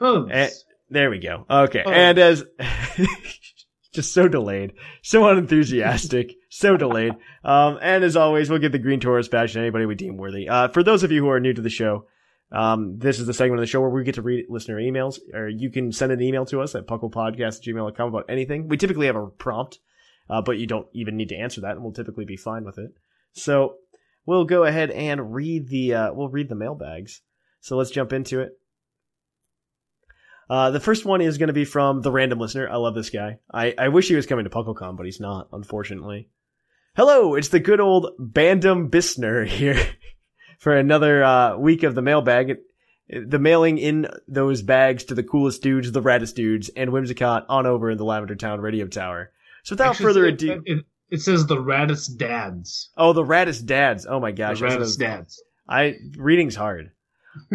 [0.01, 0.51] Oh, Eh,
[0.91, 1.45] there we go.
[1.51, 1.83] Okay.
[1.85, 1.91] Oh.
[1.91, 2.45] And as
[3.93, 7.15] just so delayed, so unenthusiastic, so delayed.
[7.43, 10.49] Um, and as always, we'll give the Green Tauros badge to anybody we deem worthy.
[10.49, 12.07] Uh, for those of you who are new to the show,
[12.53, 15.19] um, this is the segment of the show where we get to read listener emails,
[15.33, 18.69] or you can send an email to us at pucklepodcast@gmail.com about anything.
[18.69, 19.79] We typically have a prompt,
[20.29, 22.79] uh, but you don't even need to answer that, and we'll typically be fine with
[22.79, 22.93] it.
[23.33, 23.77] So
[24.27, 27.23] we'll go ahead and read the uh, we'll read the mailbags.
[27.61, 28.59] So let's jump into it.
[30.49, 32.69] Uh, the first one is going to be from the random listener.
[32.69, 33.39] I love this guy.
[33.55, 36.29] I, I wish he was coming to PuckleCon, but he's not, unfortunately.
[36.97, 39.81] Hello, it's the good old Bandom Bistner here
[40.61, 42.59] for another uh, week of the mailbag.
[43.09, 47.67] The mailing in those bags to the coolest dudes, the raddest dudes, and Whimsicott on
[47.67, 49.33] over in the Lavender Town radio tower.
[49.65, 52.91] So without actually, further ado, it, it says the raddest dads.
[52.97, 54.07] oh, the raddest dads.
[54.09, 55.43] Oh my gosh, the raddest dads.
[55.69, 56.93] I reading's hard.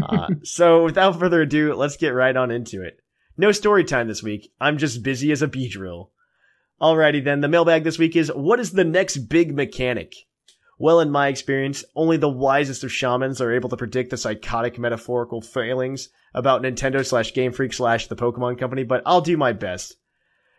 [0.01, 2.99] Uh, so without further ado, let's get right on into it.
[3.37, 4.51] No story time this week.
[4.59, 6.09] I'm just busy as a Beedrill.
[6.81, 10.13] Alrighty then, the mailbag this week is what is the next big mechanic?
[10.77, 14.77] Well, in my experience, only the wisest of shamans are able to predict the psychotic
[14.77, 19.53] metaphorical failings about Nintendo slash Game Freak slash the Pokemon Company, but I'll do my
[19.53, 19.95] best.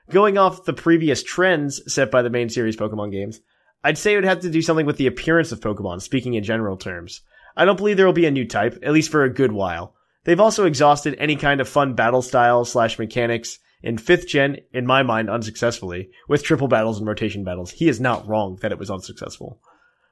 [0.09, 3.40] Going off the previous trends set by the main series Pokemon games,
[3.84, 6.44] I'd say it would have to do something with the appearance of Pokemon, speaking in
[6.44, 7.20] general terms.
[7.55, 9.94] I don't believe there will be a new type, at least for a good while.
[10.24, 14.86] They've also exhausted any kind of fun battle style slash mechanics in 5th gen, in
[14.86, 17.70] my mind, unsuccessfully, with triple battles and rotation battles.
[17.70, 19.60] He is not wrong that it was unsuccessful.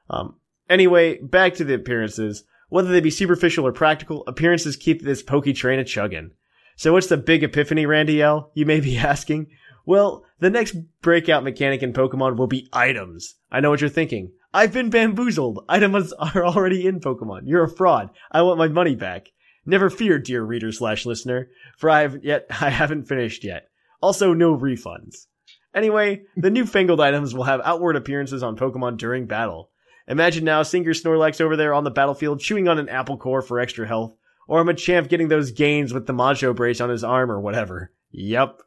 [0.09, 0.35] Um,
[0.69, 2.43] anyway, back to the appearances.
[2.69, 6.31] Whether they be superficial or practical, appearances keep this pokey train a chugging.
[6.75, 8.51] So what's the big epiphany, Randy L?
[8.53, 9.47] You may be asking.
[9.85, 13.35] Well, the next breakout mechanic in Pokemon will be items.
[13.51, 14.31] I know what you're thinking.
[14.53, 15.63] I've been bamboozled.
[15.69, 17.41] Items are already in Pokemon.
[17.45, 18.09] You're a fraud.
[18.31, 19.31] I want my money back.
[19.65, 23.69] Never fear, dear reader slash listener, for I have yet I haven't finished yet.
[24.01, 25.27] Also, no refunds.
[25.73, 29.71] Anyway, the newfangled items will have outward appearances on Pokemon during battle.
[30.07, 33.41] Imagine now seeing your Snorlax over there on the battlefield chewing on an apple core
[33.41, 34.15] for extra health,
[34.47, 37.91] or a Machamp getting those gains with the Macho brace on his arm or whatever.
[38.11, 38.61] Yep.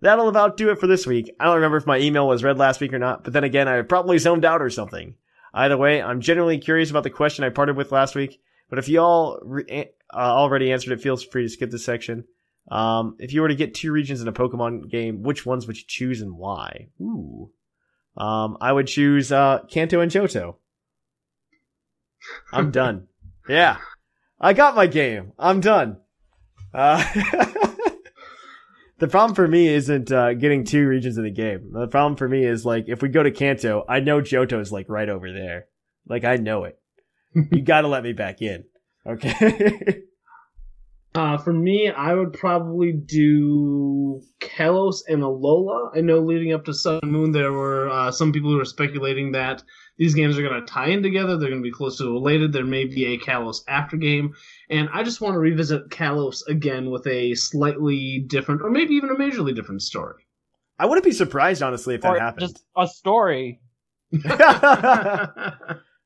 [0.00, 1.34] That'll about do it for this week.
[1.38, 3.68] I don't remember if my email was read last week or not, but then again,
[3.68, 5.14] I probably zoned out or something.
[5.54, 8.40] Either way, I'm genuinely curious about the question I parted with last week,
[8.72, 12.24] But if you all re- uh, already answered it, feel free to skip this section.
[12.70, 15.76] Um, if you were to get two regions in a Pokemon game, which ones would
[15.76, 16.88] you choose and why?
[16.98, 17.50] Ooh.
[18.16, 20.56] Um, I would choose uh, Kanto and Johto.
[22.52, 23.08] I'm done.
[23.48, 23.78] Yeah.
[24.40, 25.32] I got my game.
[25.38, 25.98] I'm done.
[26.74, 27.02] Uh,
[28.98, 31.70] the problem for me isn't uh, getting two regions in the game.
[31.72, 34.72] The problem for me is like if we go to Kanto, I know Johto is
[34.72, 35.66] like right over there.
[36.08, 36.78] Like I know it.
[37.34, 38.64] you got to let me back in.
[39.06, 40.02] Okay.
[41.14, 45.90] Uh, for me, I would probably do Kalos and Alola.
[45.94, 48.64] I know leading up to Sun and Moon, there were uh, some people who were
[48.64, 49.62] speculating that
[49.98, 51.36] these games are going to tie in together.
[51.36, 52.52] They're going to be closely related.
[52.52, 54.32] There may be a Kalos after game.
[54.70, 59.10] And I just want to revisit Kalos again with a slightly different, or maybe even
[59.10, 60.26] a majorly different story.
[60.78, 62.40] I wouldn't be surprised, honestly, if that or happened.
[62.40, 63.60] just a story.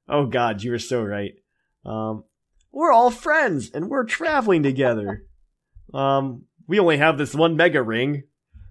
[0.09, 1.35] oh God, you were so right.
[1.85, 2.25] Um,
[2.77, 5.25] we're all friends and we're traveling together.
[5.95, 8.25] Um, we only have this one mega ring,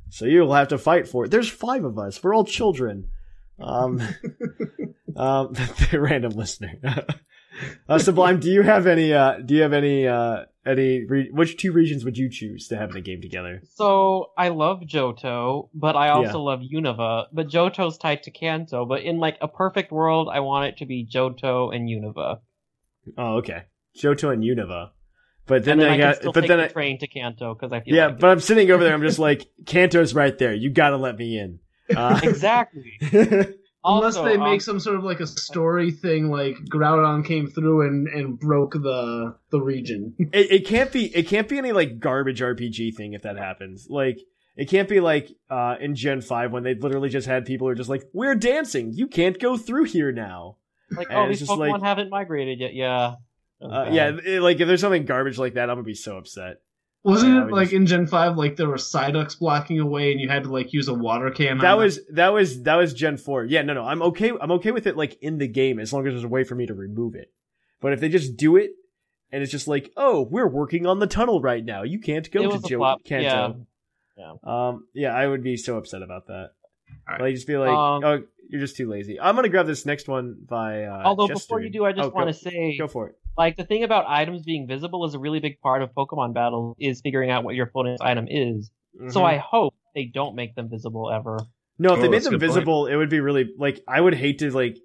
[0.10, 1.32] so you'll have to fight for it.
[1.32, 2.22] There's five of us.
[2.22, 3.08] We're all children.
[3.58, 4.02] Um,
[5.16, 5.54] um,
[5.94, 6.74] random listener.
[7.88, 9.14] uh, Sublime, do you have any?
[9.14, 10.08] Uh, do you have any?
[10.08, 11.06] Uh, any?
[11.06, 13.62] Re- which two regions would you choose to have in a game together?
[13.76, 16.44] So I love Johto, but I also Yeah.
[16.52, 17.28] love Unova.
[17.32, 18.86] But Johto's tied to Kanto.
[18.86, 22.40] But in like a perfect world, I want it to be Johto and Unova.
[23.18, 23.64] Oh, okay.
[23.98, 24.90] Johto and Unova.
[25.48, 26.16] But then, and then I I, got.
[26.18, 28.08] still But then the I, train to Kanto because I feel yeah.
[28.08, 28.94] like but I'm sitting over there.
[28.94, 30.54] I'm just like, Kanto's right there.
[30.54, 31.60] You got to let me in.
[31.96, 32.30] Uh, it.
[32.30, 32.94] exactly.
[33.88, 37.46] Unless Also, they make um, some sort of like a story thing, like Groudon came
[37.48, 40.16] through and, and broke the the region.
[40.34, 43.86] it, it can't be it can't be any like garbage RPG thing if that happens.
[43.88, 44.18] Like
[44.56, 47.72] it can't be like uh in Gen 5 when they literally just had people who
[47.74, 50.58] are just like, We're dancing, you can't go through here now.
[50.90, 52.74] Like, And oh, these just Pokemon like- haven't migrated yet.
[52.74, 53.16] Yeah.
[53.62, 56.18] Oh, Uh, yeah, it- like if there's something garbage like that, I'm gonna be so
[56.18, 56.58] upset.
[57.04, 60.20] Wasn't Yeah, it like just- in Gen five, like there were Psyducks blocking away, and
[60.20, 61.60] you had to like use a water can?
[61.60, 63.46] That on was that was that was Gen 4.
[63.46, 66.06] Yeah, no no, I'm okay I'm okay with it like in the game as long
[66.08, 67.32] as there's a way for me to remove it.
[67.80, 68.72] But if they just do it
[69.32, 71.84] and it's just like, "Oh, we're working on the tunnel right now.
[71.84, 73.66] You can't go It to was a Joe flop, Kanto."
[74.18, 74.34] yeah.
[74.44, 76.52] Um, yeah, I would be so upset about that.
[77.08, 77.22] Alright.
[77.22, 79.20] Like, just be like, Um, oh, you're just too lazy.
[79.20, 80.84] I'm gonna grab this next one by.
[80.86, 81.44] Uh, Although Jester.
[81.44, 83.16] before you do, I just Oh, want to say, go for it.
[83.38, 86.76] Like the thing about items being visible is a really big part of Pokemon battle
[86.80, 88.72] is figuring out what your opponent's item is.
[89.10, 89.26] So Mhm.
[89.26, 91.40] I hope they don't make them visible ever.
[91.78, 92.52] no, if Oh, they made them good point.
[92.52, 94.78] visible, it would be really like I would hate to like.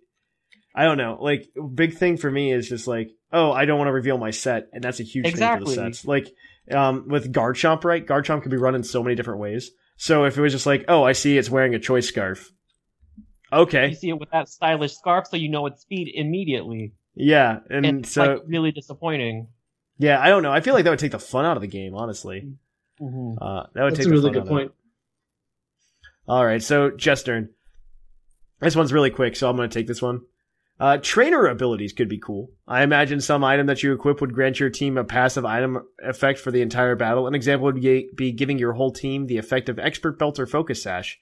[0.74, 1.18] I don't know.
[1.20, 4.30] Like, big thing for me is just like, oh, I don't want to reveal my
[4.30, 5.74] set, and that's a huge Exactly.
[5.74, 6.04] thing for the sets.
[6.06, 6.28] Like,
[6.70, 8.06] um, with Garchomp, right?
[8.06, 9.72] Garchomp can be run in so many different ways.
[9.96, 12.52] So if it was just like, oh, I see it's wearing a choice scarf.
[13.52, 13.88] Okay.
[13.88, 16.92] You see it with that stylish scarf, so you know its speed immediately.
[17.14, 19.48] Yeah, and, And so like really disappointing.
[19.98, 20.52] yeah, I don't know.
[20.52, 22.52] I feel like that would take the fun out of the game, honestly.
[22.98, 24.50] hmm Uh, that would That's take a the really fun good out of it.
[24.50, 24.72] point.
[26.28, 27.48] All right, so Jestern.
[28.60, 30.20] This one's really quick, so I'm going to take this one.
[30.78, 32.50] Uh, trainer abilities could be cool.
[32.66, 36.38] I imagine some item that you equip would grant your team a passive item effect
[36.38, 37.26] for the entire battle.
[37.26, 40.46] An example would be, be giving your whole team the effect of Expert Belt or
[40.46, 41.18] Focus Sash.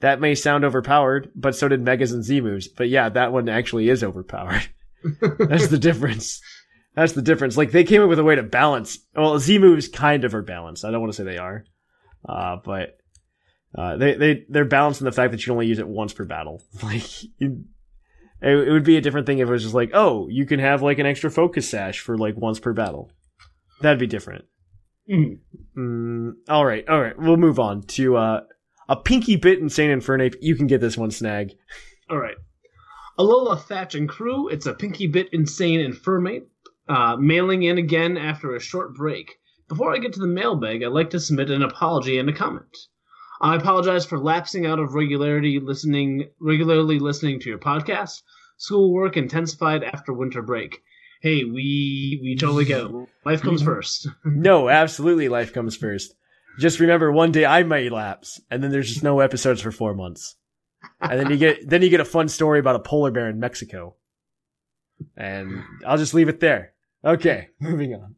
[0.00, 2.66] That may sound overpowered, but so did Megas and Z moves.
[2.68, 4.68] But yeah, that one actually is overpowered.
[5.20, 6.40] That's the difference.
[6.94, 7.56] That's the difference.
[7.56, 8.98] Like they came up with a way to balance.
[9.14, 10.84] Well, Z moves kind of are balanced.
[10.84, 11.64] I don't want to say they are,
[12.28, 12.96] uh, but
[13.76, 16.24] uh, they they they're balanced in the fact that you only use it once per
[16.24, 16.62] battle.
[16.82, 17.64] Like you,
[18.40, 20.60] it, it would be a different thing if it was just like, oh, you can
[20.60, 23.10] have like an extra focus sash for like once per battle.
[23.82, 24.44] That'd be different.
[25.10, 25.38] Mhm.
[25.76, 27.18] Mm, all right, all right.
[27.18, 28.40] We'll move on to uh,
[28.88, 30.34] a Pinky Bit Insane Infernape.
[30.40, 31.52] You can get this one, Snag.
[32.08, 32.36] All right.
[33.18, 34.48] Alola, Thatch, and crew.
[34.48, 36.46] It's a Pinky Bit Insane Infernape.
[36.88, 39.36] Uh, mailing in again after a short break.
[39.68, 42.76] Before I get to the mailbag, I'd like to submit an apology and a comment.
[43.40, 48.22] I apologize for lapsing out of regularity listening regularly listening to your podcast.
[48.58, 50.80] Schoolwork intensified after winter break.
[51.20, 53.08] Hey, we we totally get it.
[53.24, 54.08] Life comes first.
[54.24, 56.14] No, absolutely, life comes first.
[56.58, 59.94] Just remember, one day I may lapse, and then there's just no episodes for four
[59.94, 60.36] months,
[61.00, 63.38] and then you get then you get a fun story about a polar bear in
[63.40, 63.94] Mexico,
[65.16, 66.72] and I'll just leave it there.
[67.04, 68.14] Okay, moving on.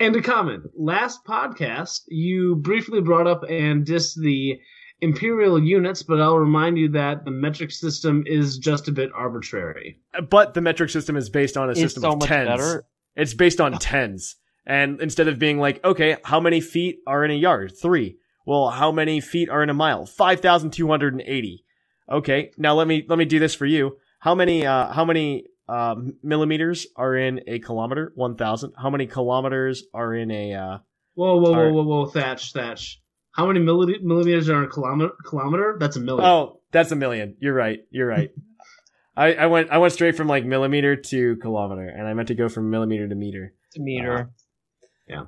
[0.00, 0.64] And a comment.
[0.76, 4.58] Last podcast, you briefly brought up and dissed the
[5.00, 10.00] imperial units, but I'll remind you that the metric system is just a bit arbitrary.
[10.28, 12.48] But the metric system is based on a It's system so of much tens.
[12.48, 12.86] better.
[13.16, 14.36] It's based on tens,
[14.66, 17.72] and instead of being like, okay, how many feet are in a yard?
[17.80, 18.18] Three.
[18.48, 20.06] Well, how many feet are in a mile?
[20.06, 21.66] Five thousand two hundred and eighty.
[22.10, 23.98] Okay, now let me let me do this for you.
[24.20, 28.10] How many uh how many um, millimeters are in a kilometer?
[28.14, 28.72] One thousand.
[28.78, 30.54] How many kilometers are in a?
[30.54, 30.78] Uh,
[31.12, 33.02] Whoa, whoa, whoa, whoa, whoa, Thatch, Thatch.
[33.32, 35.12] How many milli- millimeters are in a kilometer?
[35.26, 35.76] Kilometer?
[35.78, 36.24] That's a million.
[36.24, 37.36] oh, that's a million.
[37.40, 37.80] You're right.
[37.90, 38.30] You're right.
[39.14, 42.34] I, I went I went straight from like millimeter to kilometer, and I meant to
[42.34, 43.52] go from millimeter to meter.
[43.74, 44.30] To meter.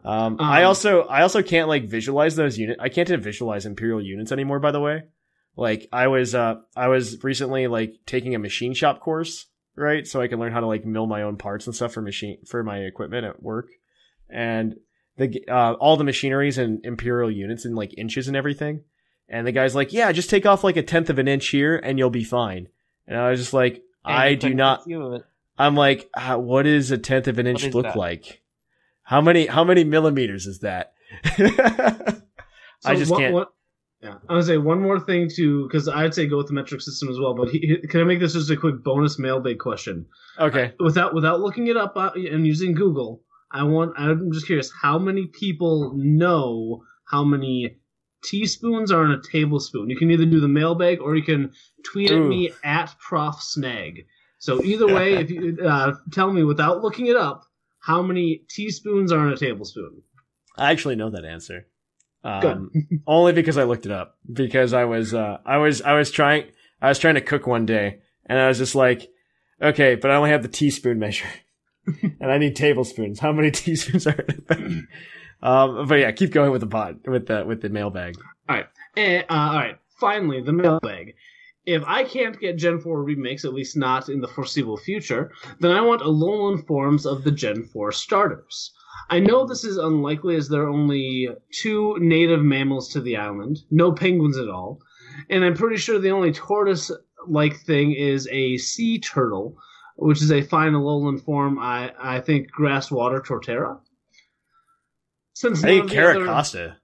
[0.05, 2.81] Um, I Um, also I also can't like visualize those units.
[2.83, 4.59] I can't visualize imperial units anymore.
[4.61, 5.05] By the way,
[5.57, 9.47] like I was uh I was recently like taking a machine shop course,
[9.77, 10.07] right?
[10.07, 12.39] So I can learn how to like mill my own parts and stuff for machine
[12.47, 13.69] for my equipment at work,
[14.29, 14.77] and
[15.17, 18.83] the uh all the machineries and imperial units in like inches and everything.
[19.29, 21.77] And the guy's like, yeah, just take off like a tenth of an inch here,
[21.77, 22.67] and you'll be fine.
[23.07, 24.83] And I was just like, And I do couldn't not.
[24.83, 25.23] conceive of it.
[25.57, 27.97] I'm like, uh, what does a tenth of an inch look that?
[27.97, 28.43] like?
[29.11, 30.93] How many how many millimeters is that?
[32.85, 33.35] I just one- can't.
[33.35, 33.47] one-
[34.03, 36.81] yeah, I would say one more thing to because I'd say go with the metric
[36.81, 37.35] system as well.
[37.35, 40.07] But he, he- can I make this just a quick bonus mailbag question
[40.39, 40.73] Okay.
[40.79, 43.23] without without looking it up uh, and using Google?
[43.51, 43.93] I want.
[43.99, 44.71] I'm just curious.
[44.81, 47.79] How many people know how many
[48.23, 49.91] teaspoons are in a tablespoon?
[49.91, 51.53] You can either do the mailbag or you can
[51.85, 54.07] tweet at me at Prof Snag.
[54.39, 57.43] So either way, if you uh, tell me without looking it up,
[57.81, 60.03] how many teaspoons are in a tablespoon?
[60.57, 61.67] I actually know that answer.
[62.23, 62.45] Good.
[62.45, 62.71] Um,
[63.07, 64.19] only because I looked it up.
[64.31, 66.45] Because I was, uh, I was, I was trying,
[66.81, 69.11] I was trying to cook one day, and I was just like,
[69.61, 71.29] okay, but I only have the teaspoon measure,
[72.21, 73.21] and I need tablespoons.
[73.21, 74.83] How many teaspoons are in a bag?
[75.43, 78.17] Um, but yeah, keep going with the pot, with the with the mailbag.
[78.49, 81.15] And, uh, all right, finally, the mailbag.
[81.67, 85.31] If I can't get Gen 4 remakes, at least not in the foreseeable future,
[85.61, 88.73] then I want Alolan forms of the Gen 4 starters.
[89.11, 93.59] I know this is unlikely as there are only two native mammals to the island,
[93.71, 94.81] no penguins at all,
[95.29, 96.91] and I'm pretty sure the only tortoise
[97.29, 99.57] like thing is a sea turtle,
[99.97, 103.81] which is a fine Alolan form, I, I think grass water torterra.
[105.35, 106.77] Since I think carrot other- costa,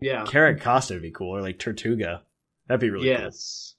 [0.00, 0.24] Yeah.
[0.24, 2.22] Carracosta would be cool, or like tortuga.
[2.68, 3.24] That'd be really cool.
[3.24, 3.74] yes.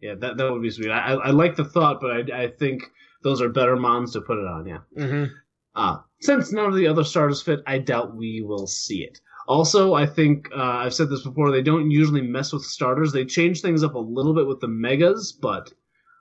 [0.00, 0.90] Yeah, that that would be sweet.
[0.90, 2.82] I, I, I like the thought, but I, I think
[3.22, 4.66] those are better mons to put it on.
[4.66, 4.78] Yeah.
[4.96, 5.32] Mm-hmm.
[5.74, 9.18] Uh, since none of the other starters fit, I doubt we will see it.
[9.48, 11.50] Also, I think uh, I've said this before.
[11.50, 13.12] They don't usually mess with starters.
[13.12, 15.72] They change things up a little bit with the megas, but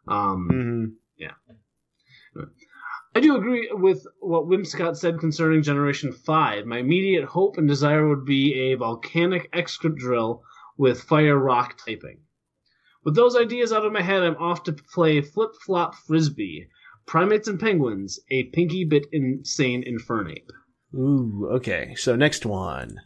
[0.08, 0.86] um, Mm-hmm.
[3.18, 6.66] I do agree with what Whimsicott said concerning Generation 5.
[6.66, 10.42] My immediate hope and desire would be a volcanic excadrill
[10.78, 12.20] with fire rock typing.
[13.04, 16.68] With those ideas out of my head, I'm off to play Flip Flop Frisbee,
[17.06, 20.50] Primates and Penguins, a pinky bit insane Infernape.
[20.96, 21.94] Ooh, okay.
[21.96, 23.00] So next one.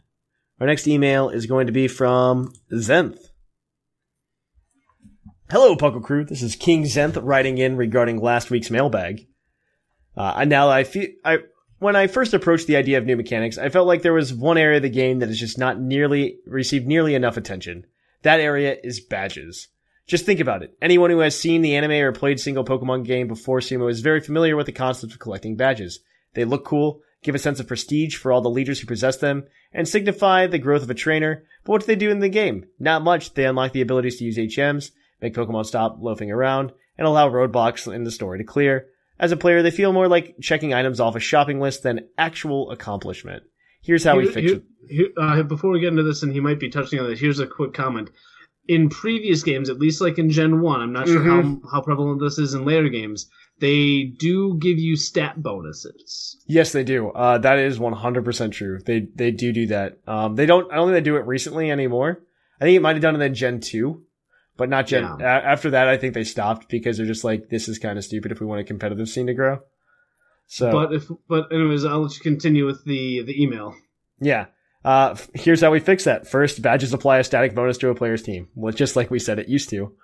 [0.58, 3.18] Our next email is going to be from Zenth.
[5.50, 6.24] Hello, Puckle Crew.
[6.24, 9.26] This is King Zenth writing in regarding last week's mailbag.
[10.16, 11.38] Uh, now I feel I
[11.80, 14.58] when I first approached the idea of new mechanics, I felt like there was one
[14.58, 17.86] area of the game that has just not nearly received nearly enough attention.
[18.22, 19.68] That area is badges.
[20.06, 20.76] Just think about it.
[20.82, 24.20] Anyone who has seen the anime or played single Pokemon game before Sumo is very
[24.20, 26.00] familiar with the concept of collecting badges.
[26.34, 29.44] They look cool, give a sense of prestige for all the leaders who possess them,
[29.72, 31.44] and signify the growth of a trainer.
[31.64, 32.66] But what do they do in the game?
[32.78, 33.32] Not much.
[33.32, 34.90] They unlock the abilities to use HMs,
[35.22, 38.88] make Pokemon stop loafing around, and allow roadblocks in the story to clear.
[39.20, 42.70] As a player, they feel more like checking items off a shopping list than actual
[42.72, 43.44] accomplishment.
[43.82, 45.12] Here's how we fix it.
[45.16, 47.46] uh, before we get into this, and he might be touching on this, here's a
[47.46, 48.10] quick comment.
[48.66, 51.64] In previous games, at least like in Gen 1, I'm not sure Mm-hmm.
[51.66, 53.28] how, how prevalent this is in later games,
[53.58, 56.42] they do give you stat bonuses.
[56.46, 57.10] Yes, they do.
[57.10, 58.78] Uh, that is 100% true.
[58.86, 59.98] They they do do that.
[60.06, 60.70] Um, they don't.
[60.72, 62.20] I don't think they do it recently anymore.
[62.60, 64.04] I think it might have done it in Gen two,
[64.60, 65.02] but not Gen.
[65.18, 65.38] Yeah.
[65.38, 68.30] after that, I think they stopped because they're just like, this is kind of stupid
[68.30, 69.60] if we want a competitive scene to grow.
[70.48, 73.74] So But if, but anyways, I'll let you continue with the the email.
[74.20, 74.46] yeah.
[74.84, 76.26] Uh, here's how we fix that.
[76.28, 78.48] First, badges apply a static bonus to a player's team.
[78.54, 79.94] Well, just like we said it used to.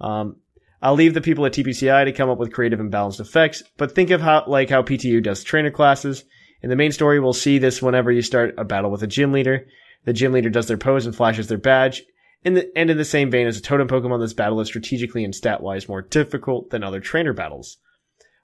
[0.00, 0.36] Um,
[0.80, 3.94] I'll leave the people at TPCI to come up with creative and balanced effects, but
[3.94, 6.24] think of how, like how PTU does trainer classes.
[6.62, 9.32] In the main story, we'll see this whenever you start a battle with a gym
[9.32, 9.66] leader.
[10.04, 12.02] The gym leader does their pose and flashes their badge.
[12.42, 15.24] In the, and in the same vein as a totem Pokemon, this battle is strategically
[15.24, 17.78] and stat-wise more difficult than other trainer battles.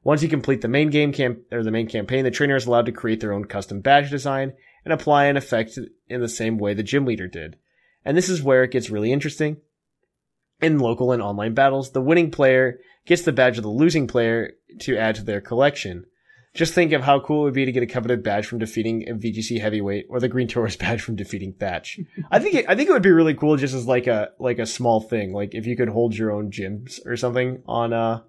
[0.05, 2.87] Once you complete the main game camp, or the main campaign, the trainer is allowed
[2.87, 4.53] to create their own custom badge design
[4.85, 5.79] and apply an effect
[6.09, 7.57] in the same way the gym leader did.
[8.05, 9.59] And this is where it gets really interesting.
[10.61, 14.53] In local and online battles, the winning player gets the badge of the losing player
[14.81, 16.07] to add to their collection.
[16.55, 19.09] Just think of how cool it would be to get a coveted badge from defeating
[19.09, 21.99] a VGC heavyweight or the Green Tauros badge from defeating Thatch.
[22.31, 24.59] I think it, I think it would be really cool just as like a like
[24.59, 28.21] a small thing, like if you could hold your own gyms or something on uh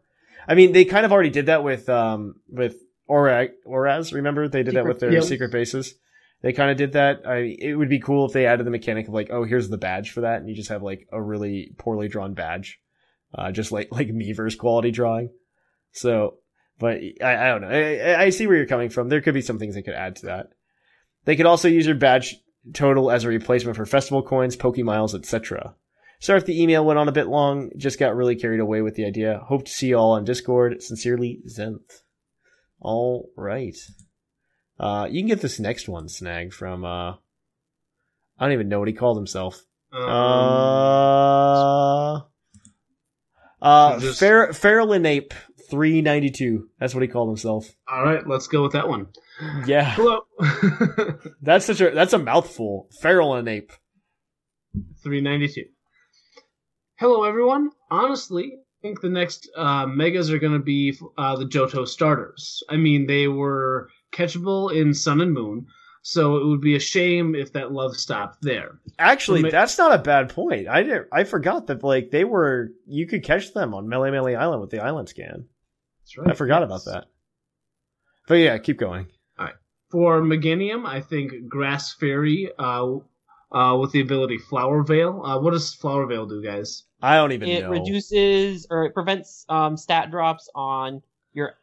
[0.47, 2.77] I mean, they kind of already did that with um with
[3.07, 4.13] Ora ORAS.
[4.13, 5.21] Remember, they did that with their yeah.
[5.21, 5.95] secret bases.
[6.41, 7.21] They kind of did that.
[7.25, 9.77] I it would be cool if they added the mechanic of like, oh, here's the
[9.77, 12.79] badge for that, and you just have like a really poorly drawn badge,
[13.33, 15.29] uh, just like like Meaver's quality drawing.
[15.91, 16.39] So,
[16.79, 17.69] but I, I don't know.
[17.69, 19.09] I, I- see where you're coming from.
[19.09, 20.47] There could be some things they could add to that.
[21.25, 22.35] They could also use your badge
[22.73, 25.75] total as a replacement for festival coins, Pokemiles, etc.
[26.19, 27.71] Sorry if the email went on a bit long.
[27.77, 29.39] Just got really carried away with the idea.
[29.45, 30.81] Hope to see you all on Discord.
[30.81, 32.01] Sincerely, Zenth.
[32.79, 33.75] All right.
[34.79, 37.15] Uh, you can get this next one, Snag, from, uh, I
[38.39, 39.61] don't even know what he called himself.
[39.93, 42.21] Um, Uh,
[43.61, 45.33] uh, Just- Fer- Feralinape
[45.69, 46.69] 392.
[46.79, 47.67] That's what he called himself.
[47.87, 49.07] all right, let's go with that one.
[49.65, 49.95] Yeah.
[49.95, 50.21] Hello.
[51.41, 52.89] That's such a, that's a mouthful.
[53.01, 53.71] Feral and ape.
[55.03, 55.65] 392.
[56.97, 57.71] Hello, everyone.
[57.89, 62.63] Honestly, I think the next uh, megas are going to be uh, the Johto starters.
[62.69, 65.65] I mean, they were catchable in Sun and Moon,
[66.03, 68.79] so it would be a shame if that love stopped there.
[68.99, 70.67] Actually, ma- that's not a bad point.
[70.67, 74.61] I did, I forgot that like they were you could catch them on Melemele Island
[74.61, 75.45] with the island scan.
[76.15, 76.33] That's right.
[76.33, 76.65] I forgot yes.
[76.67, 77.05] about that.
[78.27, 79.07] But yeah, keep going.
[79.37, 79.55] All right.
[79.89, 82.97] For Meganium, I think Grass Fairy uh,
[83.51, 85.21] uh, with the ability Flower Veil.
[85.23, 86.83] Uh, what does Flower Veil do, guys?
[87.01, 87.73] I don't even It know.
[87.73, 91.01] It reduces or it prevents um, stat drops on
[91.33, 91.55] your.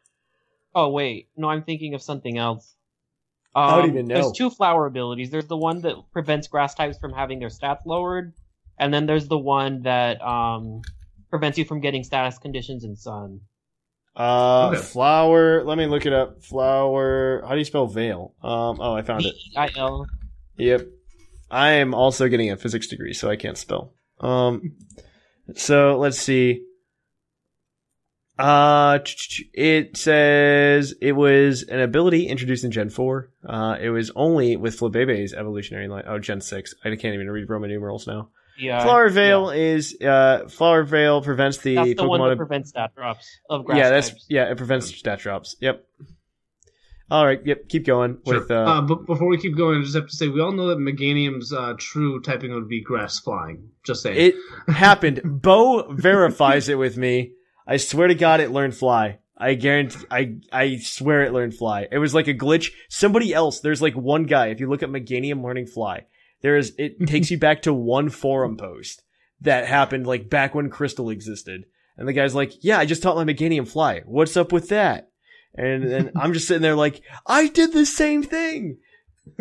[0.73, 2.75] Oh wait, no, I'm thinking of something else.
[3.53, 4.15] Um, I don't even know.
[4.15, 5.29] There's two flower abilities.
[5.29, 8.33] There's the one that prevents grass types from having their stats lowered,
[8.77, 10.81] and then there's the one that um,
[11.29, 13.41] prevents you from getting status conditions in sun.
[14.15, 14.81] Uh, Okay.
[14.81, 15.63] flower.
[15.63, 16.43] Let me look it up.
[16.43, 17.41] Flower.
[17.45, 18.33] How do you spell veil?
[18.43, 18.77] Um.
[18.79, 19.33] Oh, I found it.
[19.33, 20.05] V I L.
[20.57, 20.87] Yep.
[21.49, 23.93] I am also getting a physics degree, so I can't spell.
[24.19, 24.75] Um,
[25.55, 26.63] so let's see.
[28.39, 28.99] Uh,
[29.53, 33.29] it says it was an ability introduced in Gen 4.
[33.45, 36.03] Uh, it was only with Flabebe's evolutionary line.
[36.07, 36.73] Oh, Gen 6.
[36.83, 38.29] I can't even read Roman numerals now.
[38.61, 38.83] Yeah.
[38.83, 42.07] Flower Veil is, uh, Flower Veil prevents the That's the Pokemon.
[42.19, 44.25] one that prevents stat drops of grass yeah, that's, types.
[44.29, 45.55] yeah, it prevents stat drops.
[45.59, 45.83] Yep.
[47.09, 47.41] All right.
[47.45, 47.67] Yep.
[47.67, 48.57] Keep going with, Sure.
[48.65, 50.67] uh, uh, but before we keep going, I just have to say we all know
[50.67, 53.69] that Meganium's uh, true typing would be Grass Flying.
[53.85, 54.17] Just saying.
[54.17, 54.35] It
[54.73, 55.21] happened.
[55.25, 57.33] Bo verifies it with me.
[57.67, 59.19] I swear to God, it learned fly.
[59.37, 60.05] I guarantee.
[60.11, 61.87] I I swear it learned fly.
[61.91, 62.69] It was like a glitch.
[62.89, 63.59] Somebody else.
[63.59, 64.47] There's like one guy.
[64.47, 66.05] If you look at Meganium learning fly,
[66.41, 66.73] there is.
[66.77, 69.03] It takes you back to one forum post
[69.41, 71.65] that happened like back when Crystal existed.
[71.97, 74.01] And the guy's like, "Yeah, I just taught my Meganium fly.
[74.05, 75.09] What's up with that?"
[75.55, 78.77] And then I'm just sitting there like, "I did the same thing."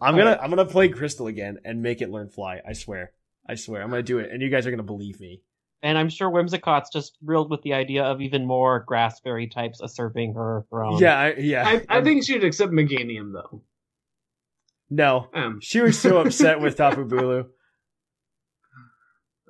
[0.00, 2.60] I'm gonna I'm gonna play Crystal again and make it learn fly.
[2.66, 3.12] I swear.
[3.48, 3.82] I swear.
[3.82, 5.42] I'm gonna do it, and you guys are gonna believe me.
[5.82, 9.80] And I'm sure Whimsicott's just thrilled with the idea of even more grass fairy types
[9.80, 10.98] usurping her throne.
[10.98, 11.68] yeah, I, yeah.
[11.68, 13.62] I, I um, think she'd accept Meganium though.
[14.90, 15.28] No.
[15.34, 17.46] Um, She was so upset with Tapu Bulu.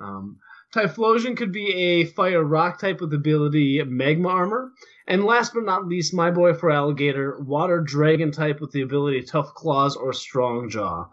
[0.00, 0.38] um,
[0.74, 4.70] Typhlosion could be a fire rock type with ability Magma Armor.
[5.06, 9.54] And last but not least, my boy Feraligatr, Water Dragon type with the ability Tough
[9.54, 11.06] Claws or Strong Jaw.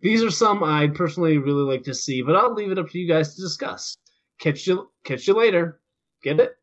[0.00, 2.98] These are some I'd personally really like to see, but I'll leave it up to
[2.98, 3.96] you guys to discuss.
[4.38, 5.80] Catch you, catch you later.
[6.22, 6.56] Get it?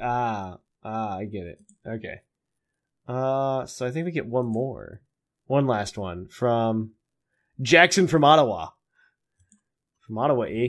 [0.00, 1.60] Ah, ah, I get it.
[1.86, 2.20] Okay.
[3.08, 5.00] Uh, so I think we get one more,
[5.50, 6.92] one last one from
[7.60, 8.68] Jackson from Ottawa.
[10.06, 10.68] From Ottawa, eh?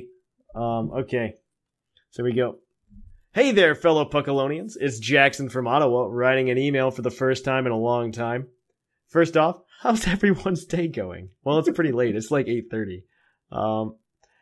[0.56, 1.36] Um, okay.
[2.10, 2.58] So we go.
[3.32, 4.74] Hey there, fellow Puckalonians.
[4.80, 8.48] It's Jackson from Ottawa writing an email for the first time in a long time.
[9.08, 11.30] First off, how's everyone's day going?
[11.44, 12.16] Well, it's pretty late.
[12.16, 13.04] It's like 8:30.
[13.52, 13.98] Um,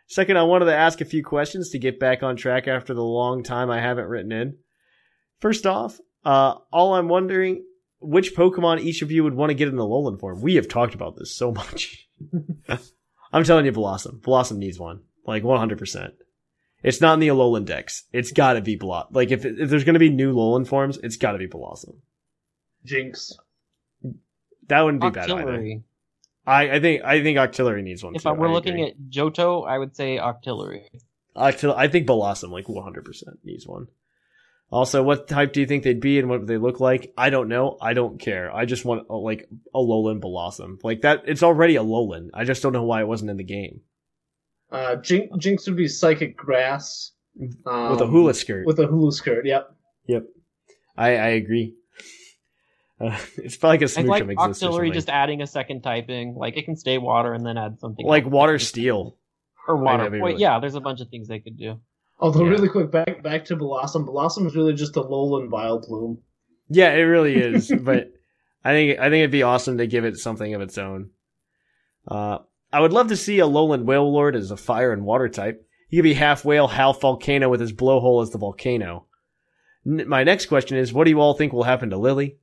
[0.08, 3.04] second, I wanted to ask a few questions to get back on track after the
[3.04, 4.58] long time I haven't written in.
[5.42, 7.66] First off, uh, all I'm wondering
[8.00, 10.42] which Pokemon each of you would want to get in the Alolan form.
[10.42, 12.08] We have talked about this so much.
[13.34, 14.22] I'm telling you, Bellossom.
[14.22, 15.02] Bellossom needs one.
[15.26, 16.12] Like 100%.
[16.82, 18.06] It's not in the Alolan decks.
[18.14, 19.08] It's gotta be Bellossom.
[19.12, 21.98] Like, if, if there's gonna be new Alolan forms, it's gotta be Bellossom.
[22.86, 23.34] Jynx.
[24.68, 25.82] That wouldn't be bad either.
[26.46, 28.30] I, I think, I think Octillery needs one If too.
[28.30, 28.88] I were I looking agree.
[28.88, 30.84] at Johto, I would say Octillery.
[31.36, 33.88] Octil- I think Bellossom, like 100% needs one.
[34.72, 37.12] Also, what type do you think they'd be and what would they look like?
[37.18, 37.78] I don't know.
[37.82, 38.54] I don't care.
[38.56, 40.78] I just want, uh, like, a Alolan Bellossom.
[40.84, 42.30] Like that, it's already a Alolan.
[42.36, 43.82] I just don't know why it wasn't in the game.
[44.72, 47.12] Uh, Jynx, Jynx would be Psychic Grass.
[47.66, 48.68] Um, With a hula skirt.
[48.68, 49.76] With a hula skirt, yep.
[50.06, 50.26] Yep.
[50.96, 51.76] I, I agree.
[53.02, 54.94] Uh, it's probably like a I like Smoochum exists or Octillery something.
[54.94, 56.36] just adding a second typing.
[56.36, 58.32] Like it can stay water and then add something like else.
[58.32, 59.18] water steel.
[59.68, 60.10] or water.
[60.22, 61.80] Wait, yeah, there's a bunch of things they could do.
[62.20, 62.52] Although Yeah.
[62.52, 64.06] really quick back back to Bellossom.
[64.08, 66.18] Bellossom is really just a Lolan Vileplume.
[66.70, 67.72] Yeah, it really is.
[67.82, 68.12] but
[68.64, 71.12] I think I think it'd be awesome to give it something of its own.
[72.08, 72.40] Uh,
[72.72, 75.66] I would love to see a lowland Wailord as a fire and water type.
[75.90, 79.06] He could be half whale, half volcano, with his blowhole as the volcano.
[79.88, 82.38] N- my next question is, what do you all think will happen to Lillie?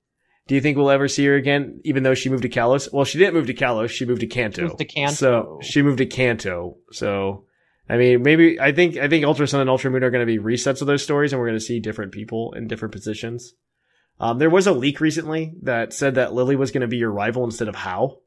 [0.48, 2.92] Do you think we'll ever see her again, even though she moved to Kalos?
[2.92, 4.62] Well, she didn't move to Kalos; she moved to Kanto.
[4.62, 5.14] Moved to Kanto.
[5.14, 6.76] So she moved to Kanto.
[6.92, 7.44] So
[7.88, 10.32] I mean, maybe I think I think Ultra Sun and Ultra Moon are going to
[10.32, 13.54] be resets of those stories, and we're going to see different people in different positions.
[14.18, 17.12] Um, there was a leak recently that said that Lillie was going to be your
[17.12, 18.18] rival instead of Hau.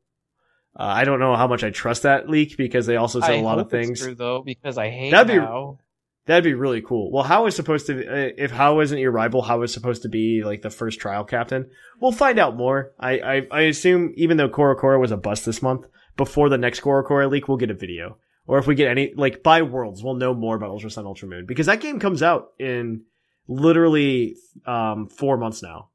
[0.80, 3.36] Uh, I don't know how much I trust that leak because they also said I
[3.38, 4.00] a lot of things.
[4.02, 5.80] true though, because I hate That'd be- how.
[6.26, 7.12] That'd be really cool.
[7.12, 10.10] Well, Hau is supposed to, uh, if Hau isn't your rival, Hau is supposed to
[10.10, 11.72] be like the first trial captain.
[12.00, 12.92] We'll find out more.
[13.00, 15.88] I, I, I assume even though CoroCoro was a bust this month,
[16.18, 18.18] before the next CoroCoro leak, we'll get a video.
[18.50, 21.28] Or if we get any, like by Worlds, we'll know more about Ultra Sun, Ultra
[21.28, 21.46] Moon.
[21.46, 23.04] Because that game comes out in
[23.48, 24.36] literally,
[24.66, 25.90] um, four months now.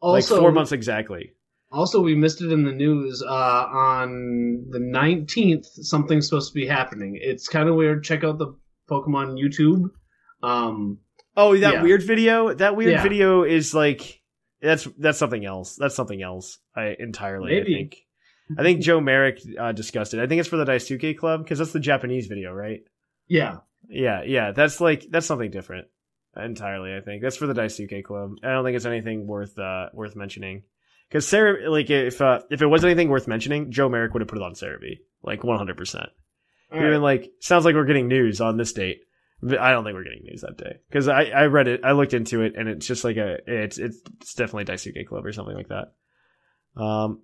[0.00, 1.34] Also, like four months exactly.
[1.70, 3.22] Also, we missed it in the news.
[3.22, 3.30] Uh,
[3.72, 7.16] on the nineteenth, something's supposed to be happening.
[7.20, 8.02] It's kind of weird.
[8.02, 8.56] Check out the
[8.90, 9.90] Pokemon YouTube.
[10.42, 10.98] Um,
[11.36, 11.82] Oh, that Yeah.
[11.84, 12.52] weird video?
[12.52, 13.02] That weird Yeah.
[13.04, 14.20] video is like,
[14.60, 15.76] that's, that's something else.
[15.76, 16.58] That's something else.
[16.74, 17.74] I entirely, Maybe.
[17.74, 17.96] I think.
[18.56, 20.20] I think Joe Merrick uh, discussed it.
[20.20, 22.80] I think it's for the Daisuki Club because that's the Japanese video, right?
[23.26, 23.58] yeah,
[23.88, 24.52] Yeah, yeah.
[24.52, 25.88] That's like that's something different
[26.36, 26.94] entirely.
[26.94, 28.36] I think that's for the Daisuki Club.
[28.42, 30.62] I don't think it's anything worth uh, worth mentioning.
[31.08, 34.28] Because Sarah, like, if uh, if it was anything worth mentioning, Joe Merrick would have
[34.28, 36.08] put it on Serebii, like one hundred percent.
[36.86, 39.00] Even like sounds like we're getting news on this date.
[39.40, 41.92] But I don't think we're getting news that day because I, I read it, I
[41.92, 45.32] looked into it, and it's just like a it's it's it's definitely Daisuki Club or
[45.32, 45.92] something like that.
[46.80, 47.22] Um,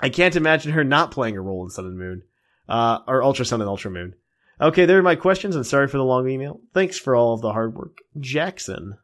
[0.00, 2.22] I can't imagine her not playing a role in Sun and Moon,
[2.68, 4.14] uh, or Ultra Sun and Ultra Moon.
[4.60, 6.60] Okay, there are my questions, and sorry for the long email.
[6.74, 8.98] Thanks for all of the hard work, Jackson.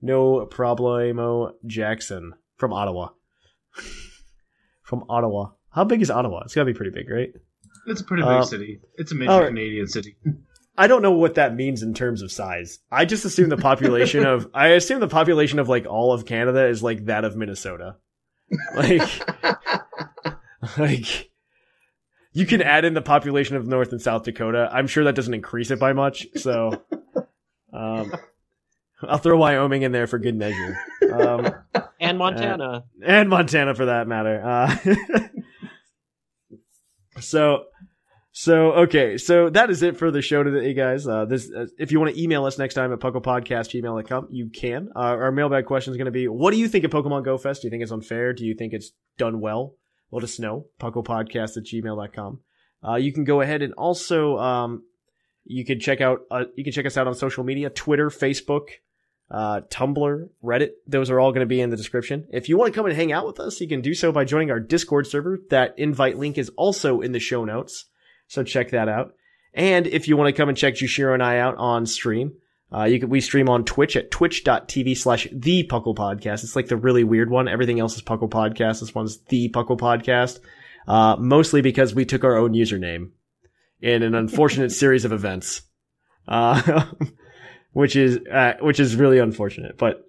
[0.00, 3.10] No problemo, Jackson from Ottawa.
[4.82, 5.50] from Ottawa.
[5.70, 6.42] How big is Ottawa?
[6.44, 7.30] It's gotta be pretty big, right?
[7.86, 8.80] it's a pretty big Uh, city.
[8.96, 9.48] It's a major right.
[9.48, 10.16] Canadian city.
[10.78, 12.78] I don't know what that means in terms of size.
[12.90, 16.66] I just assume the population of I assume the population of like all of Canada
[16.66, 17.96] is like that of Minnesota.
[18.74, 19.00] Like
[20.78, 21.30] like
[22.32, 24.68] you can add in the population of North and South Dakota.
[24.72, 26.26] I'm sure that doesn't increase it by much.
[26.36, 26.82] So
[27.72, 28.12] um
[29.02, 30.78] I'll throw Wyoming in there for good measure.
[31.12, 31.52] Um
[32.00, 32.84] And Montana.
[33.04, 34.42] and Montana for that matter.
[34.44, 34.76] Uh,
[37.20, 37.64] so,
[38.32, 41.06] so okay, so that is it for the show today, guys.
[41.06, 44.88] Uh, this, uh, if you want to email us next time at pucklepodcast@gmail.com, you can.
[44.94, 47.38] Uh, our mailbag question is going to be: What do you think of Pokemon Go
[47.38, 47.62] Fest?
[47.62, 48.32] Do you think it's unfair?
[48.32, 49.76] Do you think it's done well?
[50.10, 50.66] Let us know.
[50.80, 52.40] Pucklepodcast at gmail.com.
[52.86, 54.82] Uh, you can go ahead and also um,
[55.44, 58.68] you can check out uh, you can check us out on social media: Twitter, Facebook
[59.32, 60.70] uh, Tumblr, Reddit.
[60.86, 62.28] Those are all going to be in the description.
[62.30, 64.24] If you want to come and hang out with us, you can do so by
[64.24, 65.40] joining our Discord server.
[65.48, 67.86] That invite link is also in the show notes.
[68.28, 69.14] So check that out.
[69.54, 72.32] And if you want to come and check Jushiro and I out on stream,
[72.74, 76.42] uh, you can, we stream on Twitch at twitch.tv slash the Puckle Podcast.
[76.42, 77.48] It's like the really weird one.
[77.48, 78.80] Everything else is Puckle Podcast.
[78.80, 80.40] This one's the Puckle Podcast.
[80.88, 83.10] Uh, mostly because we took our own username
[83.80, 85.62] in an unfortunate series of events.
[86.26, 86.86] Uh,
[87.72, 89.78] which is uh, which is really unfortunate.
[89.78, 90.08] But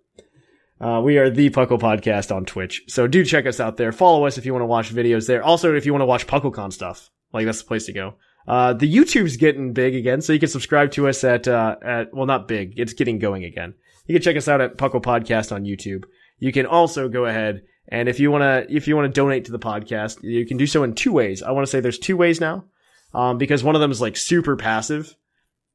[0.79, 3.91] uh, we are the Puckle Podcast on Twitch, so do check us out there.
[3.91, 5.43] Follow us if you want to watch videos there.
[5.43, 8.15] Also, if you want to watch PuckleCon stuff, like that's the place to go.
[8.47, 12.13] Uh, the YouTube's getting big again, so you can subscribe to us at uh, at
[12.13, 12.73] well, not big.
[12.77, 13.73] It's getting going again.
[14.05, 16.03] You can check us out at Puckle Podcast on YouTube.
[16.39, 19.59] You can also go ahead and if you wanna if you wanna donate to the
[19.59, 21.43] podcast, you can do so in two ways.
[21.43, 22.65] I want to say there's two ways now,
[23.13, 25.15] um, because one of them is like super passive.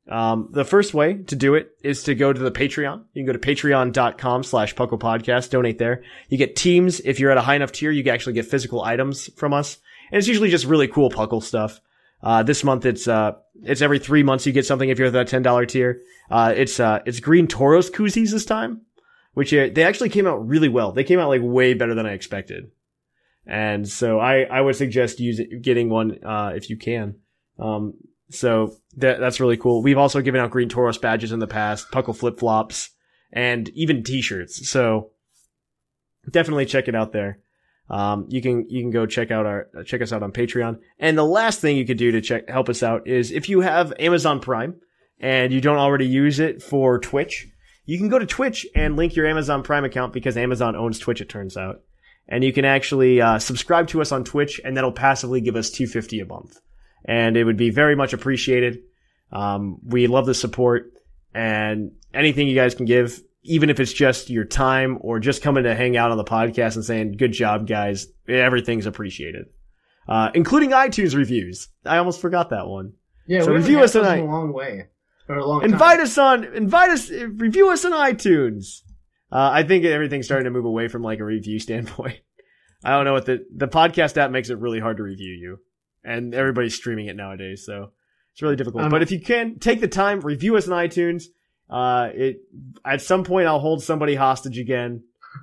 [0.08, 3.04] Um, the first way to do it is to go to the Patreon.
[3.12, 6.02] You can go to patreon.com slash Puckle Podcast, donate there.
[6.30, 7.00] You get teams.
[7.00, 9.76] If you're at a high enough tier, you can actually get physical items from us.
[10.10, 11.80] And it's usually just really cool Puckle stuff.
[12.22, 13.32] Uh, this month it's, uh,
[13.62, 16.00] it's every three months you get something if you're at that $10 tier.
[16.30, 18.82] Uh, it's, uh, it's Green Tauros koozies this time,
[19.34, 20.92] which uh, they actually came out really well.
[20.92, 22.70] They came out like way better than I expected.
[23.46, 27.16] And so I, I would suggest using, getting one, uh, if you can.
[27.58, 27.94] Um,
[28.30, 29.82] so that, that's really cool.
[29.82, 32.90] We've also given out Green Tauros badges in the past, Puckle flip flops,
[33.32, 34.68] and even t-shirts.
[34.68, 35.12] So
[36.30, 37.40] definitely check it out there.
[37.90, 40.78] Um, you can, you can go check out our, uh, check us out on Patreon.
[40.98, 43.60] And the last thing you could do to check, help us out is if you
[43.60, 44.76] have Amazon Prime
[45.20, 47.48] and you don't already use it for Twitch,
[47.86, 51.20] you can go to Twitch and link your Amazon Prime account because Amazon owns Twitch,
[51.20, 51.80] it turns out.
[52.28, 55.70] And you can actually, uh, subscribe to us on Twitch and that'll passively give us
[55.70, 56.60] 250 a month
[57.04, 58.80] and it would be very much appreciated.
[59.32, 60.92] Um, we love the support
[61.34, 65.64] and anything you guys can give, even if it's just your time or just coming
[65.64, 68.06] to hang out on the podcast and saying, good job, guys.
[68.28, 69.46] Everything's appreciated.
[70.06, 71.68] Uh, including iTunes reviews.
[71.84, 72.92] I almost forgot that one.
[73.26, 74.20] Yeah, So review us tonight.
[74.20, 74.86] a long way.
[75.28, 76.00] Or a long Invite time.
[76.00, 78.80] us on, invite us, review us on iTunes.
[79.30, 82.18] Uh, I think everything's starting to move away from like a review standpoint.
[82.82, 85.58] I don't know what the, the podcast app makes it really hard to review you
[86.04, 87.64] and everybody's streaming it nowadays.
[87.66, 87.90] So
[88.32, 88.84] it's really difficult.
[88.84, 91.24] Um, but if you can take the time, review us on iTunes.
[91.68, 92.40] Uh, it,
[92.84, 95.02] at some point I'll hold somebody hostage again.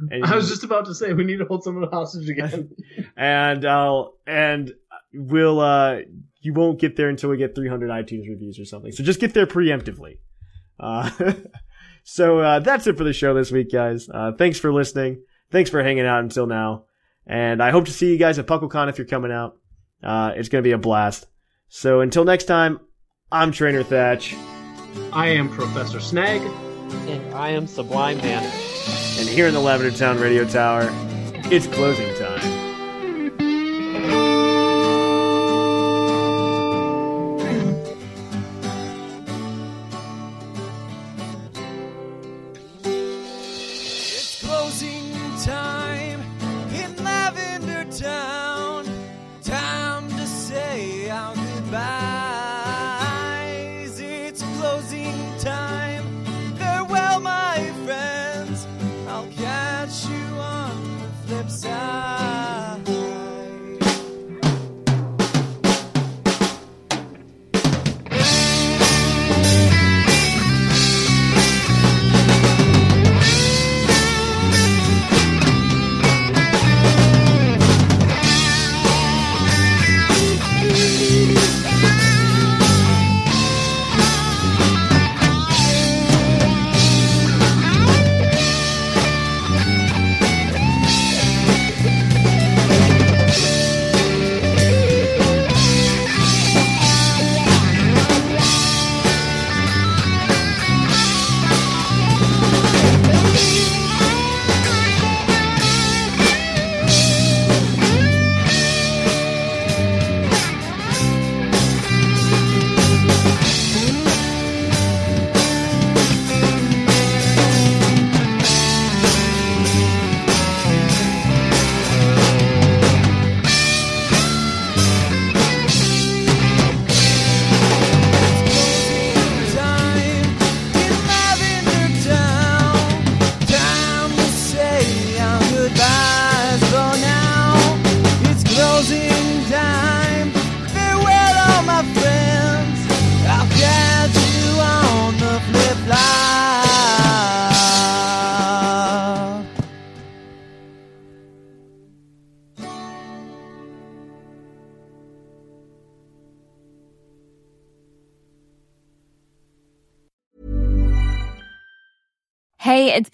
[0.10, 2.76] And, I was just about to say we need to hold someone hostage again.
[3.18, 4.74] and I'll, and
[5.14, 6.00] we'll, uh,
[6.42, 8.92] you won't get there until we get 300 iTunes reviews or something.
[8.92, 10.18] So just get there preemptively.
[10.80, 11.10] Uh,
[12.04, 14.10] so, uh, that's it for the show this week, guys.
[14.10, 15.24] Uh, thanks for listening.
[15.52, 16.86] Thanks for hanging out until now.
[17.28, 19.58] And I hope to see you guys at PuckleCon if you're coming out.
[20.04, 21.28] Uh, it's going to be a blast.
[21.70, 22.80] So until next time,
[23.32, 24.36] I'm Trainer Thatch.
[25.12, 26.42] I am Professor Snag.
[27.08, 28.44] And I am Sublime Man.
[29.20, 30.90] And here in the Lavender Town Radio Tower,
[31.52, 32.15] it's closing